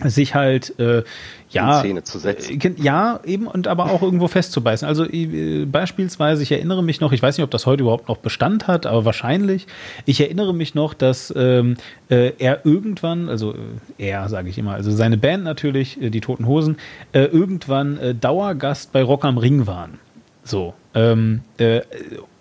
[0.03, 1.05] sich halt äh,
[1.51, 2.61] ja in Szene zu setzen.
[2.61, 4.87] Äh, ja, eben und aber auch irgendwo festzubeißen.
[4.87, 8.17] Also äh, beispielsweise, ich erinnere mich noch, ich weiß nicht, ob das heute überhaupt noch
[8.17, 9.67] Bestand hat, aber wahrscheinlich.
[10.05, 11.77] Ich erinnere mich noch, dass ähm,
[12.09, 13.55] äh, er irgendwann, also
[13.99, 16.77] äh, er sage ich immer, also seine Band natürlich, äh, die Toten Hosen,
[17.13, 19.99] äh, irgendwann Dauergast bei Rock am Ring waren.
[20.43, 21.81] So ähm, äh,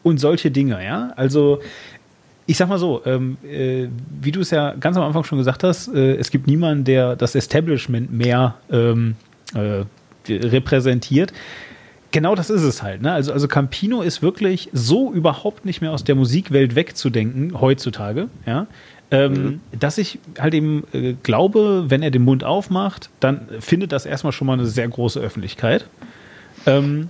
[0.03, 1.13] und solche Dinge, ja.
[1.15, 1.59] Also
[2.45, 3.87] ich sag mal so, ähm, äh,
[4.21, 7.15] wie du es ja ganz am Anfang schon gesagt hast, äh, es gibt niemanden, der
[7.15, 9.15] das Establishment mehr ähm,
[9.53, 9.83] äh,
[10.29, 11.33] repräsentiert.
[12.11, 13.01] Genau das ist es halt.
[13.01, 13.11] Ne?
[13.11, 18.67] Also, also Campino ist wirklich so überhaupt nicht mehr aus der Musikwelt wegzudenken heutzutage, ja.
[19.11, 19.59] Ähm, mhm.
[19.79, 24.31] Dass ich halt eben äh, glaube, wenn er den Mund aufmacht, dann findet das erstmal
[24.31, 25.85] schon mal eine sehr große Öffentlichkeit.
[26.65, 27.09] Ähm,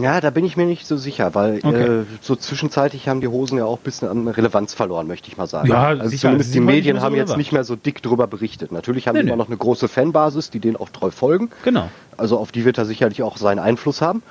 [0.00, 2.00] ja, da bin ich mir nicht so sicher, weil okay.
[2.00, 5.36] äh, so zwischenzeitlich haben die Hosen ja auch ein bisschen an Relevanz verloren, möchte ich
[5.36, 5.68] mal sagen.
[5.68, 8.72] Ja, also sicher, zumindest die Medien haben jetzt nicht mehr so dick drüber berichtet.
[8.72, 9.42] Natürlich haben nee, die immer nee.
[9.42, 11.50] noch eine große Fanbasis, die denen auch treu folgen.
[11.64, 11.90] Genau.
[12.16, 14.22] Also auf die wird er sicherlich auch seinen Einfluss haben.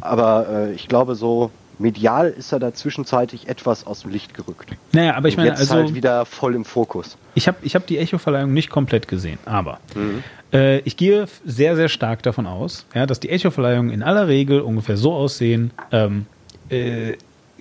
[0.00, 1.50] Aber äh, ich glaube so,
[1.80, 4.70] medial ist er da zwischenzeitlich etwas aus dem Licht gerückt.
[4.92, 7.16] Naja, aber ich meine, jetzt also halt wieder voll im Fokus.
[7.34, 10.22] Ich habe ich hab die Echo-Verleihung nicht komplett gesehen, aber mhm.
[10.52, 14.60] Äh, ich gehe sehr, sehr stark davon aus, ja, dass die Echo-Verleihungen in aller Regel
[14.60, 15.70] ungefähr so aussehen.
[15.92, 16.26] Ähm,
[16.70, 17.12] äh,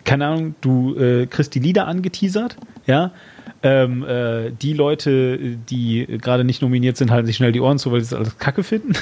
[0.05, 2.57] keine Ahnung, du äh, kriegst die Lieder angeteasert,
[2.87, 3.11] ja,
[3.61, 7.91] ähm, äh, die Leute, die gerade nicht nominiert sind, halten sich schnell die Ohren zu,
[7.91, 8.93] weil sie das alles kacke finden.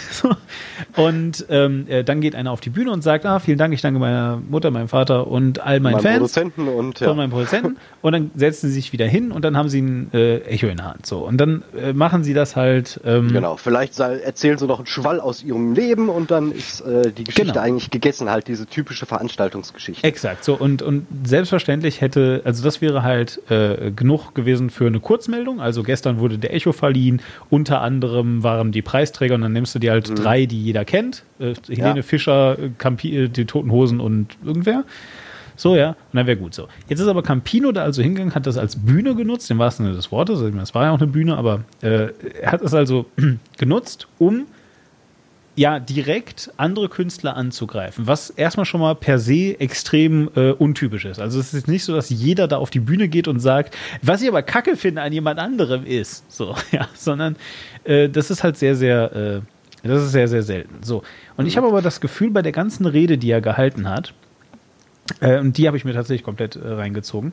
[0.95, 3.82] und ähm, äh, dann geht einer auf die Bühne und sagt, ah, vielen Dank, ich
[3.82, 6.18] danke meiner Mutter, meinem Vater und all meinen Fans.
[6.18, 7.08] Produzenten und, ja.
[7.08, 7.78] Von meinen Produzenten.
[8.01, 10.78] Und dann setzen sie sich wieder hin und dann haben sie ein äh, Echo in
[10.78, 11.05] der Hand.
[11.05, 11.20] So.
[11.20, 12.99] Und dann äh, machen sie das halt.
[13.05, 17.12] Ähm, genau, vielleicht erzählen sie noch einen Schwall aus ihrem Leben und dann ist äh,
[17.12, 17.64] die Geschichte genau.
[17.64, 20.05] eigentlich gegessen, halt diese typische Veranstaltungsgeschichte.
[20.05, 20.55] Exakt, so.
[20.55, 25.60] Und, und selbstverständlich hätte, also das wäre halt äh, genug gewesen gewesen für eine Kurzmeldung.
[25.60, 27.22] Also gestern wurde der Echo verliehen.
[27.50, 30.16] Unter anderem waren die Preisträger und dann nimmst du dir halt mhm.
[30.16, 31.24] drei, die jeder kennt.
[31.39, 32.02] Äh, Helene ja.
[32.02, 34.86] Fischer, Campi, äh, die Toten Hosen und irgendwer.
[35.58, 36.68] So, ja, und dann wäre gut so.
[36.88, 39.95] Jetzt ist aber Campino da also hingegangen, hat das als Bühne genutzt, im wahrsten Sinne
[39.95, 40.39] des Wortes.
[40.56, 42.10] Das war ja auch eine Bühne, aber äh,
[42.41, 43.08] er hat es also
[43.58, 44.45] genutzt, um
[45.58, 51.20] ja direkt andere Künstler anzugreifen, was erstmal schon mal per se extrem äh, untypisch ist.
[51.20, 54.22] Also es ist nicht so, dass jeder da auf die Bühne geht und sagt, was
[54.22, 57.36] ich aber kacke finde an jemand anderem ist, so, ja, sondern
[57.86, 59.43] äh, das ist halt sehr, sehr,
[59.84, 60.84] äh, das ist sehr, sehr selten.
[60.84, 61.01] So.
[61.38, 64.14] Und ich habe aber das Gefühl, bei der ganzen Rede, die er gehalten hat,
[65.22, 67.32] äh, und die habe ich mir tatsächlich komplett äh, reingezogen,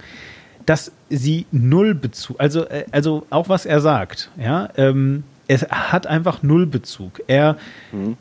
[0.64, 6.07] dass sie null Bezug, also, äh, also auch was er sagt, ja, ähm, es hat
[6.07, 7.22] einfach null Bezug.
[7.26, 7.57] Er
[7.92, 8.16] mhm.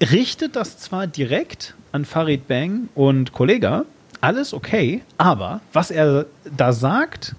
[0.00, 3.84] richtet das zwar direkt an Farid Bang und Kollega,
[4.20, 6.26] alles okay, aber was er
[6.56, 7.34] da sagt,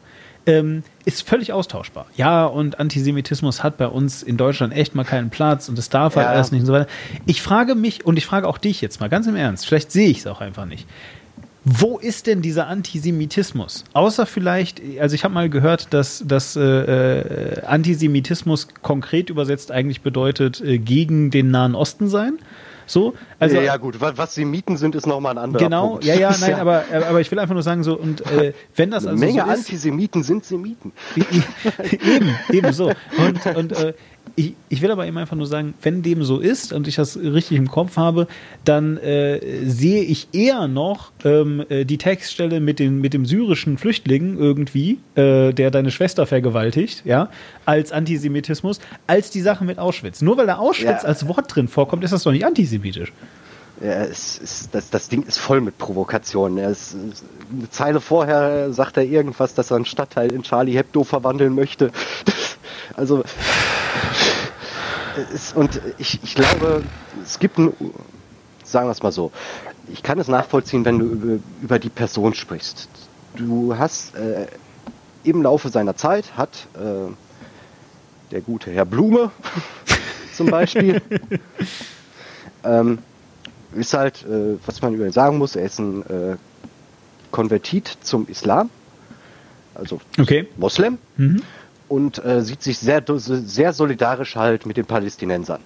[0.45, 2.07] ähm, ist völlig austauschbar.
[2.15, 6.15] Ja, und Antisemitismus hat bei uns in Deutschland echt mal keinen Platz und es darf
[6.15, 6.33] halt ja.
[6.33, 6.87] erst nicht und so weiter.
[7.25, 10.09] Ich frage mich und ich frage auch dich jetzt mal ganz im Ernst, vielleicht sehe
[10.09, 10.87] ich es auch einfach nicht.
[11.65, 13.83] Wo ist denn dieser Antisemitismus?
[13.93, 20.01] Außer vielleicht, also ich habe mal gehört, dass, dass äh, äh, Antisemitismus konkret übersetzt eigentlich
[20.01, 22.39] bedeutet, äh, gegen den Nahen Osten sein.
[22.89, 26.05] So, also, ja, ja, gut, was sie mieten sind, ist nochmal ein anderer genau, Punkt.
[26.05, 26.57] Genau, ja, ja, nein, ja.
[26.57, 29.19] Aber, aber ich will einfach nur sagen, so, und äh, wenn das also.
[29.19, 30.91] Menge so ist, Antisemiten sind Semiten.
[31.15, 32.91] eben, eben so.
[33.17, 33.93] Und, und äh,
[34.39, 37.17] ich, ich will aber eben einfach nur sagen, wenn dem so ist und ich das
[37.17, 38.27] richtig im Kopf habe,
[38.63, 43.77] dann äh, sehe ich eher noch ähm, äh, die Textstelle mit, den, mit dem syrischen
[43.77, 47.29] Flüchtling irgendwie, äh, der deine Schwester vergewaltigt, ja,
[47.65, 50.21] als Antisemitismus, als die Sache mit Auschwitz.
[50.21, 51.09] Nur weil da Auschwitz ja.
[51.09, 53.11] als Wort drin vorkommt, ist das doch nicht antisemitisch.
[53.81, 56.59] Ja, es ist, das, das Ding ist voll mit Provokationen.
[56.59, 56.75] Eine
[57.69, 61.91] Zeile vorher sagt er irgendwas, dass er einen Stadtteil in Charlie Hebdo verwandeln möchte.
[62.95, 63.23] also
[65.33, 66.83] es, und ich, ich glaube,
[67.23, 67.73] es gibt ein,
[68.63, 69.31] sagen wir es mal so,
[69.91, 72.87] ich kann es nachvollziehen, wenn du über, über die Person sprichst.
[73.35, 74.47] Du hast äh,
[75.23, 77.11] im Laufe seiner Zeit hat äh,
[78.31, 79.31] der gute Herr Blume
[80.35, 81.01] zum Beispiel
[82.63, 82.99] ähm,
[83.75, 86.37] ist halt, äh, was man über ihn sagen muss, er ist ein äh,
[87.31, 88.69] Konvertit zum Islam,
[89.75, 90.47] also okay.
[90.57, 90.97] Moslem.
[91.17, 91.41] Mhm
[91.89, 95.59] und äh, sieht sich sehr, sehr solidarisch halt mit den Palästinensern.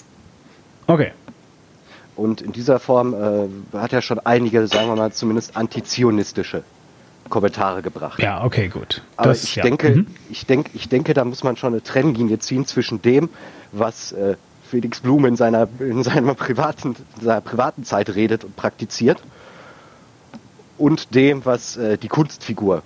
[0.87, 1.11] Okay.
[2.15, 6.63] Und in dieser Form äh, hat er schon einige, sagen wir mal, zumindest antizionistische
[7.29, 8.19] Kommentare gebracht.
[8.21, 9.01] Ja, okay, gut.
[9.17, 9.63] Aber Das- ich ja.
[9.63, 10.07] denke, Mhm.
[10.29, 13.29] ich denke, ich denke, da muss man schon eine Trennlinie ziehen zwischen dem,
[13.71, 14.35] was äh,
[14.69, 19.19] Felix Blum in seiner in seiner privaten in seiner privaten Zeit redet und praktiziert
[20.77, 22.81] und dem, was äh, die Kunstfigur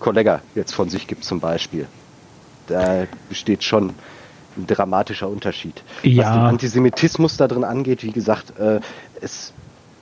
[0.00, 1.86] Kollega jetzt von sich gibt zum Beispiel.
[2.66, 3.94] Da besteht schon
[4.56, 5.82] ein dramatischer Unterschied.
[6.02, 6.32] Was Ja.
[6.32, 8.80] den Antisemitismus da drin angeht, wie gesagt, äh,
[9.20, 9.52] es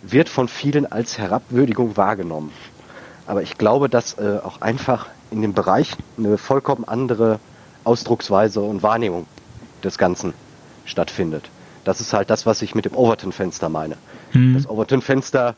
[0.02, 2.52] wird von vielen als Herabwürdigung wahrgenommen.
[3.26, 7.38] Aber ich glaube, dass äh, auch einfach in dem Bereich eine vollkommen andere
[7.84, 9.26] Ausdrucksweise und Wahrnehmung
[9.82, 10.34] des Ganzen
[10.84, 11.48] stattfindet.
[11.84, 13.96] Das ist halt das, was ich mit dem Overton-Fenster meine.
[14.54, 15.56] Das Overton-Fenster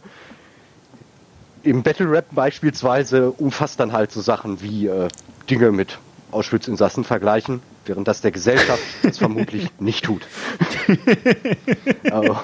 [1.63, 5.09] im Battle Rap beispielsweise umfasst dann halt so Sachen wie äh,
[5.49, 5.99] Dinge mit
[6.35, 10.27] Auschwitz-Insassen vergleichen, während das der Gesellschaft das vermutlich nicht tut.
[12.11, 12.43] Aber,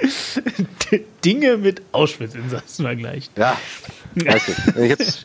[1.24, 3.36] Dinge mit Auschwitz-Insassen vergleicht.
[3.38, 3.56] ja,
[4.14, 4.74] weiß nicht.
[4.74, 5.24] Wenn ich jetzt,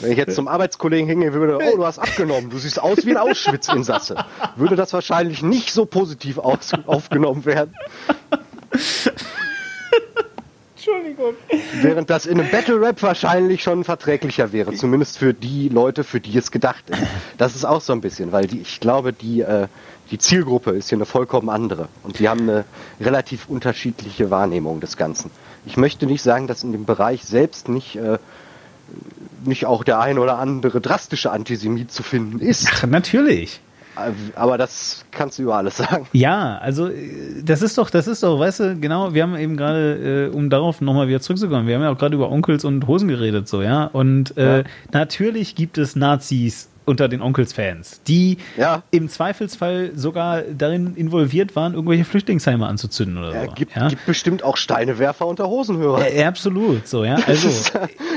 [0.00, 3.10] wenn ich jetzt zum Arbeitskollegen hingehen würde, oh, du hast abgenommen, du siehst aus wie
[3.10, 4.24] ein Auschwitz-Insasse,
[4.56, 7.74] würde das wahrscheinlich nicht so positiv aufgenommen werden.
[10.78, 11.34] Entschuldigung.
[11.82, 16.20] Während das in einem Battle Rap wahrscheinlich schon verträglicher wäre, zumindest für die Leute, für
[16.20, 17.02] die es gedacht ist.
[17.36, 19.66] Das ist auch so ein bisschen, weil die, ich glaube, die, äh,
[20.12, 22.64] die Zielgruppe ist hier eine vollkommen andere und die haben eine
[23.00, 25.32] relativ unterschiedliche Wahrnehmung des Ganzen.
[25.66, 28.18] Ich möchte nicht sagen, dass in dem Bereich selbst nicht, äh,
[29.44, 33.60] nicht auch der ein oder andere drastische Antisemit zu finden ist, Ach, natürlich.
[34.34, 36.06] Aber das kannst du über alles sagen.
[36.12, 39.56] Ja, also äh, das ist doch, das ist doch, weißt du, genau, wir haben eben
[39.56, 42.86] gerade, äh, um darauf nochmal wieder zurückzukommen, wir haben ja auch gerade über Onkels und
[42.86, 43.84] Hosen geredet, so, ja.
[43.84, 44.64] Und äh, Ja.
[44.92, 48.82] natürlich gibt es Nazis unter den Onkels-Fans, die Ja.
[48.90, 53.52] im Zweifelsfall sogar darin involviert waren, irgendwelche Flüchtlingsheime anzuzünden oder Ja, so.
[53.52, 53.88] gibt, ja?
[53.88, 56.10] gibt bestimmt auch Steinewerfer unter Hosenhörer.
[56.12, 57.16] Äh, absolut, so, ja.
[57.26, 57.48] Also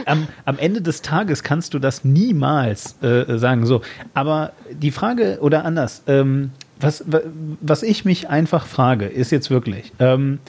[0.05, 3.65] am, am Ende des Tages kannst du das niemals äh, sagen.
[3.65, 3.81] So,
[4.13, 7.21] aber die Frage oder anders, ähm, was, wa-
[7.59, 10.39] was ich mich einfach frage, ist jetzt wirklich, ähm,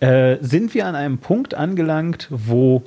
[0.00, 2.82] äh, sind wir an einem Punkt angelangt, wo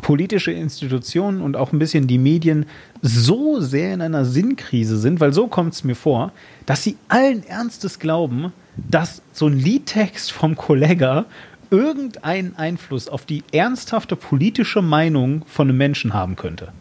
[0.00, 2.66] politische Institutionen und auch ein bisschen die Medien
[3.02, 6.32] so sehr in einer Sinnkrise sind, weil so kommt es mir vor,
[6.66, 11.26] dass sie allen Ernstes glauben, dass so ein Liedtext vom Kollega
[11.70, 16.72] irgendeinen Einfluss auf die ernsthafte politische Meinung von einem Menschen haben könnte.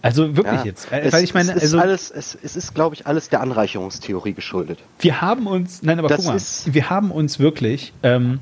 [0.00, 0.92] Also wirklich Ja, jetzt.
[0.92, 3.28] Äh, es, weil ich meine, es ist also alles, es, es ist, glaube ich, alles
[3.28, 4.78] der Anreicherungstheorie geschuldet.
[5.00, 6.40] wir haben uns, nein, aber Das guck mal,
[6.74, 8.40] wir haben uns wirklich ähm,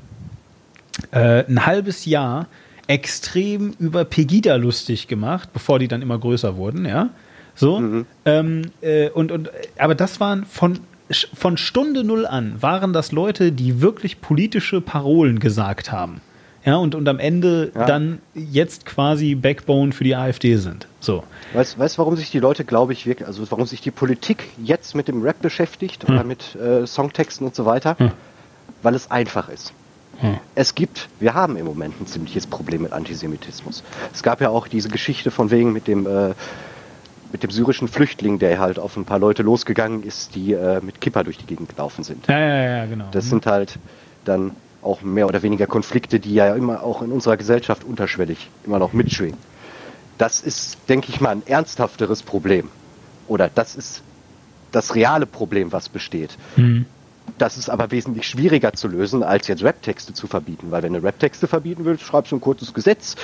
[1.11, 2.47] äh, ein halbes Jahr
[2.87, 7.09] extrem über Pegida lustig gemacht, bevor die dann immer größer wurden, ja.
[7.55, 7.79] So.
[7.79, 8.05] Mhm.
[8.25, 10.79] Ähm, äh, und, und, aber das waren von,
[11.33, 16.21] von Stunde null an, waren das Leute, die wirklich politische Parolen gesagt haben.
[16.65, 17.85] Ja, und, und am Ende Ja.
[17.85, 20.87] dann jetzt quasi Backbone für die AfD sind.
[20.99, 21.23] So.
[21.53, 24.93] Weißt du, warum sich die Leute, glaube ich, wirklich, also warum sich die Politik jetzt
[24.93, 27.97] mit dem Rap beschäftigt oder mit äh, Songtexten und so weiter?
[27.97, 28.11] Hm.
[28.81, 29.71] Weil es einfach ist.
[30.19, 30.37] Hm.
[30.55, 33.83] Es gibt, wir haben im Moment ein ziemliches Problem mit Antisemitismus.
[34.13, 36.33] Es gab ja auch diese Geschichte von wegen mit dem, äh,
[37.31, 41.01] mit dem syrischen Flüchtling, der halt auf ein paar Leute losgegangen ist, die äh, mit
[41.01, 42.27] Kipper durch die Gegend gelaufen sind.
[42.27, 43.05] Ja, ja, ja, genau.
[43.11, 43.77] Das sind halt
[44.25, 44.51] dann
[44.81, 48.93] auch mehr oder weniger Konflikte, die ja immer auch in unserer Gesellschaft unterschwellig immer noch
[48.93, 49.37] mitschwingen.
[50.17, 52.69] Das ist, denke ich mal, ein ernsthafteres Problem.
[53.27, 54.01] Oder das ist
[54.71, 56.37] das reale Problem, was besteht.
[56.55, 56.85] Hm.
[57.37, 60.71] Das ist aber wesentlich schwieriger zu lösen, als jetzt Rap-Texte zu verbieten.
[60.71, 63.15] Weil wenn du Rap-Texte verbieten willst, schreibst du ein kurzes Gesetz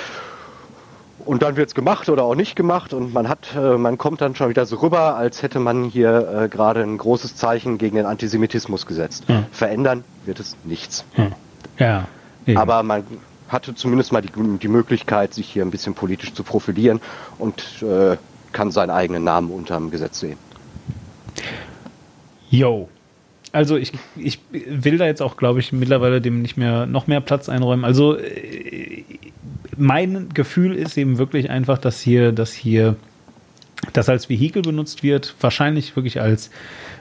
[1.24, 4.34] und dann wird's gemacht oder auch nicht gemacht und man hat, äh, man kommt dann
[4.34, 8.06] schon wieder so rüber, als hätte man hier äh, gerade ein großes Zeichen gegen den
[8.06, 9.24] Antisemitismus gesetzt.
[9.26, 9.46] Hm.
[9.50, 11.04] Verändern wird es nichts.
[11.78, 12.06] Ja.
[12.46, 12.58] eben.
[12.58, 13.04] Aber man
[13.48, 17.00] hatte zumindest mal die, die Möglichkeit, sich hier ein bisschen politisch zu profilieren
[17.38, 18.16] und äh,
[18.52, 20.38] kann seinen eigenen Namen unterm Gesetz sehen.
[22.50, 22.88] Yo.
[23.54, 27.20] Also ich, ich will da jetzt auch, glaube ich, mittlerweile dem nicht mehr noch mehr
[27.20, 27.84] Platz einräumen.
[27.84, 29.04] Also äh,
[29.76, 32.96] mein Gefühl ist eben wirklich einfach, dass hier, dass hier
[33.92, 36.50] das als Vehikel benutzt wird, wahrscheinlich wirklich als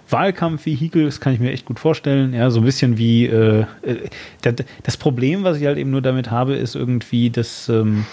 [0.09, 2.35] Wahlkampfvehikel, das kann ich mir echt gut vorstellen.
[2.35, 4.09] Ja, so ein bisschen wie äh, äh,
[4.83, 8.05] das, Problem, was ich halt eben nur damit habe, ist irgendwie, dass ähm,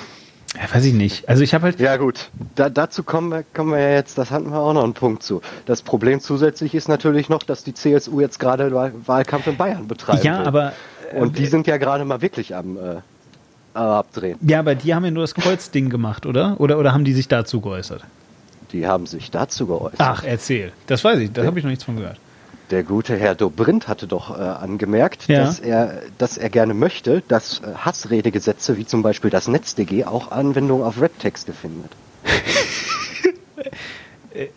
[0.56, 1.28] ja, weiß ich nicht.
[1.28, 4.30] Also ich habe halt Ja gut, da, dazu kommen wir, kommen wir ja jetzt, das
[4.30, 5.40] hatten wir auch noch einen Punkt zu.
[5.66, 9.86] Das Problem zusätzlich ist natürlich noch, dass die CSU jetzt gerade Wahl- Wahlkampf in Bayern
[9.88, 10.24] betreibt.
[10.24, 10.72] ja, aber
[11.12, 12.96] äh, Und die sind ja gerade mal wirklich am äh,
[13.78, 14.38] Abdrehen.
[14.42, 16.60] ja, aber die haben ja nur das Kreuzding gemacht, oder?
[16.60, 18.02] Oder oder haben die sich dazu geäußert?
[18.72, 20.00] Die haben sich dazu geäußert.
[20.00, 20.72] Ach, erzähl.
[20.86, 22.18] Das weiß ich, da habe ich noch nichts von gehört.
[22.70, 25.44] Der gute Herr Dobrindt hatte doch äh, angemerkt, Ja.
[25.44, 30.30] dass, er, dass er gerne möchte, dass äh, Hassredegesetze wie zum Beispiel das NetzDG auch
[30.30, 31.90] Anwendung auf Rap-Texte findet.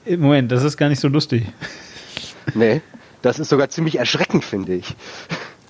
[0.06, 1.46] Äh, Moment, das ist gar nicht so lustig.
[2.56, 2.82] Nee,
[3.24, 4.96] das ist sogar ziemlich erschreckend, finde ich.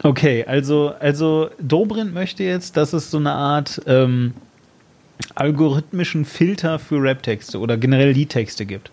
[0.02, 4.34] Okay, also, also Dobrindt möchte jetzt, dass es so eine Art ähm,
[5.36, 8.92] algorithmischen Filter für Rap-Texte oder generell Liedtexte gibt.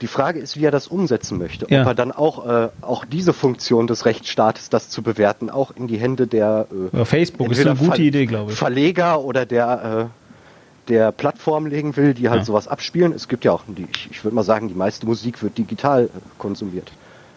[0.00, 1.66] Die Frage ist, wie er das umsetzen möchte.
[1.70, 1.82] Ja.
[1.82, 5.88] Ob er dann auch, äh, auch diese Funktion des Rechtsstaates, das zu bewerten, auch in
[5.88, 8.58] die Hände der äh, Facebook ist eine gute Ver- Idee, glaube ich.
[8.58, 12.44] Verleger oder der, äh, der Plattform legen will, die halt Ja.
[12.44, 13.12] sowas abspielen.
[13.12, 16.04] Es gibt ja auch, die, ich, ich würde mal sagen, die meiste Musik wird digital
[16.04, 16.08] äh,
[16.38, 16.90] konsumiert.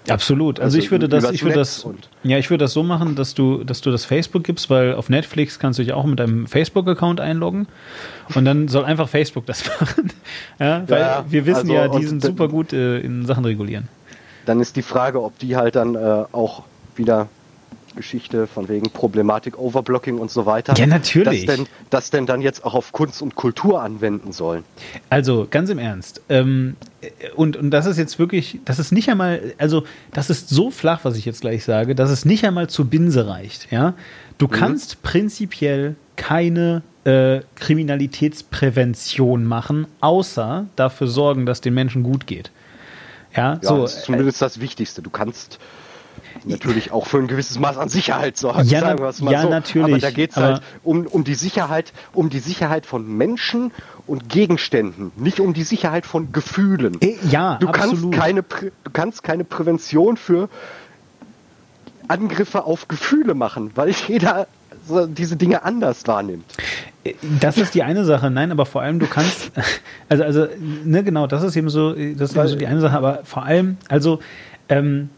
[0.10, 0.60] Absolut.
[0.60, 1.88] Also, Also ich würde das, ich würde das,
[2.24, 5.10] ja, ich würde das so machen, dass du, dass du das Facebook gibst, weil auf
[5.10, 7.68] Netflix kannst du dich auch mit deinem Facebook-Account einloggen
[8.34, 10.12] und dann soll einfach Facebook das machen.
[10.60, 13.88] Ja, weil Ja, wir wissen also, ja, die sind super gut äh, in Sachen regulieren.
[14.46, 16.64] Dann ist die Frage, ob die halt dann äh, auch
[16.96, 17.28] wieder
[17.96, 20.74] Geschichte von wegen Problematik, Overblocking und so weiter.
[20.78, 21.46] Ja, natürlich.
[21.46, 24.64] Das denn, das denn dann jetzt auch auf Kunst und Kultur anwenden sollen.
[25.10, 26.22] Also, ganz im Ernst.
[26.30, 30.50] Ähm, äh, und, und das ist jetzt wirklich, das ist nicht einmal, also, das ist
[30.50, 33.72] so flach, was ich jetzt gleich sage, dass es nicht einmal zur Binse reicht.
[33.72, 33.94] Ja?
[34.38, 42.52] Du kannst prinzipiell keine äh, Kriminalitätsprävention machen, außer dafür sorgen, dass den Menschen gut geht.
[43.36, 43.82] Ja, Ja, so.
[43.82, 45.02] das ist zumindest das Wichtigste.
[45.02, 45.60] Du kannst
[46.46, 48.68] natürlich auch für ein gewisses Maß an Sicherheit sorgen.
[48.68, 49.50] Ja, sagen wir es mal ja, so.
[49.50, 53.72] natürlich, Aber da geht es halt um, um die Sicherheit, um die Sicherheit von Menschen
[54.08, 57.00] und Gegenständen, nicht um die Sicherheit von Gefühlen.
[57.02, 58.12] Äh, ja, du absolut.
[58.12, 60.50] kannst keine, du kannst keine Prävention für
[62.08, 64.48] Angriffe auf Gefühle machen, weil jeder
[65.08, 66.46] diese Dinge anders wahrnimmt.
[67.40, 69.52] Das ist die eine Sache, nein, aber vor allem du kannst,
[70.10, 70.48] also, also,
[70.84, 73.44] ne, genau, das ist eben so, das ist eben so die eine Sache, aber vor
[73.44, 74.20] allem, also,
[74.70, 75.10] ähm,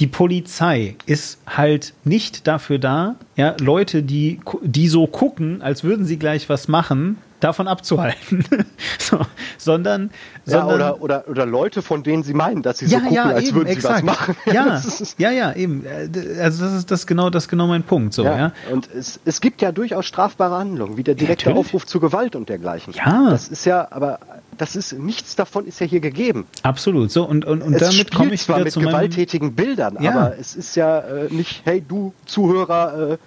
[0.00, 6.06] die Polizei ist halt nicht dafür da, ja, Leute, die, die so gucken, als würden
[6.06, 8.44] sie gleich was machen, davon abzuhalten.
[8.98, 9.20] so,
[9.58, 10.10] sondern,
[10.46, 13.52] Ja, sondern oder, oder, oder Leute, von denen sie meinen, dass sie so gucken, als
[13.54, 14.36] würden sie was machen.
[14.46, 14.80] Ja,
[15.18, 15.84] ja, ja, eben.
[15.84, 18.14] Äh, Also das ist das genau, das genau mein Punkt.
[18.14, 18.36] So, ja.
[18.38, 21.54] Ja, und es, es gibt ja durchaus strafbare Handlungen, wie der direkte.
[21.54, 22.92] Aufruf zu Gewalt und dergleichen.
[22.94, 23.30] Ja.
[23.30, 24.18] Das ist ja, aber
[24.56, 26.46] das ist, nichts davon ist ja hier gegeben.
[26.62, 27.10] Absolut.
[27.10, 30.10] So, und, und, und es damit komme ich zwar wieder mit zu gewalttätigen Bildern, Ja.
[30.12, 33.18] aber es ist ja äh, nicht, hey du Zuhörer, äh,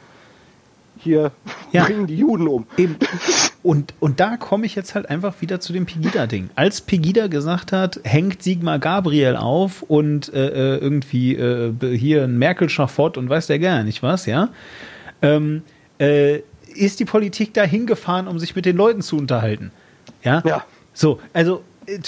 [1.03, 1.31] hier
[1.71, 1.83] Ja.
[1.85, 2.65] bringen die Juden um.
[2.77, 2.97] Eben.
[3.61, 6.49] Und, und da komme ich jetzt halt einfach wieder zu dem Pegida-Ding.
[6.55, 12.37] Als Pegida gesagt hat, hängt Sigmar Gabriel auf und äh, äh, irgendwie äh, hier ein
[12.37, 14.49] Merkel-Schafott und weiß der gar nicht was, ja,
[15.21, 15.61] ähm,
[15.99, 16.39] äh,
[16.75, 19.71] ist die Politik da hingefahren, um sich mit den Leuten zu unterhalten.
[20.23, 20.41] Ja.
[20.45, 20.65] Ja.
[20.93, 21.99] So, also, äh,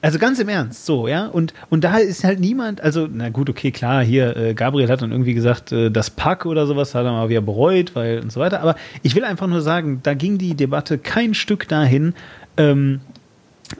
[0.00, 1.26] also ganz im Ernst, so, ja.
[1.26, 5.02] Und, und da ist halt niemand, also, na gut, okay, klar, hier, äh, Gabriel hat
[5.02, 8.30] dann irgendwie gesagt, äh, das Pack oder sowas hat er mal wieder bereut, weil und
[8.30, 8.60] so weiter.
[8.60, 12.14] Aber ich will einfach nur sagen, da ging die Debatte kein Stück dahin,
[12.56, 13.00] ähm,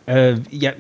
[0.07, 0.73] äh, ja,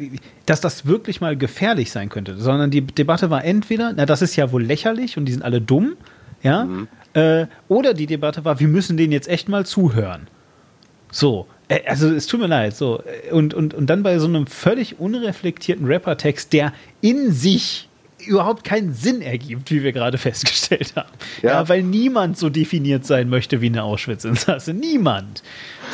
[0.44, 4.34] dass das wirklich mal gefährlich sein könnte, sondern die Debatte war entweder, na, das ist
[4.36, 5.96] ja wohl lächerlich und die sind alle dumm,
[6.42, 6.68] ja,
[7.14, 10.26] äh, oder die Debatte war, wir müssen denen jetzt echt mal zuhören.
[11.10, 11.46] So,
[11.86, 13.02] also es tut mir leid, so.
[13.28, 17.88] äh, Und, und, und dann bei so einem völlig unreflektierten Rapper-Text, der in sich
[18.26, 21.08] überhaupt keinen Sinn ergibt, wie wir gerade festgestellt haben.
[21.42, 21.50] Ja.
[21.50, 21.68] Ja.
[21.68, 24.74] weil niemand so definiert sein möchte wie eine Auschwitz-Insasse.
[24.74, 25.42] Niemand.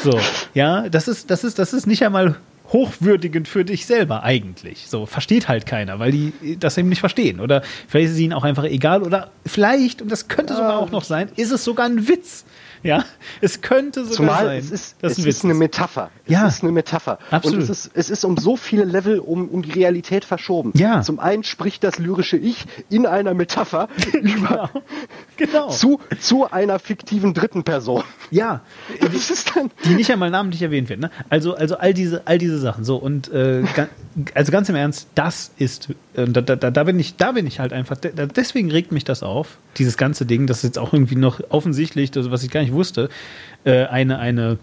[0.02, 0.18] So,
[0.54, 2.36] ja, das ist, das ist, das ist nicht einmal
[2.72, 4.86] hochwürdigend für dich selber eigentlich.
[4.88, 7.40] So, versteht halt keiner, weil die das eben nicht verstehen.
[7.40, 9.02] Oder vielleicht ist es ihnen auch einfach egal.
[9.02, 12.44] Oder vielleicht, und das könnte sogar auch noch sein, ist es sogar ein Witz.
[12.94, 13.02] Ja,
[13.40, 14.58] es könnte sogar Zumal sein.
[14.58, 16.10] es ist, es ein ist eine Metapher.
[16.26, 16.46] Es Ja.
[16.46, 17.18] ist eine Metapher.
[17.30, 17.60] Absolut.
[17.60, 20.70] Und es ist, es ist um so viele Level um, um die Realität verschoben.
[20.74, 21.00] Ja.
[21.00, 23.88] Zum einen spricht das lyrische Ich in einer Metapher
[24.20, 24.70] über,
[25.38, 25.68] Genau.
[25.68, 28.04] zu, zu einer fiktiven dritten Person.
[28.30, 28.60] Ja,
[29.00, 29.70] Das ist dann.
[29.84, 31.00] die nicht einmal namentlich erwähnt wird.
[31.00, 31.10] Ne?
[31.30, 32.84] Also, also all diese, all diese Sachen.
[32.84, 33.62] So und äh,
[34.34, 37.60] also ganz im Ernst, das ist, äh, da, da, da bin ich, da bin ich
[37.60, 37.96] halt einfach.
[37.96, 39.56] Da, deswegen regt mich das auf.
[39.78, 42.73] Dieses ganze Ding, das ist jetzt auch irgendwie noch offensichtlich, das, was ich gar nicht
[42.74, 43.08] wusste,
[43.64, 44.58] äh, eine eine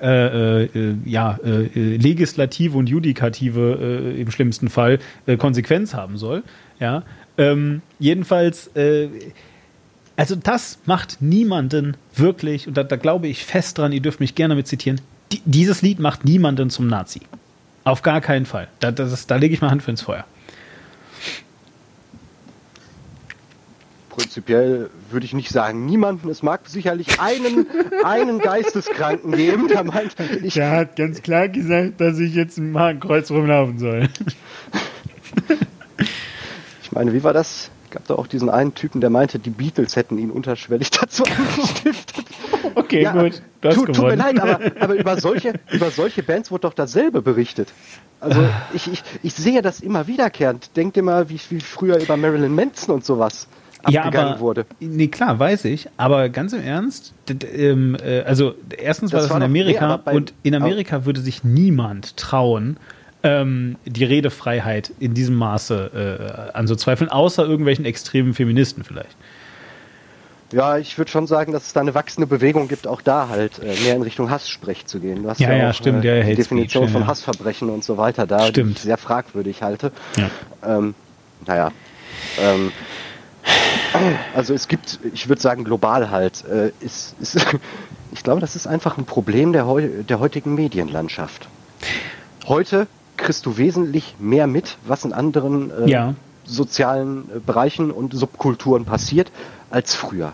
[0.00, 6.16] äh, äh, ja, äh, äh, legislative und judikative äh, im schlimmsten Fall äh, Konsequenz haben
[6.16, 6.44] soll.
[6.78, 7.02] Ja,
[7.38, 8.68] ähm, jedenfalls.
[8.76, 9.08] Äh,
[10.16, 14.34] also das macht niemanden wirklich, und da, da glaube ich fest dran, ihr dürft mich
[14.34, 15.00] gerne mit zitieren,
[15.32, 17.22] die, dieses Lied macht niemanden zum Nazi.
[17.84, 18.68] Auf gar keinen Fall.
[18.80, 20.26] Da, das da lege ich mal Hand für ins Feuer.
[24.20, 26.28] Prinzipiell würde ich nicht sagen, niemanden.
[26.28, 27.66] Es mag sicherlich einen,
[28.04, 32.78] einen Geisteskranken geben, der meint, ich, Der hat ganz klar gesagt, dass ich jetzt im
[32.78, 34.08] Hakenkreuz rumlaufen soll.
[36.82, 37.70] ich meine, wie war das?
[37.90, 42.24] gab da auch diesen einen Typen, der meinte, die Beatles hätten ihn unterschwellig dazu angestiftet.
[42.74, 43.42] Okay, ja, gut.
[43.60, 47.20] Du hast tut, mir leid, aber, aber über, solche, über solche Bands wurde doch dasselbe
[47.20, 47.72] berichtet.
[48.20, 50.76] Also ich, ich, ich sehe das immer wiederkehrend.
[50.76, 53.48] Denk dir mal, wie, wie früher über Marilyn Manson und sowas
[53.88, 54.66] ja, aber, wurde.
[54.80, 55.88] Nee, klar, weiß ich.
[55.96, 57.14] Aber ganz im Ernst,
[57.54, 61.20] ähm, äh, also erstens war das, das war in Amerika nee, und in Amerika würde
[61.20, 62.76] sich niemand trauen,
[63.22, 69.16] ähm, die Redefreiheit in diesem Maße äh, anzuzweifeln, außer irgendwelchen extremen Feministen vielleicht.
[70.52, 73.60] Ja, ich würde schon sagen, dass es da eine wachsende Bewegung gibt, auch da halt
[73.60, 75.22] äh, mehr in Richtung Hasssprech zu gehen.
[75.22, 77.84] Du hast ja, ja, ja auch, stimmt, äh, ja, die Definition Speech, von Hassverbrechen und
[77.84, 78.78] so weiter da, stimmt.
[78.78, 79.92] sehr fragwürdig halte.
[80.16, 80.30] Ja.
[80.78, 80.94] Ähm,
[81.46, 81.70] naja.
[82.40, 82.72] Ähm,
[84.34, 87.38] also es gibt, ich würde sagen, global halt, äh, ist, ist
[88.12, 91.48] ich glaube, das ist einfach ein Problem der, heu der heutigen Medienlandschaft.
[92.46, 92.86] Heute
[93.16, 96.14] kriegst du wesentlich mehr mit, was in anderen äh, ja.
[96.44, 99.30] sozialen äh, Bereichen und Subkulturen passiert,
[99.70, 100.32] als früher.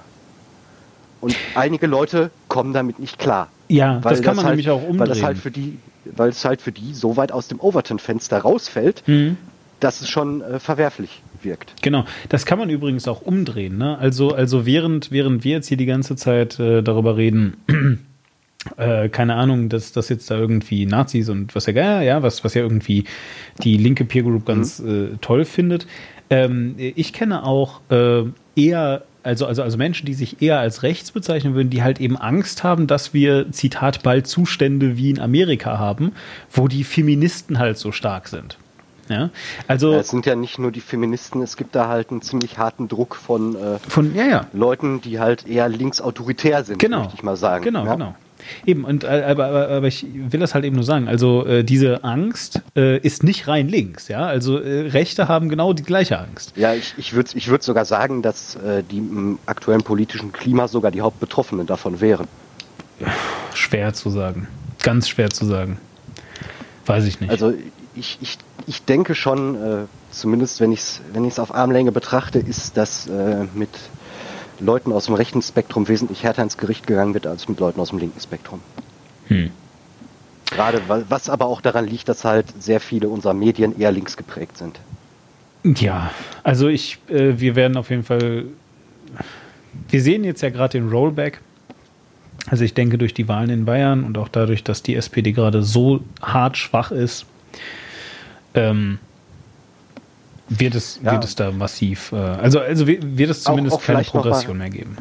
[1.21, 3.49] Und einige Leute kommen damit nicht klar.
[3.69, 4.99] Ja, das kann das man halt, nämlich auch umdrehen.
[5.01, 8.39] Weil das halt für die, weil es halt für die so weit aus dem Overton-Fenster
[8.39, 9.37] rausfällt, mhm.
[9.81, 11.75] Dass es schon äh, verwerflich wirkt.
[11.83, 13.79] Genau, das kann man übrigens auch umdrehen.
[13.79, 13.99] Ne?
[13.99, 17.57] Also, also während, während wir jetzt hier die ganze Zeit äh, darüber reden,
[18.77, 22.55] äh, keine Ahnung, dass das jetzt da irgendwie Nazis und was ja ja, was, was
[22.55, 23.05] ja irgendwie
[23.63, 25.19] die linke Peer Group ganz mhm.
[25.21, 25.87] toll findet.
[26.31, 28.25] Ähm, ich kenne auch äh,
[28.57, 32.17] eher also, also, also Menschen, die sich eher als rechts bezeichnen würden, die halt eben
[32.17, 36.13] Angst haben, dass wir, Zitat, bald Zustände wie in Amerika haben,
[36.53, 38.57] wo die Feministen halt so stark sind.
[39.09, 39.31] Ja,
[39.69, 42.89] also es sind ja nicht nur die Feministen, es gibt da halt einen ziemlich harten
[42.89, 44.47] Druck von, äh, von ja, ja.
[44.53, 47.01] Leuten, die halt eher linksautoritär sind, genau.
[47.01, 47.65] möchte ich mal sagen.
[47.65, 47.95] Genau, ja?
[47.95, 48.15] genau.
[48.65, 51.09] Eben, und, äh, aber, aber, aber ich will das halt eben nur sagen.
[51.09, 54.27] Also äh, diese Angst äh, ist nicht rein links, ja.
[54.27, 56.53] Also äh, Rechte haben genau die gleiche Angst.
[56.57, 60.69] Ja, ich, ich würde ich würd sogar sagen, dass äh, die im aktuellen politischen Klima
[60.69, 62.27] sogar die Hauptbetroffenen davon wären.
[63.55, 64.49] Schwer zu sagen.
[64.83, 65.79] Ganz schwer zu sagen.
[66.87, 67.31] Weiß ich nicht.
[67.31, 67.53] Also
[67.97, 72.77] ich, ich, ich denke schon, äh, zumindest wenn ich es wenn auf Armlänge betrachte, ist
[72.77, 73.09] das
[73.55, 73.71] mit
[74.61, 77.91] Leuten aus dem rechten Spektrum wesentlich härter ins Gericht gegangen wird als mit Leuten aus
[77.91, 78.61] dem linken Spektrum.
[79.29, 79.51] Hm.
[80.47, 84.57] Gerade was aber auch daran liegt, dass halt sehr viele unserer Medien eher links geprägt
[84.57, 84.79] sind.
[85.65, 86.13] Ja,
[86.45, 88.45] also ich, äh, wir werden auf jeden Fall,
[89.89, 91.41] wir sehen jetzt ja gerade den Rollback.
[92.49, 95.65] Also ich denke durch die Wahlen in Bayern und auch dadurch, dass die SPD gerade
[95.65, 97.27] so hart schwach ist,
[98.57, 98.99] ähm,
[100.49, 101.13] wird es, ja.
[101.13, 104.69] wird es da massiv, äh, also, also wird es zumindest auch, auch keine Progression mal,
[104.69, 104.97] mehr geben.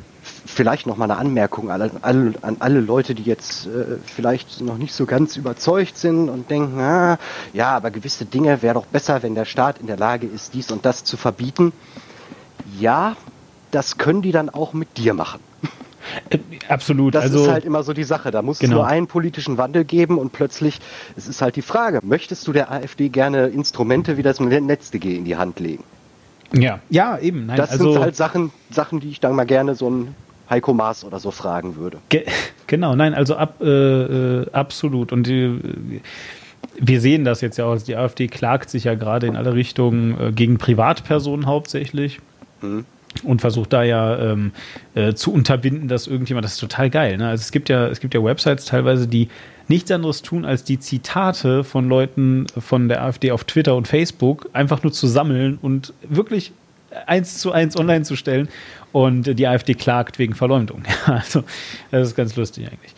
[0.45, 4.77] Vielleicht noch mal eine Anmerkung an alle, an alle Leute, die jetzt äh, vielleicht noch
[4.77, 7.17] nicht so ganz überzeugt sind und denken, ah,
[7.53, 10.71] ja, aber gewisse Dinge wäre doch besser, wenn der Staat in der Lage ist, dies
[10.71, 11.73] und das zu verbieten.
[12.79, 13.15] Ja,
[13.71, 15.39] das können die dann auch mit dir machen.
[16.29, 16.37] Äh,
[16.67, 17.15] absolut.
[17.15, 18.31] Das also, ist halt immer so die Sache.
[18.31, 18.73] Da muss genau.
[18.73, 20.79] es nur einen politischen Wandel geben und plötzlich,
[21.15, 25.25] es ist halt die Frage, möchtest du der AfD gerne Instrumente wie das NetzDG in
[25.25, 25.83] die Hand legen?
[26.53, 27.47] Ja, ja, eben.
[27.47, 30.15] Nein, das also, sind halt Sachen, Sachen, die ich dann mal gerne so ein
[30.49, 31.97] Heiko Maas oder so fragen würde.
[32.09, 32.25] Ge
[32.67, 35.11] genau, nein, also ab, äh, äh absolut.
[35.11, 36.01] Und die,
[36.79, 37.77] wir sehen das jetzt ja auch.
[37.81, 42.19] Die AfD klagt sich ja gerade in alle Richtungen äh, gegen Privatpersonen hauptsächlich.
[42.61, 42.85] Mhm
[43.23, 44.51] und versucht da ja ähm,
[44.93, 47.17] äh, zu unterbinden, dass irgendjemand, das ist total geil.
[47.17, 47.27] Ne?
[47.27, 49.29] Also es gibt ja, es gibt ja Websites teilweise, die
[49.67, 54.49] nichts anderes tun, als die Zitate von Leuten von der AfD auf Twitter und Facebook
[54.53, 56.51] einfach nur zu sammeln und wirklich
[57.07, 58.49] eins zu eins online zu stellen.
[58.91, 60.83] Und die AfD klagt wegen Verleumdung.
[61.05, 61.43] also
[61.91, 62.93] das ist ganz lustig eigentlich.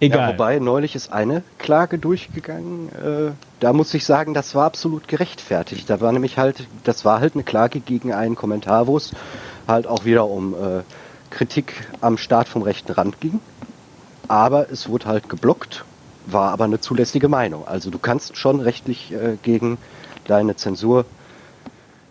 [0.00, 0.30] Egal.
[0.30, 2.88] Ja, wobei neulich ist eine Klage durchgegangen.
[2.88, 5.88] Äh, da muss ich sagen, das war absolut gerechtfertigt.
[5.88, 9.12] Da war nämlich halt, das war halt eine Klage gegen einen Kommentar, wo es
[9.66, 10.82] halt auch wieder um äh,
[11.30, 13.40] Kritik am Staat vom rechten Rand ging.
[14.28, 15.84] Aber es wurde halt geblockt,
[16.26, 17.66] war aber eine zulässige Meinung.
[17.66, 19.78] Also du kannst schon rechtlich äh, gegen
[20.26, 21.04] deine Zensur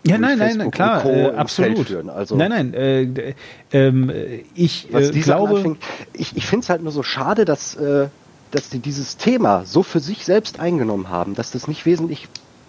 [0.04, 1.94] ja, nein, nein, klar, äh, absolut.
[2.08, 3.34] Also, nein, nein, äh,
[3.72, 4.88] äh, ich
[5.22, 5.76] glaube.
[6.12, 8.08] ich ich finde es halt nur so schade, dass, äh,
[8.50, 12.26] dass die dieses Thema so für sich selbst eingenommen haben, dass das nicht wesentlich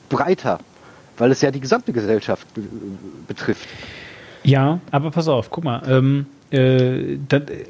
[0.10, 0.60] breiter,
[1.18, 2.48] weil es ja die gesamte Gesellschaft
[3.28, 3.68] betrifft.
[4.44, 5.82] Ja, aber pass auf, guck mal.
[5.88, 7.66] Ähm, äh, dat, äh,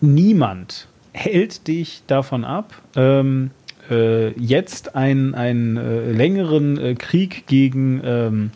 [0.00, 3.50] niemand hält dich davon ab, ähm,
[3.90, 8.50] äh, jetzt einen, einen äh, längeren äh, Krieg gegen ähm,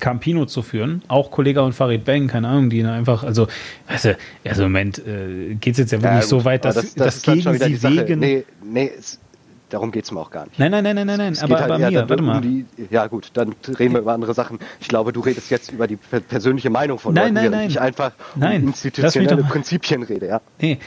[0.00, 1.02] Campino zu führen.
[1.08, 3.46] Auch Kollega und Farid Bang, keine Ahnung, die einfach, also,
[3.88, 6.74] weißt du, also im Moment äh, geht es jetzt ja wirklich ja, so weit, dass,
[6.74, 8.18] das, das dass gegen sie wegen.
[8.18, 8.90] Nee, nee,
[9.68, 10.58] darum geht es mir auch gar nicht.
[10.58, 11.32] Nein, nein, nein, nein, nein, nein.
[11.32, 12.40] Es Aber, halt aber mir, warte um mal.
[12.40, 14.58] Die, ja gut, dann reden wir über andere Sachen.
[14.80, 17.70] Ich glaube, du redest jetzt über die per persönliche Meinung von Nein, Leuten, nein, nein.
[17.70, 20.26] ich einfach Nein, um institutionelle Prinzipien rede.
[20.26, 20.40] Ja.
[20.60, 20.78] Nee,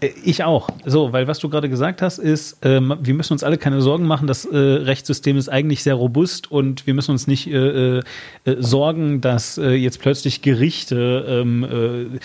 [0.00, 0.68] äh, ich auch.
[0.84, 4.06] So, weil was du gerade gesagt hast, ist, ähm, wir müssen uns alle keine Sorgen
[4.06, 4.26] machen.
[4.26, 8.02] Das äh, Rechtssystem ist eigentlich sehr robust und wir müssen uns nicht äh, äh,
[8.44, 12.18] äh, sorgen, dass äh, jetzt plötzlich Gerichte ähm, äh,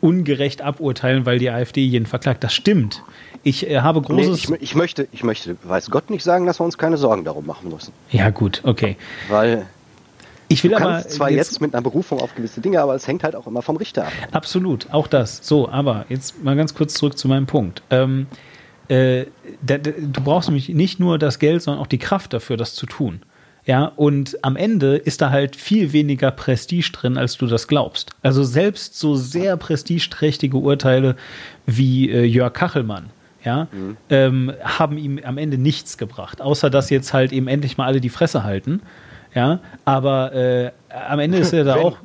[0.00, 2.44] ungerecht aburteilen, weil die AfD jeden verklagt.
[2.44, 3.02] Das stimmt.
[3.48, 4.38] Ich äh, habe Nee, großes.
[4.38, 7.24] ich, mö- ich, möchte, ich möchte, weiß Gott, nicht sagen, dass wir uns keine Sorgen
[7.24, 7.92] darum machen müssen.
[8.10, 8.96] ja, gut, okay.
[9.28, 9.66] Weil
[10.48, 13.06] Ich will du aber kannst zwar jetzt, mit einer Berufung auf gewisse Dinge, aber es
[13.06, 14.12] hängt halt auch immer vom Richter ab.
[14.32, 15.40] Absolut, auch das.
[15.42, 17.82] So, aber jetzt mal ganz kurz zurück zu meinem Punkt.
[17.90, 18.26] Ähm,
[18.88, 19.24] äh,
[19.62, 22.74] da, da, du brauchst nämlich nicht nur das Geld, sondern auch die Kraft dafür, das
[22.74, 23.20] zu tun.
[23.66, 28.12] Ja, und am Ende ist da halt viel weniger Prestige drin, als du das glaubst.
[28.22, 31.16] Also selbst so sehr prestigeträchtige Urteile
[31.66, 33.10] wie äh, Jörg Kachelmann,
[33.44, 33.68] ja,
[34.10, 38.00] ähm, haben ihm am Ende nichts gebracht, außer dass jetzt halt eben endlich mal alle
[38.00, 38.82] die Fresse halten.
[39.34, 41.98] Ja, aber äh, am Ende ist er da auch.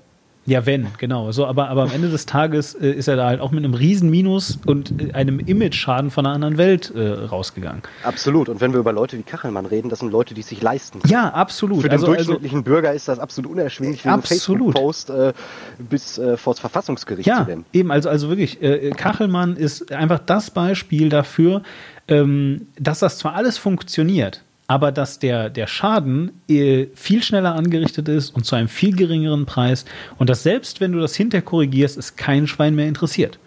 [0.45, 1.31] Ja, wenn, genau.
[1.31, 3.73] So, aber, aber am Ende des Tages äh, ist er da halt auch mit einem
[3.73, 7.81] riesen Minus und äh, einem Image-Schaden von einer anderen Welt äh, rausgegangen.
[8.03, 8.49] Absolut.
[8.49, 10.99] Und wenn wir über Leute wie Kachelmann reden, das sind Leute, die es sich leisten.
[11.07, 11.81] Ja, absolut.
[11.81, 14.21] Für den also, also, durchschnittlichen Bürger ist das absolut unerschwinglich, wie ein.
[14.21, 15.33] Facebook-Post äh,
[15.77, 17.65] bis äh, vor das Verfassungsgericht ja, zu nehmen.
[17.71, 21.63] eben, also, also wirklich, äh, Kachelmann ist einfach das Beispiel dafür,
[22.07, 24.43] ähm, dass das zwar alles funktioniert,
[24.73, 29.45] aber dass der, der Schaden äh, viel schneller angerichtet ist und zu einem viel geringeren
[29.45, 29.85] Preis
[30.17, 33.37] und dass selbst wenn du das hinterher korrigierst, es kein Schwein mehr interessiert.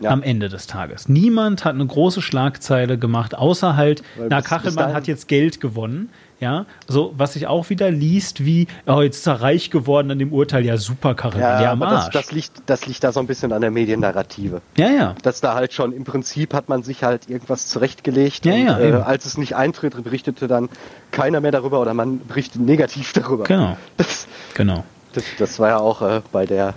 [0.00, 0.10] Ja.
[0.10, 1.08] Am Ende des Tages.
[1.08, 6.08] Niemand hat eine große Schlagzeile gemacht, außer halt, Weil na, Kachelmann hat jetzt Geld gewonnen.
[6.40, 10.18] Ja, so, was sich auch wieder liest, wie, oh, jetzt ist er reich geworden an
[10.18, 12.14] dem Urteil, ja, super, Kachelmann, ja, am aber das, Arsch.
[12.14, 14.62] das, liegt, das liegt da so ein bisschen an der Mediennarrative.
[14.78, 15.14] ja, ja.
[15.22, 18.78] Dass da halt schon im Prinzip hat man sich halt irgendwas zurechtgelegt Ja, und ja,
[18.78, 20.70] äh, als es nicht eintritt, berichtete dann
[21.10, 23.44] keiner mehr darüber oder man berichtet negativ darüber.
[23.44, 23.76] Genau.
[23.98, 24.84] Das, Genau.
[25.12, 26.72] das, das war ja auch äh, bei der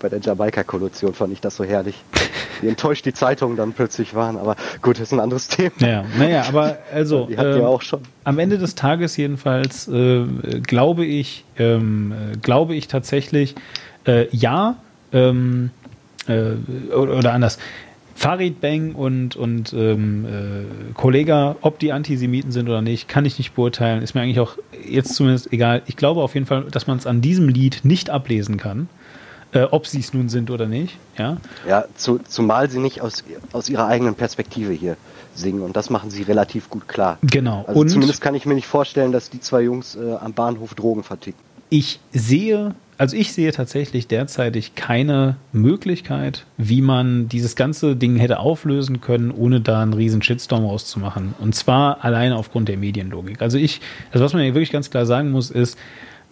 [0.00, 2.02] bei der Jamaika-Kollusion fand ich das so herrlich.
[2.60, 5.70] Wie enttäuscht die Zeitungen dann plötzlich waren, aber gut, das ist ein anderes Thema.
[5.78, 8.00] Naja, naja, aber also Die ihr ähm, auch schon.
[8.24, 10.24] am Ende des Tages jedenfalls äh,
[10.66, 11.78] glaube ich, äh,
[12.42, 13.54] glaube ich tatsächlich,
[14.06, 14.76] äh, ja,
[15.12, 15.70] ähm,
[16.26, 16.52] äh,
[16.92, 17.58] oder, oder anders.
[18.14, 23.38] Farid Bang und, und ähm, äh, Kollega, ob die Antisemiten sind oder nicht, kann ich
[23.38, 24.02] nicht beurteilen.
[24.02, 25.80] Ist mir eigentlich auch jetzt zumindest egal.
[25.86, 28.90] Ich glaube auf jeden Fall, dass man es an diesem Lied nicht ablesen kann,
[29.52, 30.96] äh, ob sie es nun sind oder nicht.
[31.18, 34.96] Ja, Ja, zu, zumal sie nicht aus, aus ihrer eigenen Perspektive hier
[35.34, 37.18] singen und das machen sie relativ gut klar.
[37.22, 37.64] genau.
[37.66, 40.74] Also und zumindest kann ich mir nicht vorstellen, dass die zwei Jungs äh, am Bahnhof
[40.74, 41.38] Drogen verticken.
[41.70, 48.40] ich sehe, also ich sehe tatsächlich derzeitig keine Möglichkeit, wie man dieses ganze Ding hätte
[48.40, 51.34] auflösen können, ohne da einen riesen Shitstorm rauszumachen.
[51.38, 53.40] Und zwar alleine aufgrund der Medienlogik.
[53.40, 53.80] Also ich,
[54.12, 55.78] also was man hier wirklich ganz klar sagen muss, ist,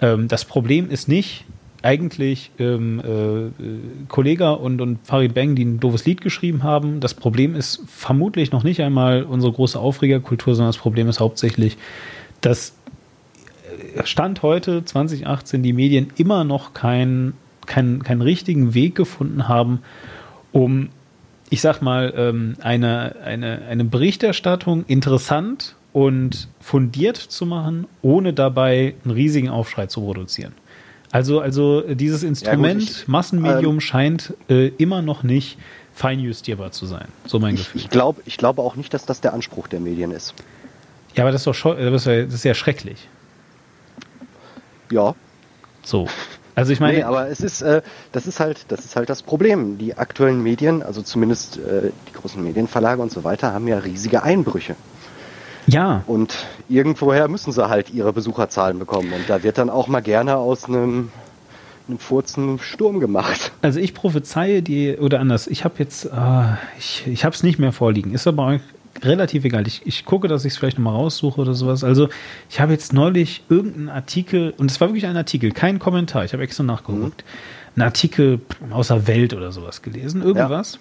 [0.01, 1.45] ähm, das Problem ist nicht
[1.83, 7.01] eigentlich ähm, äh, Kollega und, und Farid Bang, die ein doofes Lied geschrieben haben.
[7.01, 11.77] Das Problem ist vermutlich noch nicht einmal unsere große Aufregerkultur, sondern das Problem ist hauptsächlich,
[12.41, 12.75] dass
[14.05, 17.35] Stand heute, 2018, die Medien immer noch keinen
[17.67, 19.81] keinen keinen richtigen Weg gefunden haben,
[20.53, 20.89] um,
[21.51, 28.95] ich sag mal, ähm, eine, eine, eine Berichterstattung interessant und fundiert zu machen, ohne dabei
[29.05, 30.55] einen riesigen Aufschrei zu produzieren.
[31.11, 35.59] Also, also dieses Instrument, ich- Massenmedium, ähm, scheint äh, immer noch nicht
[35.95, 37.09] feinjustierbar zu sein.
[37.27, 37.81] So mein Ich, Gefühl.
[37.81, 40.35] ich, glaub, ich glaube auch nicht, dass das der Anspruch der Medien ist.
[41.15, 43.09] ja, aber das ist doch ja, das ist ja schrecklich.
[44.91, 45.15] Ja,
[45.83, 46.07] So.
[46.55, 49.23] Also ich meine, nee, aber es ist, äh, das ist halt, das ist halt das
[49.23, 49.79] Problem.
[49.79, 54.25] Die aktuellen Medien, also zumindest äh, die großen Medienverlage und so weiter, haben ja riesige
[54.25, 54.75] Einbrüche.
[55.69, 59.13] Ja, Und irgendwoher müssen sie halt ihre Besucherzahlen bekommen.
[59.13, 61.11] Und da wird dann auch mal gerne aus einem,
[61.87, 63.53] einem Furzen Sturm gemacht.
[63.63, 67.59] Also ich prophezeie die, oder anders, ich habe jetzt, ah, ich, ich habe es nicht
[67.59, 68.61] mehr vorliegen, ist aber
[69.03, 69.67] relativ egal.
[69.67, 71.85] Ich, ich gucke, dass ich es vielleicht nochmal raussuche oder sowas.
[71.85, 72.09] Also
[72.49, 76.33] ich habe jetzt neulich irgendeinen Artikel, und es war wirklich ein Artikel, kein Kommentar, ich
[76.33, 77.25] habe extra nachgeguckt,
[77.77, 78.41] einen Artikel
[78.71, 80.79] aus der Welt oder sowas gelesen, irgendwas,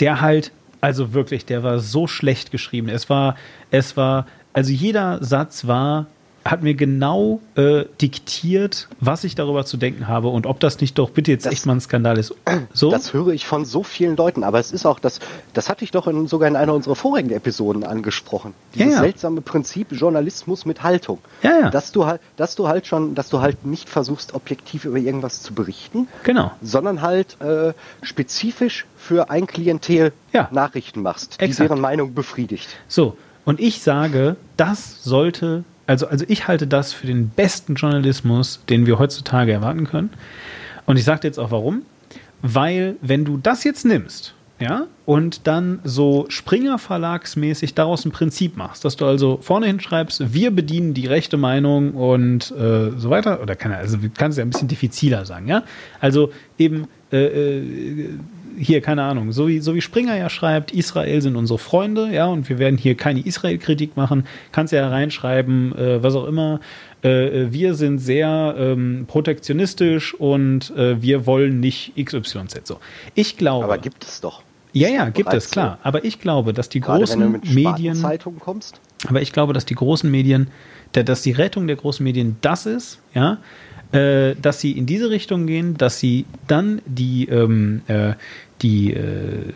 [0.00, 2.88] der halt, also wirklich, der war so schlecht geschrieben.
[2.88, 3.36] Es war,
[3.70, 6.06] es war, also jeder Satz war,
[6.50, 10.98] hat mir genau äh, diktiert, was ich darüber zu denken habe und ob das nicht
[10.98, 12.34] doch bitte jetzt Das- echt mal ein Skandal ist.
[12.72, 12.90] So?
[12.90, 15.20] Das höre ich von so vielen Leuten, aber es ist auch das,
[15.54, 18.52] das hatte ich doch in, sogar in einer unserer vorigen Episoden angesprochen.
[18.74, 19.00] Dieses Ja, ja.
[19.00, 21.18] seltsame Prinzip Journalismus mit Haltung.
[21.42, 21.70] Ja, ja.
[21.70, 25.42] Dass du halt, dass du halt schon, dass du halt nicht versuchst, objektiv über irgendwas
[25.42, 26.50] zu berichten, genau.
[26.62, 30.48] sondern halt äh, spezifisch für ein Klientel Ja.
[30.52, 31.70] Nachrichten machst, die Exakt.
[31.70, 32.68] deren Meinung befriedigt.
[32.88, 33.16] So.
[33.44, 38.86] Und ich sage, das sollte, also, also ich halte das für den besten Journalismus, den
[38.86, 40.10] wir heutzutage erwarten können.
[40.84, 41.82] Und ich sage dir jetzt auch warum.
[42.42, 48.56] Weil, wenn du das jetzt nimmst, ja, und dann so Springer Verlagsmäßig daraus ein Prinzip
[48.56, 53.42] machst, dass du also vorne hinschreibst, wir bedienen die rechte Meinung und äh, so weiter,
[53.42, 55.62] oder kann also kannst du ja ein bisschen diffiziler sagen, ja?
[56.00, 58.10] Also eben äh, äh,
[58.58, 62.26] hier, keine Ahnung, so wie, so wie Springer ja schreibt, Israel sind unsere Freunde, ja,
[62.26, 66.60] und wir werden hier keine Israel-Kritik machen, kannst ja reinschreiben, äh, was auch immer,
[67.02, 72.60] äh, äh wir sind sehr ähm, protektionistisch und äh, wir wollen nicht XYZ.
[72.64, 72.78] So.
[73.14, 73.64] Ich glaube.
[73.64, 74.42] Aber gibt es doch.
[74.72, 75.78] Ja, ja, gibt es, klar.
[75.82, 77.94] Aber ich glaube, dass die Gerade großen wenn du mit Medien.
[77.94, 78.80] Zeitungen kommst.
[79.08, 80.48] Aber ich glaube, dass die großen Medien,
[80.92, 83.38] dass die Rettung der großen Medien das ist, ja,
[83.92, 88.14] äh, dass sie in diese Richtung gehen, dass sie dann die, ähm, äh,
[88.66, 89.52] die äh,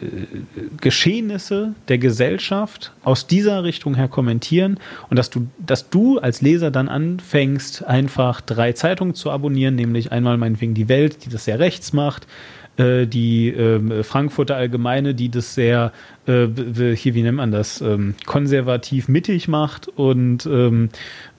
[0.81, 4.79] Geschehnisse der Gesellschaft aus dieser Richtung her kommentieren
[5.09, 10.13] und dass du, dass du als Leser dann anfängst, einfach drei Zeitungen zu abonnieren, nämlich
[10.13, 12.29] einmal meinetwegen die Welt, die das sehr rechts macht,
[12.77, 15.93] äh, die äh, Frankfurter Allgemeine, die das sehr,
[16.27, 16.47] äh,
[16.95, 20.89] hier, wie nennt man das, ähm, konservativ mittig macht und ähm,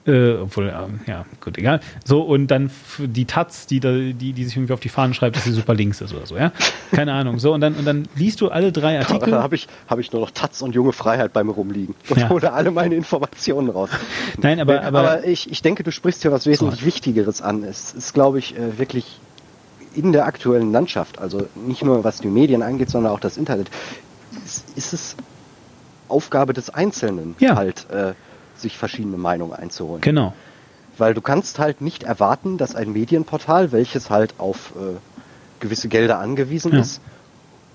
[0.06, 1.80] äh, obwohl, äh, ja, gut, egal.
[2.04, 5.36] So, und dann die Taz, die, da, die, die sich irgendwie auf die Fahnen schreibt,
[5.36, 6.52] dass sie super links ist oder so, ja?
[6.90, 7.38] Keine Ahnung.
[7.38, 9.30] So, und dann, und dann liest du alle drei Artikel.
[9.30, 11.94] Da habe ich, hab ich nur noch Taz und junge Freiheit bei mir rumliegen.
[12.08, 12.28] Da ja.
[12.28, 13.90] hole alle meine Informationen raus.
[14.38, 14.82] Nein, aber.
[14.82, 16.86] Aber, aber ich, ich denke, du sprichst hier was wesentlich so.
[16.86, 17.62] Wichtigeres an.
[17.62, 19.20] Es ist, glaube ich, äh, wirklich
[19.94, 23.70] in der aktuellen Landschaft, also nicht nur was die Medien angeht, sondern auch das Internet,
[24.44, 25.16] ist, ist es
[26.08, 27.56] Aufgabe des Einzelnen ja.
[27.56, 27.86] halt.
[27.90, 28.14] Äh,
[28.62, 30.00] sich verschiedene Meinungen einzuholen.
[30.00, 30.34] Genau.
[30.98, 34.96] Weil du kannst halt nicht erwarten, dass ein Medienportal, welches halt auf äh,
[35.60, 36.80] gewisse Gelder angewiesen ja.
[36.80, 37.00] ist,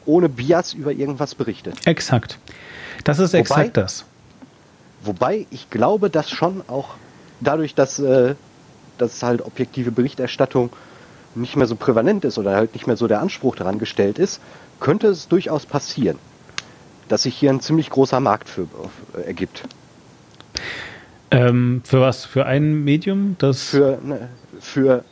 [0.05, 1.85] ohne Bias über irgendwas berichtet.
[1.85, 2.39] Exakt.
[3.03, 4.05] Das ist exakt wobei, das.
[5.03, 6.95] Wobei ich glaube, dass schon auch
[7.41, 8.35] dadurch, dass, äh,
[8.97, 10.69] dass halt objektive Berichterstattung
[11.35, 14.41] nicht mehr so prävalent ist oder halt nicht mehr so der Anspruch daran gestellt ist,
[14.79, 16.17] könnte es durchaus passieren,
[17.07, 18.67] dass sich hier ein ziemlich großer Markt für
[19.15, 19.63] äh, ergibt.
[21.31, 22.25] Ähm, für was?
[22.25, 23.35] Für ein Medium?
[23.39, 24.29] Das für, ne,
[24.59, 25.03] für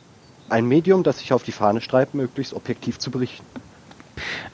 [0.48, 3.44] ein Medium, das sich auf die Fahne schreibt, möglichst objektiv zu berichten.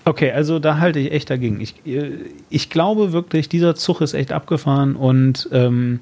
[0.04, 1.60] Okay, also da halte ich echt dagegen.
[1.60, 2.12] Ich, äh,
[2.50, 6.00] ich glaube wirklich, dieser Zug ist echt abgefahren und ähm,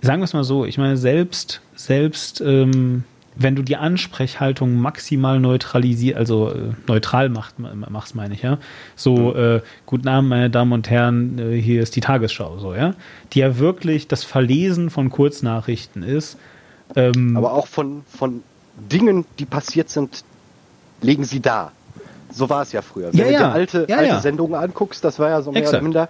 [0.00, 3.04] sagen wir es mal so, ich meine, selbst, selbst ähm,
[3.36, 8.58] wenn du die Ansprechhaltung maximal neutralisiert, also äh, neutral macht, machst, meine ich, ja.
[8.96, 9.36] So, mhm.
[9.36, 12.94] äh, guten Abend, meine Damen und Herren, äh, hier ist die Tagesschau, so, ja.
[13.32, 16.38] Die ja wirklich das Verlesen von Kurznachrichten ist.
[16.94, 18.42] Ähm, Aber auch von, von
[18.76, 20.24] Dingen, die passiert sind,
[21.02, 21.72] legen sie da.
[22.32, 23.12] So war es ja früher.
[23.12, 24.20] Wenn ja, du dir alte, ja, alte ja.
[24.20, 25.76] Sendungen anguckst, das war ja so mehr Exakt.
[25.76, 26.08] oder minder,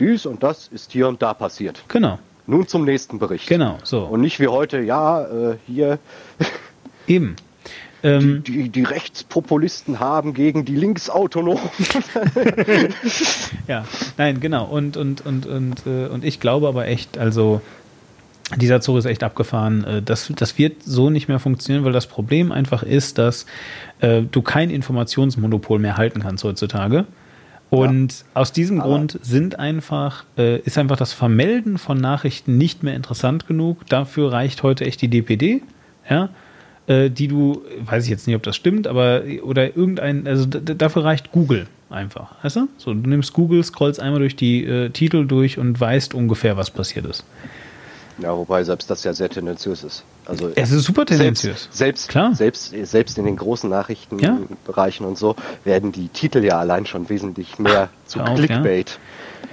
[0.00, 1.84] dies und das ist hier und da passiert.
[1.88, 2.18] Genau.
[2.46, 3.48] Nun zum nächsten Bericht.
[3.48, 4.02] Genau, so.
[4.02, 5.98] Und nicht wie heute, ja, äh, hier.
[7.06, 7.36] Eben.
[8.02, 11.62] Ähm, die, die, die, Rechtspopulisten haben gegen die Linksautonomen.
[13.66, 13.86] ja,
[14.18, 14.66] nein, genau.
[14.66, 17.62] Und, und, und, und, äh, und ich glaube aber echt, also
[18.56, 19.84] dieser Zug ist echt abgefahren.
[19.84, 23.46] Äh, das, das wird so nicht mehr funktionieren, weil das Problem einfach ist, dass
[24.00, 27.06] äh, du kein Informationsmonopol mehr halten kannst heutzutage.
[27.70, 28.24] Und ja.
[28.34, 32.94] aus diesem Aber Grund sind einfach, äh, ist einfach das Vermelden von Nachrichten nicht mehr
[32.94, 33.86] interessant genug.
[33.88, 35.62] Dafür reicht heute echt die DPD,
[36.08, 36.28] ja,
[36.86, 41.04] äh, die du, weiß ich jetzt nicht, ob das stimmt, aber oder irgendein, also dafür
[41.04, 42.68] reicht Google einfach, weißt du?
[42.76, 46.70] So, du nimmst Google, scrollst einmal durch die äh, Titel durch und weißt ungefähr, was
[46.70, 47.24] passiert ist.
[48.18, 50.04] Ja, wobei selbst das ja sehr tendenziös ist.
[50.24, 51.68] Also es ist super tendenziös.
[51.70, 52.34] Selbst, selbst, Klar.
[52.34, 55.08] selbst, selbst in den großen Nachrichtenbereichen ja.
[55.08, 55.34] und so
[55.64, 58.90] werden die Titel ja allein schon wesentlich mehr Ach, zu Clickbait.
[58.90, 58.96] Ja.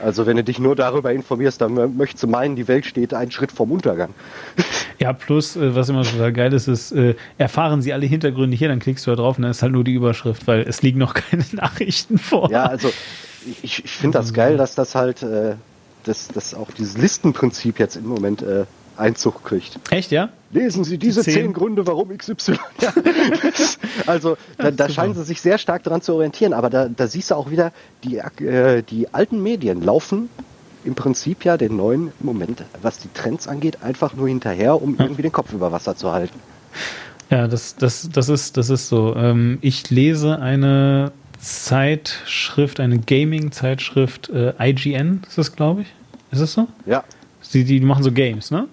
[0.04, 3.32] Also wenn du dich nur darüber informierst, dann möchtest du meinen, die Welt steht einen
[3.32, 4.10] Schritt vorm Untergang.
[5.00, 8.68] Ja, plus, äh, was immer total geil ist, ist, äh, erfahren sie alle Hintergründe hier,
[8.68, 11.00] dann klickst du da drauf und dann ist halt nur die Überschrift, weil es liegen
[11.00, 12.52] noch keine Nachrichten vor.
[12.52, 12.90] Ja, also
[13.64, 15.56] ich, ich finde das geil, dass das halt äh,
[16.04, 18.66] dass, dass auch dieses Listenprinzip jetzt im Moment äh,
[18.98, 19.80] Einzug kriegt.
[19.90, 20.30] Echt, ja?
[20.52, 22.54] Lesen Sie diese zehn, zehn Gründe, warum XY.
[22.82, 22.94] Ja.
[24.06, 27.32] also da, da scheinen sie sich sehr stark daran zu orientieren, aber da, da siehst
[27.32, 27.72] du auch wieder,
[28.04, 30.30] die, äh, die alten Medien laufen
[30.84, 35.22] im Prinzip ja den neuen Moment, was die Trends angeht, einfach nur hinterher, um irgendwie
[35.22, 36.40] den Kopf über Wasser zu halten.
[37.30, 39.16] Ja, das, das, das, ist, das ist so.
[39.16, 41.12] Ähm, ich lese eine
[41.42, 45.88] Zeitschrift, eine Gaming-Zeitschrift, äh, IGN ist das, glaube ich.
[46.32, 46.68] Ist das so?
[46.86, 47.04] Ja.
[47.52, 48.68] Die, die machen so Games, ne?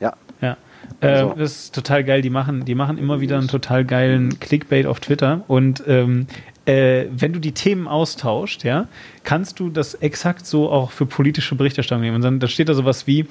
[0.00, 0.14] Ja.
[0.40, 0.56] Ja.
[1.00, 1.32] Also.
[1.32, 2.22] Äh, das ist total geil.
[2.22, 6.26] Die machen, die machen immer wieder einen total geilen Clickbait auf Twitter und ähm,
[6.66, 8.88] äh, wenn du die Themen austauscht, ja,
[9.22, 12.16] kannst du das exakt so auch für politische Berichterstattung nehmen.
[12.16, 13.26] Und dann da steht da sowas wie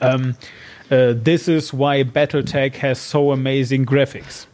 [0.00, 0.34] ähm,
[0.90, 4.48] äh, This is why Battletech has so amazing graphics.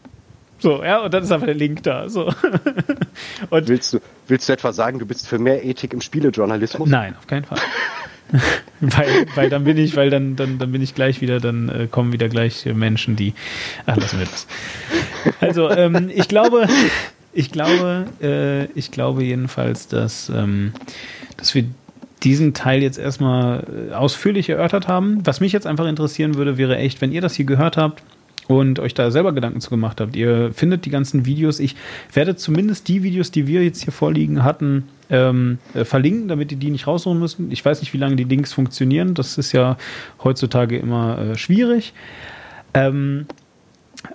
[0.61, 2.09] So, ja, und dann ist einfach der Link da.
[2.09, 2.27] So.
[3.51, 6.89] und willst, du, willst du etwa sagen, du bist für mehr Ethik im Spielejournalismus?
[6.89, 7.59] Nein, auf keinen Fall.
[8.81, 11.87] weil, weil dann bin ich, weil dann, dann, dann bin ich gleich wieder, dann äh,
[11.91, 13.35] kommen wieder gleich Menschen, die.
[13.87, 14.47] Ach, lassen wir das.
[15.41, 16.69] Also, ähm, ich glaube,
[17.32, 20.73] ich glaube, äh, ich glaube jedenfalls, dass, ähm,
[21.37, 21.65] dass wir
[22.23, 25.20] diesen Teil jetzt erstmal äh, ausführlich erörtert haben.
[25.24, 28.03] Was mich jetzt einfach interessieren würde, wäre echt, wenn ihr das hier gehört habt,
[28.51, 30.16] und euch da selber Gedanken zu gemacht habt.
[30.16, 31.60] Ihr findet die ganzen Videos.
[31.60, 31.77] Ich
[32.12, 36.59] werde zumindest die Videos, die wir jetzt hier vorliegen hatten, ähm, äh, verlinken, damit ihr
[36.59, 37.52] die nicht raussuchen müssen.
[37.52, 39.14] Ich weiß nicht, wie lange die Links funktionieren.
[39.14, 39.77] Das ist ja
[40.22, 41.93] heutzutage immer äh, schwierig.
[42.74, 43.27] Ähm,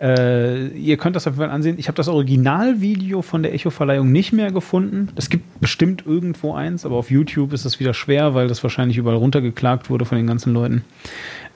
[0.01, 1.77] äh, ihr könnt das auf jeden Fall ansehen.
[1.77, 5.09] Ich habe das Originalvideo von der Echo-Verleihung nicht mehr gefunden.
[5.15, 8.97] Es gibt bestimmt irgendwo eins, aber auf YouTube ist das wieder schwer, weil das wahrscheinlich
[8.97, 10.83] überall runtergeklagt wurde von den ganzen Leuten.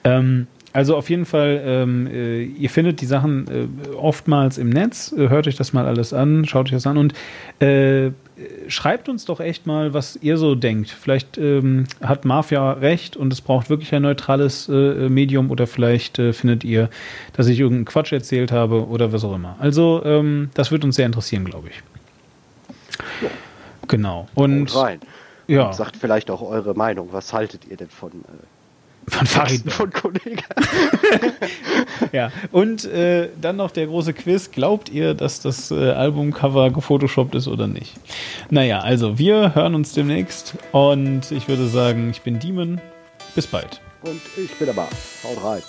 [0.04, 5.12] Ähm, also auf jeden Fall, ähm, äh, ihr findet die Sachen äh, oftmals im Netz.
[5.12, 7.12] Äh, hört euch das mal alles an, schaut euch das an und
[7.60, 8.12] äh,
[8.68, 10.90] schreibt uns doch echt mal, was ihr so denkt.
[10.90, 16.20] Vielleicht ähm, hat Mafia recht und es braucht wirklich ein neutrales äh, Medium oder vielleicht
[16.20, 16.88] äh, findet ihr,
[17.32, 19.56] dass ich irgendeinen Quatsch erzählt habe oder was auch immer.
[19.58, 21.82] Also ähm, das wird uns sehr interessieren, glaube ich.
[23.22, 23.28] Ja.
[23.88, 24.28] Genau.
[24.34, 25.00] Und, und rein.
[25.48, 25.66] Ja.
[25.66, 27.08] Und sagt vielleicht auch eure Meinung.
[27.10, 28.12] Was haltet ihr denn von
[29.08, 29.70] von Farid.
[29.72, 30.42] Von Kollegen.
[32.12, 34.50] ja, und äh, dann noch der große Quiz.
[34.50, 37.94] Glaubt ihr, dass das äh, Albumcover gefotoshoppt ist oder nicht?
[38.50, 42.80] Naja, also wir hören uns demnächst und ich würde sagen, ich bin Demon.
[43.34, 43.80] Bis bald.
[44.02, 44.88] Und ich bin aber.
[45.24, 45.62] Haut rein.